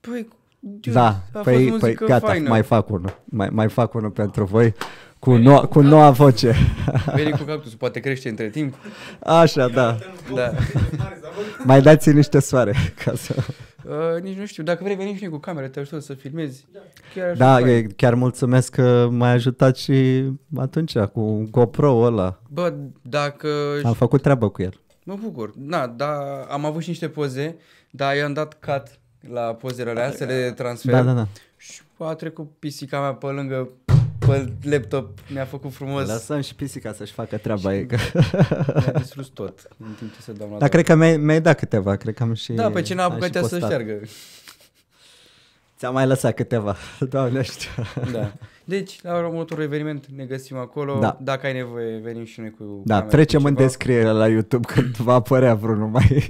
Păi, 0.00 0.28
dude, 0.60 0.90
Da, 0.90 1.06
a 1.06 1.14
fost 1.32 1.44
păi, 1.44 1.54
păi 1.54 1.68
muzică 1.70 2.04
gata, 2.04 2.26
faină. 2.26 2.48
mai 2.48 2.62
fac 2.62 2.90
unul. 2.90 3.20
Mai, 3.24 3.48
mai 3.52 3.68
fac 3.68 3.94
unul 3.94 4.10
pentru 4.10 4.44
voi 4.44 4.74
cu, 5.18 5.34
noua, 5.36 5.66
cu 5.66 5.80
noua 5.80 6.10
voce. 6.22 6.54
Veni 7.14 7.30
cu 7.30 7.42
cactus, 7.42 7.74
poate 7.74 8.00
crește 8.00 8.28
între 8.28 8.48
timp. 8.48 8.74
Așa, 9.20 9.68
da. 9.68 9.96
Da. 10.34 10.50
Mai 11.64 11.82
dați 11.82 12.10
niște 12.12 12.40
soare. 12.40 12.74
Ca 13.04 13.12
să... 13.16 13.34
Uh, 13.86 14.22
nici 14.22 14.36
nu 14.38 14.46
știu, 14.46 14.62
dacă 14.62 14.84
vrei 14.84 14.96
veni 14.96 15.14
și 15.14 15.22
noi 15.22 15.30
cu 15.32 15.38
camera, 15.38 15.68
te 15.68 15.80
ajută 15.80 15.98
să 15.98 16.14
filmezi. 16.14 16.66
Chiar 17.14 17.28
aș 17.28 17.38
Da, 17.38 17.56
fi 17.56 17.62
fain. 17.62 17.74
e- 17.74 17.82
chiar 17.96 18.14
mulțumesc 18.14 18.72
că 18.74 19.08
m-ai 19.10 19.30
ajutat 19.30 19.76
și 19.76 20.24
atunci 20.56 20.98
cu 20.98 21.48
GoPro 21.50 21.92
ăla. 22.00 22.40
Bă, 22.48 22.74
dacă... 23.02 23.48
Am 23.84 23.92
făcut 23.92 24.22
treabă 24.22 24.48
cu 24.48 24.62
el. 24.62 24.80
Mă 25.04 25.16
bucur. 25.22 25.52
Na, 25.56 25.86
da, 25.86 26.18
am 26.50 26.64
avut 26.64 26.82
și 26.82 26.88
niște 26.88 27.08
poze, 27.08 27.56
dar 27.90 28.16
i-am 28.16 28.32
dat 28.32 28.58
cut 28.64 28.82
la 29.32 29.54
pozele 29.54 29.90
alea 29.90 30.10
să 30.10 30.24
le 30.24 30.52
transfer. 30.56 30.92
Da, 30.94 31.02
da, 31.02 31.12
da. 31.12 31.26
Și 31.56 31.80
a 31.98 32.14
trecut 32.14 32.50
pisica 32.58 33.00
mea 33.00 33.12
pe 33.14 33.26
lângă 33.26 33.68
pe 34.26 34.52
laptop, 34.62 35.18
mi-a 35.32 35.44
făcut 35.44 35.72
frumos, 35.72 36.06
Lăsăm 36.06 36.40
și 36.40 36.54
pisica 36.54 36.92
să-și 36.92 37.12
facă 37.12 37.36
treaba 37.36 37.74
ei. 37.74 37.86
Că... 37.86 37.96
mi-a 38.74 38.92
distrus 38.96 39.26
tot 39.26 39.68
în 39.78 39.92
timp 39.98 40.14
ce 40.14 40.20
se 40.20 40.32
dau 40.32 40.48
la 40.52 40.58
Dar 40.58 40.68
cred 40.68 40.84
că 40.84 40.94
mi-ai, 40.94 41.16
mi-ai 41.16 41.40
dat 41.40 41.58
câteva, 41.58 41.96
cred 41.96 42.14
că 42.14 42.22
am 42.22 42.34
și 42.34 42.52
Da, 42.52 42.70
pe 42.70 42.82
ce 42.82 42.94
n-a 42.94 43.04
am 43.04 43.10
apucat 43.10 43.28
și 43.30 43.36
ea 43.36 43.42
să 43.42 43.48
postat. 43.48 43.70
șteargă. 43.70 44.00
Ți-am 45.78 45.94
mai 45.94 46.06
lăsat 46.06 46.34
câteva, 46.34 46.76
doamne 47.10 47.42
știu. 47.42 47.70
Da. 48.12 48.32
Deci, 48.64 48.98
la 49.02 49.16
următorul 49.16 49.62
eveniment 49.64 50.06
ne 50.16 50.24
găsim 50.24 50.56
acolo. 50.56 50.98
Da. 51.00 51.18
Dacă 51.20 51.46
ai 51.46 51.52
nevoie, 51.52 51.98
venim 51.98 52.24
și 52.24 52.40
noi 52.40 52.50
cu 52.50 52.82
Da, 52.84 52.94
camera, 52.94 53.10
trecem 53.10 53.40
cu 53.40 53.46
în 53.46 53.54
ceva. 53.54 53.66
descriere 53.66 54.08
la 54.08 54.28
YouTube 54.28 54.66
când 54.74 54.96
va 54.96 55.14
apărea 55.14 55.54
vreunul 55.54 55.88
mai... 55.88 56.24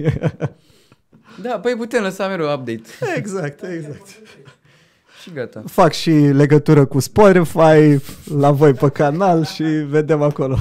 Da, 1.41 1.59
păi 1.59 1.75
putem 1.75 2.01
lăsa 2.03 2.27
mereu 2.27 2.53
update. 2.53 2.81
exact, 3.15 3.63
exact. 3.63 4.07
Și 5.23 5.31
gata. 5.31 5.63
Fac 5.65 5.91
și 5.91 6.11
legătură 6.11 6.85
cu 6.85 6.99
Spotify 6.99 8.01
la 8.37 8.51
voi 8.51 8.73
pe 8.73 8.89
canal 8.89 9.45
și 9.45 9.63
vedem 9.63 10.21
acolo. 10.21 10.57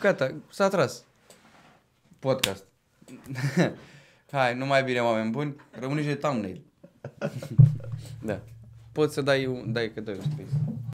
Gata, 0.00 0.34
s-a 0.50 0.68
tras. 0.68 1.04
Podcast. 2.18 2.64
Hai, 4.32 4.54
numai 4.54 4.82
bine, 4.82 5.00
oameni 5.00 5.30
buni. 5.30 5.56
Rămâne 5.80 6.00
și 6.00 6.06
de 6.06 6.14
thumbnail. 6.14 6.62
da. 8.28 8.40
Poți 8.92 9.14
să 9.14 9.22
dai, 9.22 9.46
un, 9.46 9.72
dai 9.72 9.92
că 9.94 10.00
dai 10.00 10.14
un 10.14 10.20
space. 10.20 10.78